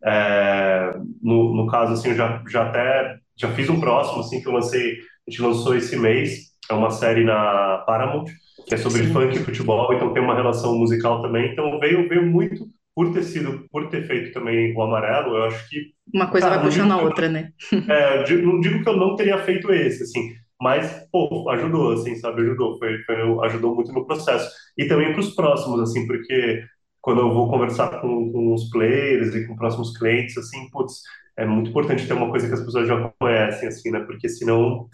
É, 0.04 0.92
no, 1.22 1.54
no 1.54 1.66
caso, 1.68 1.94
assim, 1.94 2.10
eu 2.10 2.16
já, 2.16 2.42
já 2.48 2.68
até, 2.68 3.18
já 3.34 3.50
fiz 3.52 3.70
um 3.70 3.80
próximo, 3.80 4.20
assim, 4.20 4.42
que 4.42 4.48
eu 4.48 4.52
lancei, 4.52 4.98
a 5.26 5.30
gente 5.30 5.40
lançou 5.40 5.74
esse 5.74 5.96
mês, 5.96 6.50
é 6.70 6.74
uma 6.74 6.90
série 6.90 7.24
na 7.24 7.78
Paramount, 7.86 8.26
que 8.66 8.74
é 8.74 8.76
sobre 8.76 9.04
Sim. 9.04 9.12
funk 9.12 9.36
e 9.36 9.42
futebol, 9.42 9.94
então 9.94 10.12
tem 10.12 10.22
uma 10.22 10.34
relação 10.34 10.76
musical 10.76 11.22
também, 11.22 11.52
então 11.52 11.78
veio, 11.80 12.08
veio 12.08 12.26
muito 12.26 12.66
por 12.96 13.12
ter 13.12 13.22
sido, 13.24 13.68
por 13.70 13.90
ter 13.90 14.06
feito 14.06 14.32
também 14.32 14.74
o 14.74 14.80
amarelo, 14.80 15.36
eu 15.36 15.44
acho 15.44 15.68
que 15.68 15.92
uma 16.14 16.28
coisa 16.28 16.48
vai 16.48 16.62
puxando 16.62 16.92
a 16.92 17.02
outra, 17.02 17.28
né? 17.28 17.50
É, 17.90 18.36
não 18.38 18.58
digo 18.58 18.82
que 18.82 18.88
eu 18.88 18.96
não 18.96 19.14
teria 19.14 19.36
feito 19.36 19.70
esse, 19.70 20.04
assim, 20.04 20.30
mas 20.58 21.06
pô, 21.12 21.50
ajudou, 21.50 21.92
assim, 21.92 22.16
sabe, 22.16 22.40
ajudou, 22.40 22.78
foi, 22.78 22.98
foi 23.02 23.16
ajudou 23.44 23.74
muito 23.74 23.92
no 23.92 24.06
processo 24.06 24.50
e 24.78 24.86
também 24.86 25.12
para 25.12 25.20
os 25.20 25.34
próximos, 25.34 25.78
assim, 25.80 26.06
porque 26.06 26.64
quando 27.02 27.20
eu 27.20 27.34
vou 27.34 27.50
conversar 27.50 28.00
com, 28.00 28.32
com 28.32 28.54
os 28.54 28.70
players 28.70 29.34
e 29.34 29.46
com 29.46 29.54
próximos 29.56 29.96
clientes, 29.96 30.38
assim, 30.38 30.70
putz, 30.70 31.02
é 31.36 31.44
muito 31.44 31.68
importante 31.68 32.06
ter 32.06 32.14
uma 32.14 32.30
coisa 32.30 32.48
que 32.48 32.54
as 32.54 32.64
pessoas 32.64 32.88
já 32.88 33.12
conhecem, 33.20 33.68
assim, 33.68 33.90
né? 33.90 34.00
Porque 34.00 34.26
senão 34.26 34.88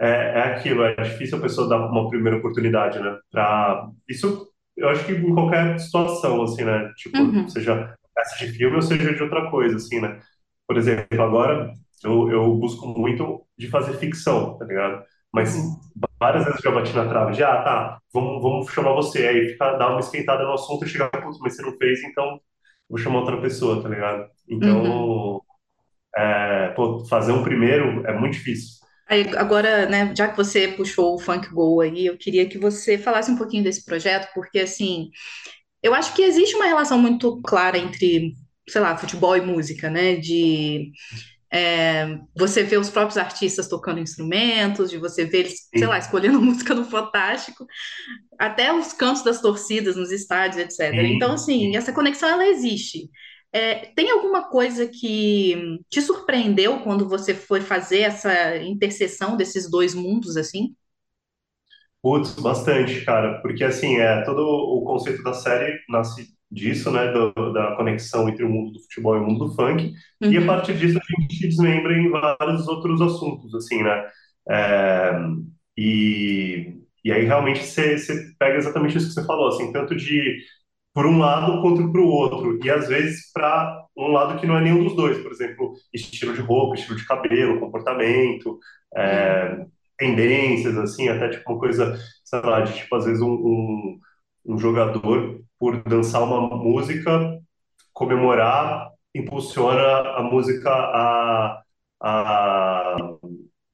é, 0.00 0.08
é 0.08 0.40
aquilo, 0.40 0.82
é 0.82 0.94
difícil 0.96 1.38
a 1.38 1.40
pessoa 1.40 1.68
dar 1.68 1.86
uma 1.88 2.08
primeira 2.10 2.38
oportunidade, 2.38 2.98
né? 2.98 3.16
Pra... 3.30 3.88
Isso 4.08 4.48
eu 4.76 4.88
acho 4.88 5.04
que 5.06 5.12
em 5.12 5.34
qualquer 5.34 5.78
situação, 5.78 6.42
assim, 6.42 6.64
né? 6.64 6.92
Tipo, 6.96 7.18
uhum. 7.18 7.48
seja 7.48 7.94
peça 8.14 8.44
de 8.44 8.52
filme 8.52 8.76
ou 8.76 8.82
seja 8.82 9.14
de 9.14 9.22
outra 9.22 9.50
coisa, 9.50 9.76
assim, 9.76 10.00
né? 10.00 10.20
Por 10.66 10.76
exemplo, 10.76 11.22
agora 11.22 11.72
eu, 12.02 12.30
eu 12.30 12.54
busco 12.54 12.86
muito 12.86 13.44
de 13.56 13.68
fazer 13.68 13.96
ficção, 13.98 14.58
tá 14.58 14.64
ligado? 14.64 15.04
Mas 15.32 15.56
uhum. 15.56 15.76
várias 16.18 16.44
vezes 16.44 16.64
eu 16.64 16.70
já 16.70 16.76
bati 16.76 16.94
na 16.94 17.08
trave 17.08 17.32
de, 17.32 17.42
ah, 17.42 17.62
tá, 17.62 17.98
vamos, 18.12 18.42
vamos 18.42 18.72
chamar 18.72 18.92
você. 18.92 19.26
Aí 19.26 19.48
fica, 19.48 19.76
dá 19.76 19.90
uma 19.90 20.00
esquentada 20.00 20.44
no 20.44 20.52
assunto 20.52 20.84
e 20.84 20.88
chega, 20.88 21.08
putz, 21.08 21.38
mas 21.40 21.56
você 21.56 21.62
não 21.62 21.76
fez, 21.76 22.02
então 22.04 22.40
vou 22.88 22.98
chamar 22.98 23.20
outra 23.20 23.40
pessoa, 23.40 23.82
tá 23.82 23.88
ligado? 23.88 24.28
Então, 24.48 24.82
uhum. 24.82 25.40
é, 26.16 26.68
pô, 26.76 27.04
fazer 27.06 27.32
um 27.32 27.42
primeiro 27.42 28.06
é 28.06 28.12
muito 28.12 28.34
difícil. 28.34 28.83
Agora, 29.36 29.86
né, 29.86 30.14
já 30.16 30.28
que 30.28 30.36
você 30.36 30.68
puxou 30.68 31.14
o 31.14 31.18
Funk 31.18 31.48
Go 31.50 31.80
aí, 31.80 32.06
eu 32.06 32.16
queria 32.16 32.48
que 32.48 32.58
você 32.58 32.96
falasse 32.96 33.30
um 33.30 33.36
pouquinho 33.36 33.62
desse 33.62 33.84
projeto, 33.84 34.32
porque, 34.34 34.60
assim, 34.60 35.10
eu 35.82 35.94
acho 35.94 36.14
que 36.14 36.22
existe 36.22 36.56
uma 36.56 36.66
relação 36.66 36.98
muito 36.98 37.40
clara 37.42 37.76
entre, 37.78 38.34
sei 38.68 38.80
lá, 38.80 38.96
futebol 38.96 39.36
e 39.36 39.42
música, 39.42 39.90
né, 39.90 40.16
de 40.16 40.90
é, 41.52 42.18
você 42.36 42.64
ver 42.64 42.78
os 42.78 42.90
próprios 42.90 43.16
artistas 43.16 43.68
tocando 43.68 44.00
instrumentos, 44.00 44.90
de 44.90 44.98
você 44.98 45.24
ver 45.24 45.40
eles, 45.40 45.68
sei 45.76 45.86
lá, 45.86 45.98
escolhendo 45.98 46.40
música 46.42 46.74
do 46.74 46.84
Fantástico, 46.84 47.64
até 48.38 48.72
os 48.74 48.92
cantos 48.92 49.22
das 49.22 49.40
torcidas 49.40 49.96
nos 49.96 50.10
estádios, 50.10 50.58
etc. 50.58 50.92
Então, 51.04 51.34
assim, 51.34 51.76
essa 51.76 51.92
conexão, 51.92 52.28
ela 52.28 52.46
existe. 52.48 53.08
É, 53.54 53.86
tem 53.94 54.10
alguma 54.10 54.50
coisa 54.50 54.84
que 54.88 55.78
te 55.88 56.02
surpreendeu 56.02 56.80
quando 56.80 57.08
você 57.08 57.32
foi 57.32 57.60
fazer 57.60 58.00
essa 58.00 58.56
interseção 58.56 59.36
desses 59.36 59.70
dois 59.70 59.94
mundos, 59.94 60.36
assim? 60.36 60.74
Putz, 62.02 62.34
bastante, 62.34 63.04
cara, 63.04 63.40
porque 63.40 63.62
assim, 63.62 63.96
é, 63.98 64.22
todo 64.22 64.40
o 64.40 64.82
conceito 64.82 65.22
da 65.22 65.32
série 65.32 65.78
nasce 65.88 66.34
disso, 66.50 66.90
né, 66.90 67.12
do, 67.12 67.52
da 67.52 67.76
conexão 67.76 68.28
entre 68.28 68.44
o 68.44 68.48
mundo 68.48 68.72
do 68.72 68.82
futebol 68.82 69.16
e 69.16 69.20
o 69.20 69.22
mundo 69.24 69.46
do 69.46 69.54
funk, 69.54 69.92
uhum. 70.20 70.32
e 70.32 70.36
a 70.36 70.40
uhum. 70.40 70.46
partir 70.46 70.76
disso 70.76 70.98
a 70.98 71.20
gente 71.22 71.40
desmembra 71.40 71.96
em 71.96 72.10
vários 72.10 72.66
outros 72.66 73.00
assuntos, 73.00 73.54
assim, 73.54 73.84
né, 73.84 74.04
é, 74.50 75.12
e, 75.78 76.74
e 77.04 77.12
aí 77.12 77.24
realmente 77.24 77.64
você 77.64 77.96
pega 78.36 78.56
exatamente 78.58 78.98
isso 78.98 79.08
que 79.08 79.14
você 79.14 79.24
falou, 79.24 79.48
assim, 79.48 79.72
tanto 79.72 79.94
de 79.94 80.42
por 80.94 81.06
um 81.06 81.18
lado 81.18 81.60
quanto 81.60 81.90
para 81.90 82.00
o 82.00 82.06
outro. 82.06 82.58
E 82.64 82.70
às 82.70 82.88
vezes 82.88 83.32
para 83.32 83.84
um 83.96 84.08
lado 84.12 84.38
que 84.40 84.46
não 84.46 84.56
é 84.56 84.62
nenhum 84.62 84.84
dos 84.84 84.94
dois. 84.96 85.18
Por 85.22 85.32
exemplo, 85.32 85.72
estilo 85.92 86.32
de 86.32 86.40
roupa, 86.40 86.76
estilo 86.76 86.96
de 86.96 87.06
cabelo, 87.06 87.60
comportamento, 87.60 88.58
é, 88.96 89.66
tendências, 89.98 90.76
assim, 90.78 91.08
até 91.08 91.28
tipo 91.30 91.52
uma 91.52 91.58
coisa, 91.58 91.98
sei 92.24 92.40
lá, 92.40 92.60
de 92.60 92.74
tipo, 92.74 92.94
às 92.94 93.04
vezes 93.04 93.20
um, 93.20 93.32
um, 93.32 93.98
um 94.46 94.58
jogador, 94.58 95.40
por 95.58 95.82
dançar 95.82 96.22
uma 96.22 96.40
música, 96.56 97.40
comemorar, 97.92 98.90
impulsiona 99.14 100.16
a 100.16 100.22
música 100.22 100.70
a, 100.70 101.62
a, 102.02 102.96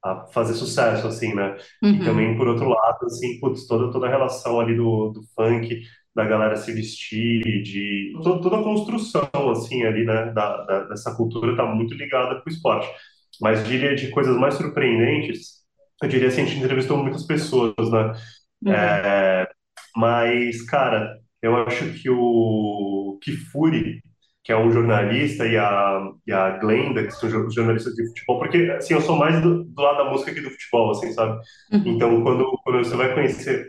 a 0.04 0.26
fazer 0.28 0.54
sucesso, 0.54 1.06
assim, 1.06 1.34
né? 1.34 1.56
Uhum. 1.82 1.90
E 1.90 2.04
também, 2.04 2.36
por 2.36 2.48
outro 2.48 2.68
lado, 2.68 3.06
assim, 3.06 3.38
putz, 3.40 3.66
toda, 3.66 3.90
toda 3.92 4.06
a 4.06 4.10
relação 4.10 4.60
ali 4.60 4.76
do, 4.76 5.10
do 5.10 5.22
funk, 5.34 5.82
da 6.14 6.24
galera 6.24 6.56
se 6.56 6.72
vestir, 6.72 7.62
de 7.62 8.12
toda 8.22 8.60
a 8.60 8.62
construção 8.62 9.28
assim 9.50 9.84
ali, 9.84 10.04
né, 10.04 10.32
da, 10.32 10.64
da 10.64 10.84
dessa 10.84 11.14
cultura 11.14 11.52
está 11.52 11.64
muito 11.64 11.94
ligada 11.94 12.40
com 12.40 12.50
o 12.50 12.52
esporte. 12.52 12.88
Mas 13.40 13.66
diria 13.66 13.94
de 13.94 14.08
coisas 14.10 14.36
mais 14.36 14.54
surpreendentes, 14.54 15.60
eu 16.02 16.08
diria 16.08 16.28
assim, 16.28 16.42
a 16.42 16.44
gente 16.46 16.58
entrevistou 16.58 16.98
muitas 16.98 17.24
pessoas, 17.26 17.74
né? 17.90 18.12
Uhum. 18.62 18.72
É, 18.72 19.48
mas, 19.96 20.62
cara, 20.62 21.18
eu 21.42 21.56
acho 21.56 21.92
que 21.94 22.10
o 22.10 23.18
Kifuri 23.22 24.02
que 24.42 24.52
é 24.52 24.56
um 24.56 24.70
jornalista, 24.70 25.46
e 25.46 25.56
a, 25.56 26.10
e 26.26 26.32
a 26.32 26.58
Glenda, 26.58 27.04
que 27.04 27.12
são 27.12 27.28
jornalistas 27.50 27.94
de 27.94 28.06
futebol, 28.08 28.38
porque, 28.38 28.58
assim, 28.76 28.94
eu 28.94 29.00
sou 29.00 29.16
mais 29.16 29.40
do, 29.40 29.64
do 29.64 29.82
lado 29.82 29.98
da 29.98 30.10
música 30.10 30.32
que 30.32 30.40
do 30.40 30.50
futebol, 30.50 30.90
assim, 30.90 31.12
sabe? 31.12 31.38
Uhum. 31.72 31.82
Então, 31.86 32.22
quando, 32.22 32.58
quando 32.64 32.78
você 32.78 32.96
vai 32.96 33.14
conhecer 33.14 33.68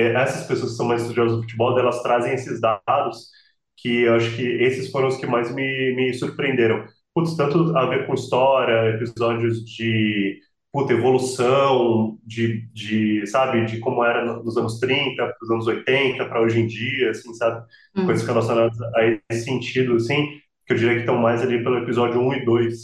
essas 0.00 0.46
pessoas 0.46 0.72
que 0.72 0.76
são 0.76 0.86
mais 0.86 1.02
estudiosas 1.02 1.36
do 1.36 1.42
futebol, 1.42 1.78
elas 1.78 2.02
trazem 2.02 2.34
esses 2.34 2.60
dados 2.60 3.30
que 3.76 4.02
eu 4.02 4.14
acho 4.14 4.36
que 4.36 4.42
esses 4.42 4.90
foram 4.90 5.08
os 5.08 5.16
que 5.16 5.26
mais 5.26 5.54
me, 5.54 5.94
me 5.94 6.12
surpreenderam. 6.14 6.84
Putz, 7.14 7.36
tanto 7.36 7.76
a 7.76 7.86
ver 7.86 8.06
com 8.06 8.14
história, 8.14 8.90
episódios 8.94 9.64
de 9.64 10.40
puta, 10.72 10.92
evolução, 10.92 12.18
de, 12.24 12.68
de, 12.72 13.26
sabe, 13.26 13.64
de 13.64 13.78
como 13.80 14.04
era 14.04 14.24
nos 14.24 14.56
anos 14.56 14.78
30, 14.78 15.34
nos 15.40 15.50
anos 15.50 15.66
80, 15.66 16.24
para 16.26 16.40
hoje 16.40 16.60
em 16.60 16.66
dia, 16.66 17.10
assim, 17.10 17.34
sabe? 17.34 17.66
Uhum. 17.96 18.06
Coisas 18.06 18.26
relacionadas 18.26 18.80
a 18.80 19.18
esse 19.30 19.44
sentido, 19.44 19.96
assim, 19.96 20.40
que 20.66 20.72
eu 20.72 20.76
diria 20.76 20.94
que 20.94 21.00
estão 21.00 21.16
mais 21.16 21.42
ali 21.42 21.62
pelo 21.62 21.78
episódio 21.78 22.20
1 22.20 22.34
e 22.34 22.44
2, 22.44 22.74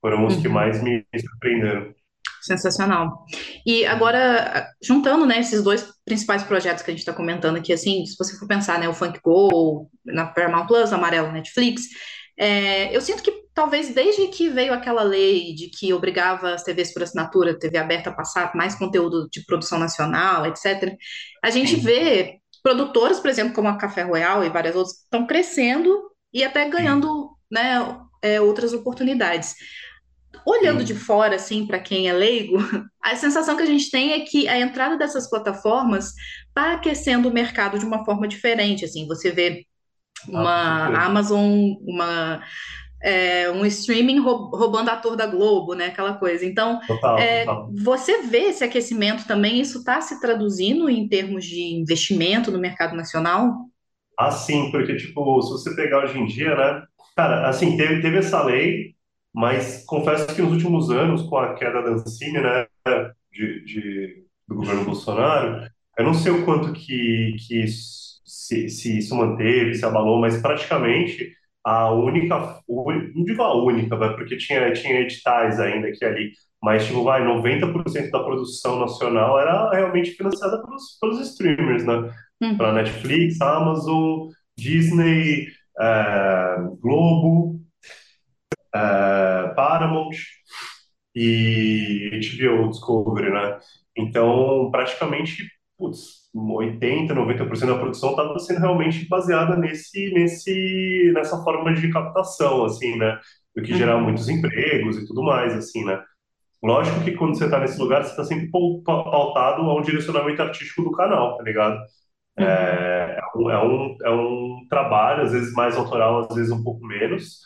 foram 0.00 0.26
os 0.26 0.34
uhum. 0.34 0.42
que 0.42 0.48
mais 0.48 0.82
me 0.82 1.04
surpreenderam. 1.16 1.94
Sensacional. 2.46 3.24
E 3.66 3.84
agora, 3.84 4.68
juntando, 4.82 5.26
né, 5.26 5.40
esses 5.40 5.62
dois 5.62 5.86
principais 6.04 6.42
projetos 6.42 6.82
que 6.82 6.90
a 6.90 6.94
gente 6.94 7.00
está 7.00 7.12
comentando 7.12 7.56
aqui, 7.56 7.72
assim, 7.72 8.06
se 8.06 8.16
você 8.16 8.38
for 8.38 8.46
pensar, 8.46 8.78
né, 8.78 8.88
o 8.88 8.94
Funk 8.94 9.18
Go, 9.22 9.90
na 10.04 10.26
Paramount 10.26 10.66
Plus, 10.66 10.92
Amarelo, 10.92 11.32
Netflix, 11.32 11.82
é, 12.38 12.94
eu 12.94 13.00
sinto 13.00 13.22
que 13.22 13.32
talvez 13.54 13.94
desde 13.94 14.28
que 14.28 14.48
veio 14.48 14.74
aquela 14.74 15.02
lei 15.02 15.54
de 15.54 15.70
que 15.70 15.92
obrigava 15.94 16.52
as 16.52 16.62
TVs 16.62 16.92
por 16.92 17.02
assinatura, 17.02 17.58
TV 17.58 17.78
aberta 17.78 18.10
a 18.10 18.14
passar 18.14 18.54
mais 18.54 18.74
conteúdo 18.74 19.26
de 19.30 19.44
produção 19.44 19.78
nacional, 19.78 20.46
etc., 20.46 20.94
a 21.42 21.50
gente 21.50 21.76
vê 21.76 22.38
produtoras, 22.62 23.18
por 23.18 23.30
exemplo, 23.30 23.54
como 23.54 23.68
a 23.68 23.78
Café 23.78 24.02
Royal 24.02 24.44
e 24.44 24.50
várias 24.50 24.76
outras, 24.76 24.96
estão 24.96 25.26
crescendo 25.26 26.10
e 26.32 26.44
até 26.44 26.68
ganhando 26.68 27.30
né, 27.50 27.98
é, 28.20 28.40
outras 28.40 28.72
oportunidades. 28.72 29.54
Olhando 30.46 30.84
de 30.84 30.94
fora, 30.94 31.34
assim, 31.34 31.66
para 31.66 31.80
quem 31.80 32.08
é 32.08 32.12
leigo, 32.12 32.56
a 33.02 33.16
sensação 33.16 33.56
que 33.56 33.62
a 33.62 33.66
gente 33.66 33.90
tem 33.90 34.12
é 34.12 34.20
que 34.20 34.46
a 34.46 34.58
entrada 34.58 34.96
dessas 34.96 35.28
plataformas 35.28 36.12
está 36.48 36.74
aquecendo 36.74 37.28
o 37.28 37.32
mercado 37.32 37.78
de 37.78 37.84
uma 37.84 38.04
forma 38.04 38.28
diferente. 38.28 38.84
Assim, 38.84 39.06
você 39.06 39.30
vê 39.30 39.66
uma 40.28 40.88
ah, 40.88 41.06
Amazon, 41.06 41.74
uma 41.86 42.42
é, 43.02 43.50
um 43.50 43.64
streaming 43.66 44.18
roubando 44.18 44.88
ator 44.88 45.16
da 45.16 45.26
Globo, 45.26 45.74
né? 45.74 45.86
Aquela 45.86 46.14
coisa. 46.14 46.44
Então, 46.44 46.80
total, 46.86 47.18
é, 47.18 47.44
total. 47.44 47.70
você 47.72 48.22
vê 48.22 48.46
esse 48.48 48.64
aquecimento 48.64 49.26
também, 49.26 49.60
isso 49.60 49.78
está 49.78 50.00
se 50.00 50.20
traduzindo 50.20 50.88
em 50.88 51.06
termos 51.08 51.44
de 51.44 51.62
investimento 51.74 52.50
no 52.50 52.58
mercado 52.58 52.96
nacional? 52.96 53.52
Ah, 54.18 54.30
sim, 54.30 54.70
porque, 54.70 54.96
tipo, 54.96 55.42
se 55.42 55.50
você 55.52 55.76
pegar 55.76 56.04
hoje 56.04 56.18
em 56.18 56.26
dia, 56.26 56.56
né? 56.56 56.82
Cara, 57.14 57.48
assim, 57.48 57.76
teve, 57.76 58.00
teve 58.00 58.18
essa 58.18 58.42
lei, 58.42 58.95
mas 59.36 59.84
confesso 59.84 60.34
que 60.34 60.40
nos 60.40 60.52
últimos 60.52 60.90
anos, 60.90 61.22
com 61.24 61.36
a 61.36 61.52
queda 61.52 61.82
da 61.82 61.90
Ancine, 61.90 62.40
né, 62.40 62.66
de, 63.30 63.64
de, 63.66 64.24
do 64.48 64.54
governo 64.54 64.84
Bolsonaro, 64.86 65.68
eu 65.98 66.04
não 66.06 66.14
sei 66.14 66.32
o 66.32 66.42
quanto 66.46 66.72
que, 66.72 67.36
que 67.46 67.62
isso, 67.62 68.22
se, 68.24 68.70
se 68.70 68.96
isso 68.98 69.14
manteve, 69.14 69.74
se 69.74 69.84
abalou, 69.84 70.18
mas 70.18 70.40
praticamente 70.40 71.34
a 71.62 71.92
única, 71.92 72.60
não 72.66 73.24
digo 73.24 73.42
a 73.42 73.62
única, 73.62 73.94
porque 74.14 74.38
tinha, 74.38 74.72
tinha 74.72 75.00
editais 75.02 75.60
ainda 75.60 75.88
aqui 75.88 76.02
ali, 76.02 76.32
mas 76.62 76.86
tipo, 76.86 77.04
vai, 77.04 77.22
90% 77.22 78.10
da 78.10 78.24
produção 78.24 78.80
nacional 78.80 79.38
era 79.38 79.70
realmente 79.70 80.12
financiada 80.12 80.62
pelos, 80.62 80.96
pelos 80.98 81.20
streamers, 81.20 81.84
né? 81.84 82.10
Uhum. 82.40 82.56
Para 82.56 82.72
Netflix, 82.72 83.38
Amazon, 83.42 84.30
Disney, 84.56 85.48
é, 85.78 86.56
Globo, 86.80 87.55
é, 88.76 89.54
Paramount 89.54 90.16
e 91.14 92.10
HBO 92.12 92.68
Discovery, 92.70 93.32
né? 93.32 93.58
Então, 93.96 94.70
praticamente, 94.70 95.48
putz, 95.78 96.26
80, 96.34 97.14
90% 97.14 97.66
da 97.66 97.78
produção 97.78 98.10
estava 98.10 98.38
sendo 98.38 98.60
realmente 98.60 99.08
baseada 99.08 99.56
nesse, 99.56 100.12
nesse, 100.12 101.12
nessa 101.14 101.42
forma 101.42 101.72
de 101.74 101.90
captação, 101.90 102.64
assim, 102.64 102.96
né? 102.98 103.18
Do 103.54 103.62
que 103.62 103.74
gerava 103.74 103.98
uhum. 103.98 104.04
muitos 104.04 104.28
empregos 104.28 104.98
e 104.98 105.06
tudo 105.06 105.22
mais, 105.22 105.54
assim, 105.54 105.84
né? 105.84 106.02
Lógico 106.62 107.02
que 107.04 107.12
quando 107.12 107.36
você 107.36 107.44
está 107.44 107.60
nesse 107.60 107.78
lugar, 107.78 108.04
você 108.04 108.10
está 108.10 108.24
sempre 108.24 108.50
pautado 108.50 109.62
a 109.62 109.74
um 109.74 109.82
direcionamento 109.82 110.42
artístico 110.42 110.82
do 110.82 110.92
canal, 110.92 111.36
tá 111.38 111.42
ligado? 111.42 111.78
Uhum. 112.38 112.44
É, 112.44 113.18
é, 113.18 113.38
um, 113.38 113.50
é, 113.50 113.64
um, 113.64 113.96
é 114.04 114.10
um 114.10 114.66
trabalho, 114.68 115.22
às 115.22 115.32
vezes 115.32 115.54
mais 115.54 115.76
autoral, 115.76 116.26
às 116.28 116.36
vezes 116.36 116.52
um 116.52 116.62
pouco 116.62 116.84
menos, 116.86 117.40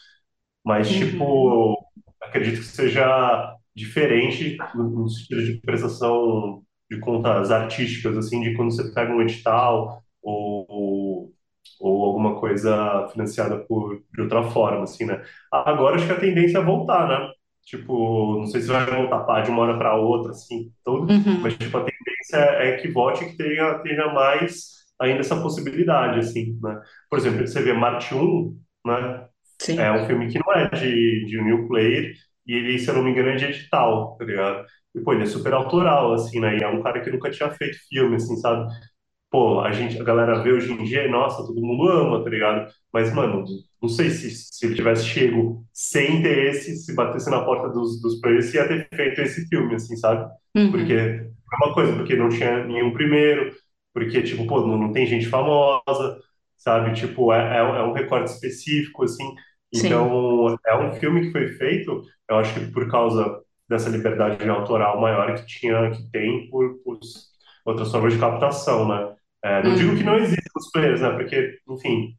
mas, 0.64 0.90
uhum. 0.90 0.98
tipo, 0.98 1.78
acredito 2.20 2.60
que 2.60 2.66
seja 2.66 3.56
diferente 3.74 4.56
no, 4.74 4.90
no 4.90 5.08
sentido 5.08 5.44
de 5.44 5.60
prestação 5.60 6.62
de 6.90 6.98
contas 6.98 7.50
artísticas, 7.50 8.16
assim, 8.16 8.40
de 8.42 8.54
quando 8.54 8.72
você 8.72 8.92
pega 8.92 9.12
um 9.12 9.22
edital 9.22 10.02
ou, 10.22 10.66
ou, 10.68 11.32
ou, 11.80 12.04
alguma 12.04 12.38
coisa 12.40 13.08
financiada 13.12 13.58
por, 13.58 14.02
de 14.12 14.20
outra 14.22 14.42
forma, 14.42 14.82
assim, 14.82 15.04
né? 15.04 15.22
Agora 15.52 15.96
acho 15.96 16.06
que 16.06 16.12
a 16.12 16.20
tendência 16.20 16.58
é 16.58 16.64
voltar, 16.64 17.08
né? 17.08 17.32
Tipo, 17.64 18.38
não 18.38 18.46
sei 18.46 18.60
se 18.60 18.68
vai 18.68 18.84
voltar 18.84 19.20
pá, 19.20 19.40
de 19.42 19.50
uma 19.50 19.62
hora 19.62 19.78
para 19.78 19.94
outra, 19.94 20.32
assim, 20.32 20.72
tudo, 20.84 21.12
uhum. 21.12 21.40
mas 21.40 21.56
tipo, 21.56 21.76
a 21.76 21.84
tendência 21.84 22.36
é 22.36 22.76
que 22.78 22.88
volte 22.88 23.24
e 23.24 23.28
que 23.28 23.36
tenha, 23.36 23.78
tenha 23.78 24.12
mais 24.12 24.80
ainda 25.00 25.20
essa 25.20 25.40
possibilidade, 25.40 26.18
assim, 26.18 26.58
né? 26.60 26.80
Por 27.08 27.18
exemplo, 27.18 27.46
você 27.46 27.62
vê 27.62 27.72
Marte 27.72 28.14
1, 28.14 28.58
né? 28.84 29.28
Sim. 29.60 29.78
É 29.78 29.92
um 29.92 30.06
filme 30.06 30.28
que 30.30 30.38
não 30.38 30.52
é 30.54 30.68
de, 30.70 31.24
de 31.26 31.42
new 31.42 31.68
player, 31.68 32.12
e 32.46 32.54
ele, 32.54 32.78
se 32.78 32.88
eu 32.88 32.94
não 32.94 33.02
me 33.02 33.10
engano, 33.10 33.28
é 33.30 33.36
de 33.36 33.44
edital, 33.46 34.16
tá 34.16 34.24
ligado? 34.24 34.66
E, 34.94 35.00
pô, 35.00 35.12
ele 35.12 35.22
é 35.24 35.26
super 35.26 35.52
autoral, 35.54 36.12
assim, 36.14 36.40
né? 36.40 36.56
E 36.58 36.62
é 36.62 36.68
um 36.68 36.82
cara 36.82 37.00
que 37.00 37.10
nunca 37.10 37.30
tinha 37.30 37.50
feito 37.50 37.78
filme, 37.88 38.16
assim, 38.16 38.36
sabe? 38.36 38.68
Pô, 39.30 39.60
a 39.60 39.72
gente, 39.72 40.00
a 40.00 40.04
galera 40.04 40.42
vê 40.42 40.52
hoje 40.52 40.72
em 40.72 40.84
dia, 40.84 41.08
nossa, 41.08 41.46
todo 41.46 41.60
mundo 41.60 41.88
ama, 41.88 42.24
tá 42.24 42.30
ligado? 42.30 42.70
Mas, 42.92 43.12
mano, 43.14 43.44
não 43.82 43.88
sei 43.88 44.10
se, 44.10 44.30
se 44.30 44.66
ele 44.66 44.74
tivesse 44.74 45.04
chego 45.06 45.64
sem 45.72 46.22
ter 46.22 46.48
esse, 46.50 46.76
se 46.76 46.94
batesse 46.94 47.30
na 47.30 47.44
porta 47.44 47.68
dos, 47.70 48.00
dos 48.02 48.20
players, 48.20 48.52
ia 48.54 48.66
ter 48.68 48.88
feito 48.94 49.20
esse 49.20 49.46
filme, 49.48 49.74
assim, 49.76 49.96
sabe? 49.96 50.30
Uhum. 50.56 50.70
Porque 50.70 50.92
é 50.94 51.30
uma 51.64 51.74
coisa, 51.74 51.92
porque 51.94 52.16
não 52.16 52.28
tinha 52.28 52.64
nenhum 52.66 52.92
primeiro, 52.92 53.54
porque, 53.92 54.22
tipo, 54.22 54.46
pô, 54.46 54.66
não, 54.66 54.78
não 54.78 54.92
tem 54.92 55.06
gente 55.06 55.26
famosa, 55.28 56.18
sabe? 56.56 56.92
Tipo, 56.94 57.32
é, 57.32 57.56
é, 57.56 57.60
é 57.60 57.82
um 57.84 57.92
recorte 57.92 58.30
específico, 58.30 59.04
assim. 59.04 59.24
Então, 59.72 60.48
Sim. 60.48 60.56
é 60.66 60.76
um 60.76 60.92
filme 60.94 61.22
que 61.22 61.32
foi 61.32 61.48
feito, 61.48 62.02
eu 62.28 62.36
acho 62.36 62.54
que 62.54 62.66
por 62.72 62.90
causa 62.90 63.40
dessa 63.68 63.88
liberdade 63.88 64.48
autoral 64.48 65.00
maior 65.00 65.34
que 65.34 65.46
tinha, 65.46 65.90
que 65.92 66.02
tem 66.10 66.50
por, 66.50 66.74
por 66.84 66.98
outras 67.64 67.90
formas 67.90 68.12
de 68.12 68.18
captação, 68.18 68.88
né? 68.88 69.14
É, 69.44 69.62
não 69.62 69.70
uhum. 69.70 69.76
digo 69.76 69.96
que 69.96 70.02
não 70.02 70.16
existem 70.16 70.52
os 70.56 70.70
players, 70.70 71.00
né? 71.00 71.10
Porque, 71.10 71.58
enfim, 71.68 72.16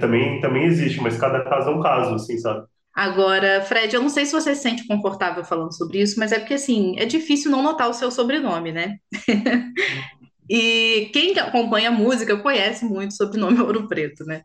também, 0.00 0.40
também 0.40 0.64
existe, 0.64 1.00
mas 1.00 1.18
cada 1.18 1.42
caso 1.42 1.70
é 1.70 1.74
um 1.74 1.80
caso, 1.82 2.14
assim, 2.14 2.38
sabe? 2.38 2.66
Agora, 2.94 3.62
Fred, 3.62 3.94
eu 3.94 4.02
não 4.02 4.10
sei 4.10 4.26
se 4.26 4.32
você 4.32 4.54
se 4.54 4.62
sente 4.62 4.86
confortável 4.86 5.42
falando 5.44 5.74
sobre 5.74 6.00
isso, 6.00 6.18
mas 6.18 6.30
é 6.30 6.38
porque, 6.38 6.54
assim, 6.54 6.94
é 6.98 7.06
difícil 7.06 7.50
não 7.50 7.62
notar 7.62 7.88
o 7.88 7.94
seu 7.94 8.10
sobrenome, 8.10 8.70
né? 8.70 8.98
e 10.48 11.10
quem 11.12 11.36
acompanha 11.38 11.88
a 11.88 11.92
música 11.92 12.36
conhece 12.36 12.84
muito 12.84 13.14
sobre 13.14 13.38
o 13.38 13.40
sobrenome 13.40 13.66
Ouro 13.66 13.88
Preto, 13.88 14.24
né? 14.24 14.42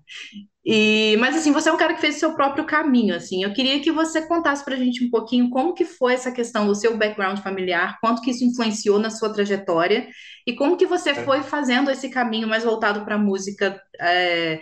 E, 0.69 1.15
mas 1.15 1.33
assim, 1.33 1.53
você 1.53 1.69
é 1.69 1.71
um 1.71 1.77
cara 1.77 1.93
que 1.93 2.01
fez 2.01 2.17
o 2.17 2.19
seu 2.19 2.35
próprio 2.35 2.65
caminho, 2.65 3.15
assim. 3.15 3.41
Eu 3.41 3.53
queria 3.53 3.79
que 3.79 3.89
você 3.89 4.27
contasse 4.27 4.65
para 4.65 4.75
a 4.75 4.77
gente 4.77 5.01
um 5.01 5.09
pouquinho 5.09 5.49
como 5.49 5.73
que 5.73 5.85
foi 5.85 6.13
essa 6.13 6.29
questão 6.29 6.67
do 6.67 6.75
seu 6.75 6.97
background 6.97 7.39
familiar, 7.39 7.97
quanto 8.01 8.21
que 8.21 8.31
isso 8.31 8.43
influenciou 8.43 8.99
na 8.99 9.09
sua 9.09 9.31
trajetória 9.31 10.09
e 10.45 10.53
como 10.53 10.75
que 10.75 10.85
você 10.85 11.11
é. 11.11 11.15
foi 11.15 11.41
fazendo 11.41 11.89
esse 11.89 12.09
caminho 12.09 12.49
mais 12.49 12.65
voltado 12.65 13.05
para 13.05 13.15
a 13.15 13.17
música, 13.17 13.81
é, 13.97 14.59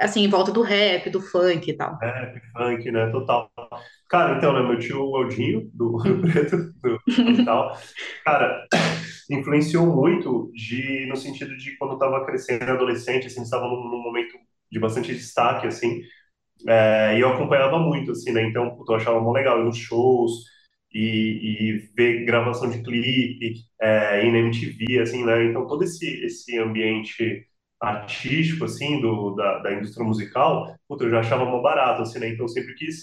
assim, 0.00 0.24
em 0.24 0.28
volta 0.28 0.50
do 0.50 0.62
rap, 0.62 1.08
do 1.10 1.20
funk 1.20 1.70
e 1.70 1.76
tal. 1.76 1.96
Rap, 2.02 2.40
funk, 2.52 2.90
né? 2.90 3.08
Total. 3.12 3.48
Cara, 4.08 4.36
então, 4.36 4.52
né, 4.52 4.68
meu 4.68 4.80
tio 4.80 5.14
Aldinho, 5.14 5.70
do 5.72 5.96
Rio 6.02 6.22
Preto, 6.22 6.56
do 6.56 7.44
tal, 7.44 7.78
cara, 8.26 8.66
influenciou 9.30 9.86
muito 9.86 10.50
de, 10.56 11.06
no 11.08 11.14
sentido 11.14 11.56
de 11.56 11.76
quando 11.76 11.92
eu 11.92 11.98
estava 11.98 12.26
crescendo, 12.26 12.68
adolescente, 12.68 13.28
assim, 13.28 13.42
estava 13.42 13.68
num, 13.68 13.88
num 13.88 14.02
momento 14.02 14.36
de 14.70 14.78
bastante 14.80 15.14
destaque, 15.14 15.66
assim, 15.66 16.02
é, 16.68 17.16
e 17.18 17.20
eu 17.20 17.30
acompanhava 17.30 17.78
muito, 17.78 18.12
assim, 18.12 18.32
né, 18.32 18.42
então, 18.44 18.76
eu 18.88 18.94
achava 18.94 19.20
muito 19.20 19.34
legal 19.34 19.60
ir 19.60 19.64
nos 19.64 19.78
shows 19.78 20.32
e, 20.92 21.72
e 21.74 21.78
ver 21.96 22.24
gravação 22.24 22.70
de 22.70 22.82
clipe, 22.82 23.54
é, 23.80 24.26
ir 24.26 24.32
na 24.32 24.38
MTV, 24.38 25.00
assim, 25.00 25.24
né, 25.24 25.44
então 25.46 25.66
todo 25.66 25.84
esse, 25.84 26.06
esse 26.24 26.58
ambiente 26.58 27.46
artístico, 27.80 28.64
assim, 28.66 29.00
do, 29.00 29.34
da, 29.34 29.58
da 29.60 29.72
indústria 29.74 30.04
musical, 30.06 30.74
eu 31.00 31.10
já 31.10 31.20
achava 31.20 31.44
muito 31.46 31.62
barato, 31.62 32.02
assim, 32.02 32.18
né, 32.18 32.28
então 32.30 32.44
eu 32.44 32.48
sempre 32.48 32.74
quis 32.74 33.02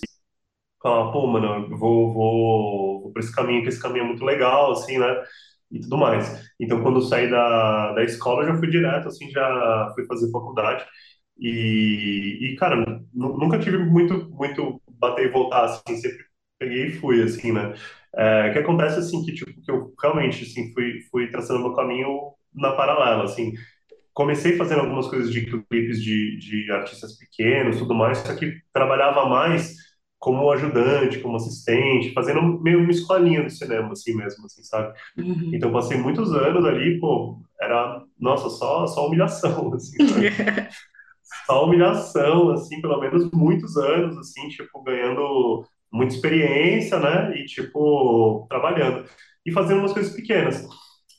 falar, 0.81 1.11
pô, 1.11 1.27
mano, 1.27 1.69
vou, 1.77 2.13
vou, 2.13 3.01
vou 3.03 3.13
por 3.13 3.19
esse 3.19 3.33
caminho, 3.35 3.63
que 3.63 3.69
esse 3.69 3.81
caminho 3.81 4.05
é 4.05 4.07
muito 4.07 4.23
legal, 4.25 4.71
assim, 4.71 4.97
né, 4.99 5.07
e 5.71 5.79
tudo 5.81 5.97
mais. 5.97 6.27
Então, 6.59 6.81
quando 6.83 6.97
eu 6.99 7.01
saí 7.03 7.29
da, 7.29 7.93
da 7.93 8.03
escola, 8.03 8.43
eu 8.43 8.53
já 8.53 8.57
fui 8.59 8.69
direto, 8.69 9.07
assim, 9.07 9.29
já 9.31 9.91
fui 9.95 10.05
fazer 10.05 10.31
faculdade. 10.31 10.85
E, 11.39 12.39
e 12.41 12.55
cara, 12.55 13.01
nunca 13.13 13.59
tive 13.59 13.77
muito, 13.77 14.29
muito 14.31 14.81
bater 14.89 15.27
e 15.27 15.31
voltar, 15.31 15.65
assim, 15.65 15.97
sempre 15.97 16.25
peguei 16.59 16.87
e 16.87 16.91
fui, 16.93 17.21
assim, 17.21 17.51
né? 17.51 17.73
É, 18.15 18.49
que 18.51 18.59
acontece, 18.59 18.99
assim, 18.99 19.23
que, 19.23 19.33
tipo, 19.33 19.51
que 19.61 19.69
eu 19.71 19.93
realmente, 20.01 20.43
assim, 20.43 20.73
fui, 20.73 21.01
fui 21.11 21.27
traçando 21.29 21.59
meu 21.59 21.73
caminho 21.73 22.33
na 22.53 22.71
paralela, 22.71 23.23
assim. 23.25 23.53
Comecei 24.13 24.57
fazendo 24.57 24.81
algumas 24.81 25.07
coisas 25.07 25.31
de 25.31 25.45
clipes 25.45 26.01
de, 26.01 26.37
de 26.39 26.71
artistas 26.71 27.17
pequenos, 27.17 27.77
tudo 27.77 27.93
mais, 27.93 28.19
só 28.19 28.35
que 28.35 28.59
trabalhava 28.73 29.27
mais 29.29 29.75
como 30.19 30.51
ajudante, 30.51 31.19
como 31.19 31.35
assistente, 31.37 32.11
fazendo 32.13 32.41
meio 32.61 32.79
uma 32.79 32.89
escolinha 32.91 33.43
do 33.43 33.49
cinema, 33.51 33.91
assim 33.91 34.15
mesmo, 34.15 34.45
assim, 34.47 34.63
sabe? 34.63 34.97
Uhum. 35.17 35.51
Então, 35.53 35.71
passei 35.71 35.97
muitos 35.97 36.33
anos 36.33 36.65
ali, 36.65 36.99
pô, 36.99 37.39
era, 37.61 38.03
nossa, 38.19 38.49
só, 38.49 38.87
só 38.87 39.07
humilhação, 39.07 39.71
assim, 39.75 40.07
sabe? 40.07 40.29
só 41.45 41.65
humilhação, 41.65 42.51
assim, 42.51 42.81
pelo 42.81 42.99
menos 42.99 43.29
muitos 43.31 43.77
anos, 43.77 44.17
assim, 44.17 44.47
tipo, 44.49 44.83
ganhando 44.83 45.65
muita 45.91 46.15
experiência, 46.15 46.99
né? 46.99 47.37
E, 47.37 47.45
tipo, 47.45 48.45
trabalhando. 48.49 49.05
E 49.45 49.51
fazendo 49.51 49.79
umas 49.79 49.93
coisas 49.93 50.13
pequenas. 50.13 50.67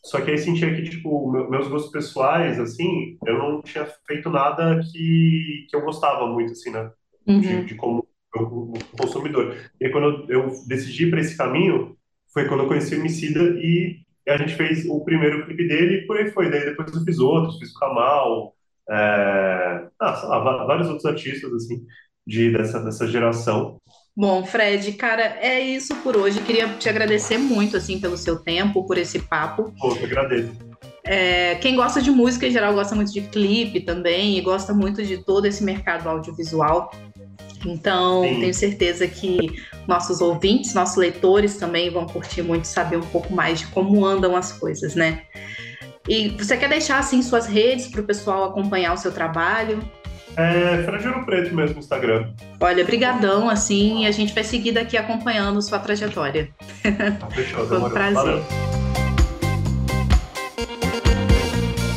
Só 0.04 0.20
que 0.20 0.30
aí 0.30 0.38
sentia 0.38 0.74
que, 0.74 0.88
tipo, 0.88 1.30
meus 1.50 1.68
gostos 1.68 1.92
pessoais, 1.92 2.58
assim, 2.58 3.18
eu 3.26 3.38
não 3.38 3.62
tinha 3.62 3.86
feito 4.06 4.30
nada 4.30 4.80
que, 4.80 5.66
que 5.68 5.76
eu 5.76 5.82
gostava 5.82 6.26
muito, 6.26 6.52
assim, 6.52 6.70
né? 6.70 6.90
Uhum. 7.26 7.40
De, 7.40 7.64
de 7.64 7.74
como 7.74 8.06
eu, 8.34 8.72
consumidor. 8.98 9.56
E 9.80 9.88
quando 9.90 10.30
eu 10.30 10.50
decidi 10.66 11.10
para 11.10 11.20
esse 11.20 11.36
caminho, 11.36 11.96
foi 12.32 12.46
quando 12.46 12.62
eu 12.62 12.68
conheci 12.68 12.94
o 12.94 12.98
Emicida 12.98 13.42
e 13.60 13.98
a 14.26 14.36
gente 14.36 14.54
fez 14.54 14.86
o 14.86 15.02
primeiro 15.04 15.44
clipe 15.46 15.66
dele 15.66 15.96
e 15.96 16.06
por 16.06 16.16
aí 16.16 16.30
foi. 16.30 16.50
Daí 16.50 16.64
depois 16.64 16.92
eu 16.94 17.04
fiz 17.04 17.18
outros, 17.18 17.58
fiz 17.58 17.70
o 17.74 17.78
Kamal, 17.78 18.54
é... 18.90 19.86
ah, 20.00 20.26
lá, 20.26 20.64
vários 20.64 20.88
outros 20.88 21.06
artistas, 21.06 21.52
assim, 21.52 21.84
de, 22.26 22.52
dessa, 22.52 22.80
dessa 22.80 23.06
geração. 23.06 23.78
Bom, 24.16 24.44
Fred, 24.44 24.92
cara, 24.94 25.38
é 25.40 25.60
isso 25.60 25.94
por 25.96 26.16
hoje. 26.16 26.40
Queria 26.40 26.68
te 26.74 26.88
agradecer 26.88 27.38
muito, 27.38 27.76
assim, 27.76 28.00
pelo 28.00 28.16
seu 28.16 28.36
tempo, 28.40 28.84
por 28.84 28.98
esse 28.98 29.20
papo. 29.20 29.72
Pô, 29.78 29.94
eu 29.94 30.04
agradeço. 30.04 30.50
É, 31.04 31.54
quem 31.54 31.76
gosta 31.76 32.02
de 32.02 32.10
música 32.10 32.46
em 32.46 32.50
geral 32.50 32.74
gosta 32.74 32.94
muito 32.94 33.12
de 33.12 33.22
clipe 33.22 33.80
também 33.80 34.36
e 34.36 34.40
gosta 34.40 34.74
muito 34.74 35.04
de 35.04 35.24
todo 35.24 35.46
esse 35.46 35.62
mercado 35.62 36.08
audiovisual. 36.08 36.90
Então, 37.64 38.22
Sim. 38.22 38.40
tenho 38.40 38.54
certeza 38.54 39.06
que 39.06 39.38
nossos 39.86 40.20
ouvintes, 40.20 40.74
nossos 40.74 40.96
leitores 40.96 41.56
também 41.56 41.90
vão 41.90 42.06
curtir 42.06 42.42
muito 42.42 42.66
saber 42.66 42.96
um 42.96 43.06
pouco 43.06 43.32
mais 43.32 43.60
de 43.60 43.66
como 43.68 44.04
andam 44.04 44.36
as 44.36 44.52
coisas, 44.52 44.94
né? 44.94 45.22
E 46.08 46.30
você 46.30 46.56
quer 46.56 46.70
deixar 46.70 46.98
assim 46.98 47.20
suas 47.22 47.46
redes 47.46 47.86
para 47.86 48.00
o 48.00 48.04
pessoal 48.04 48.44
acompanhar 48.44 48.94
o 48.94 48.96
seu 48.96 49.12
trabalho? 49.12 49.78
É, 50.36 50.82
Fred 50.84 51.06
Ouro 51.06 51.26
Preto 51.26 51.54
mesmo 51.54 51.74
no 51.74 51.80
Instagram. 51.80 52.30
Olha, 52.58 52.84
brigadão, 52.84 53.50
assim, 53.50 54.04
e 54.04 54.06
a 54.06 54.10
gente 54.10 54.32
vai 54.32 54.42
seguir 54.42 54.72
daqui 54.72 54.96
acompanhando 54.96 55.60
sua 55.60 55.78
trajetória. 55.78 56.48
Ah, 57.20 57.30
fechou, 57.30 57.66
Foi 57.66 57.78
um 57.78 57.90
prazer. 57.90 58.14
Valeu. 58.14 58.44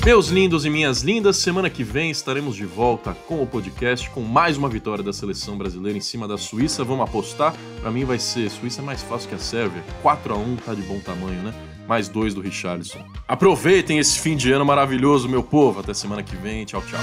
Meus 0.03 0.30
lindos 0.30 0.66
e 0.66 0.70
minhas 0.70 1.03
lindas, 1.03 1.38
semana 1.38 1.70
que 1.70 1.84
vem 1.84 2.09
estaremos 2.09 2.55
de 2.55 2.66
volta 2.66 3.16
com 3.28 3.41
o 3.41 3.45
podcast 3.45 4.09
com 4.09 4.22
mais 4.22 4.57
uma 4.57 4.68
vitória 4.68 5.03
da 5.03 5.14
seleção 5.14 5.55
brasileira 5.57 5.95
em 5.95 6.01
cima 6.01 6.28
da 6.28 6.38
Suíça. 6.39 6.84
Vamos 6.84 7.07
apostar? 7.07 7.53
Para 7.80 7.91
mim 7.91 8.03
vai 8.03 8.18
ser 8.18 8.49
Suíça 8.49 8.82
é 8.82 8.84
mais 8.84 9.03
fácil 9.03 9.30
que 9.30 9.36
a 9.36 9.39
Sérvia. 9.39 9.84
4 10.01 10.34
a 10.34 10.38
1 10.38 10.55
tá 10.57 10.74
de 10.74 10.82
bom 10.82 10.99
tamanho, 10.99 11.43
né? 11.43 11.53
Mais 11.88 12.07
dois 12.07 12.34
do 12.34 12.41
Richarlison. 12.41 12.99
Aproveitem 13.27 13.99
esse 13.99 14.19
fim 14.19 14.36
de 14.36 14.51
ano 14.51 14.65
maravilhoso, 14.65 15.27
meu 15.27 15.43
povo. 15.43 15.79
Até 15.79 15.93
semana 15.93 16.23
que 16.23 16.36
vem. 16.36 16.65
Tchau, 16.65 16.82
tchau. 16.82 16.99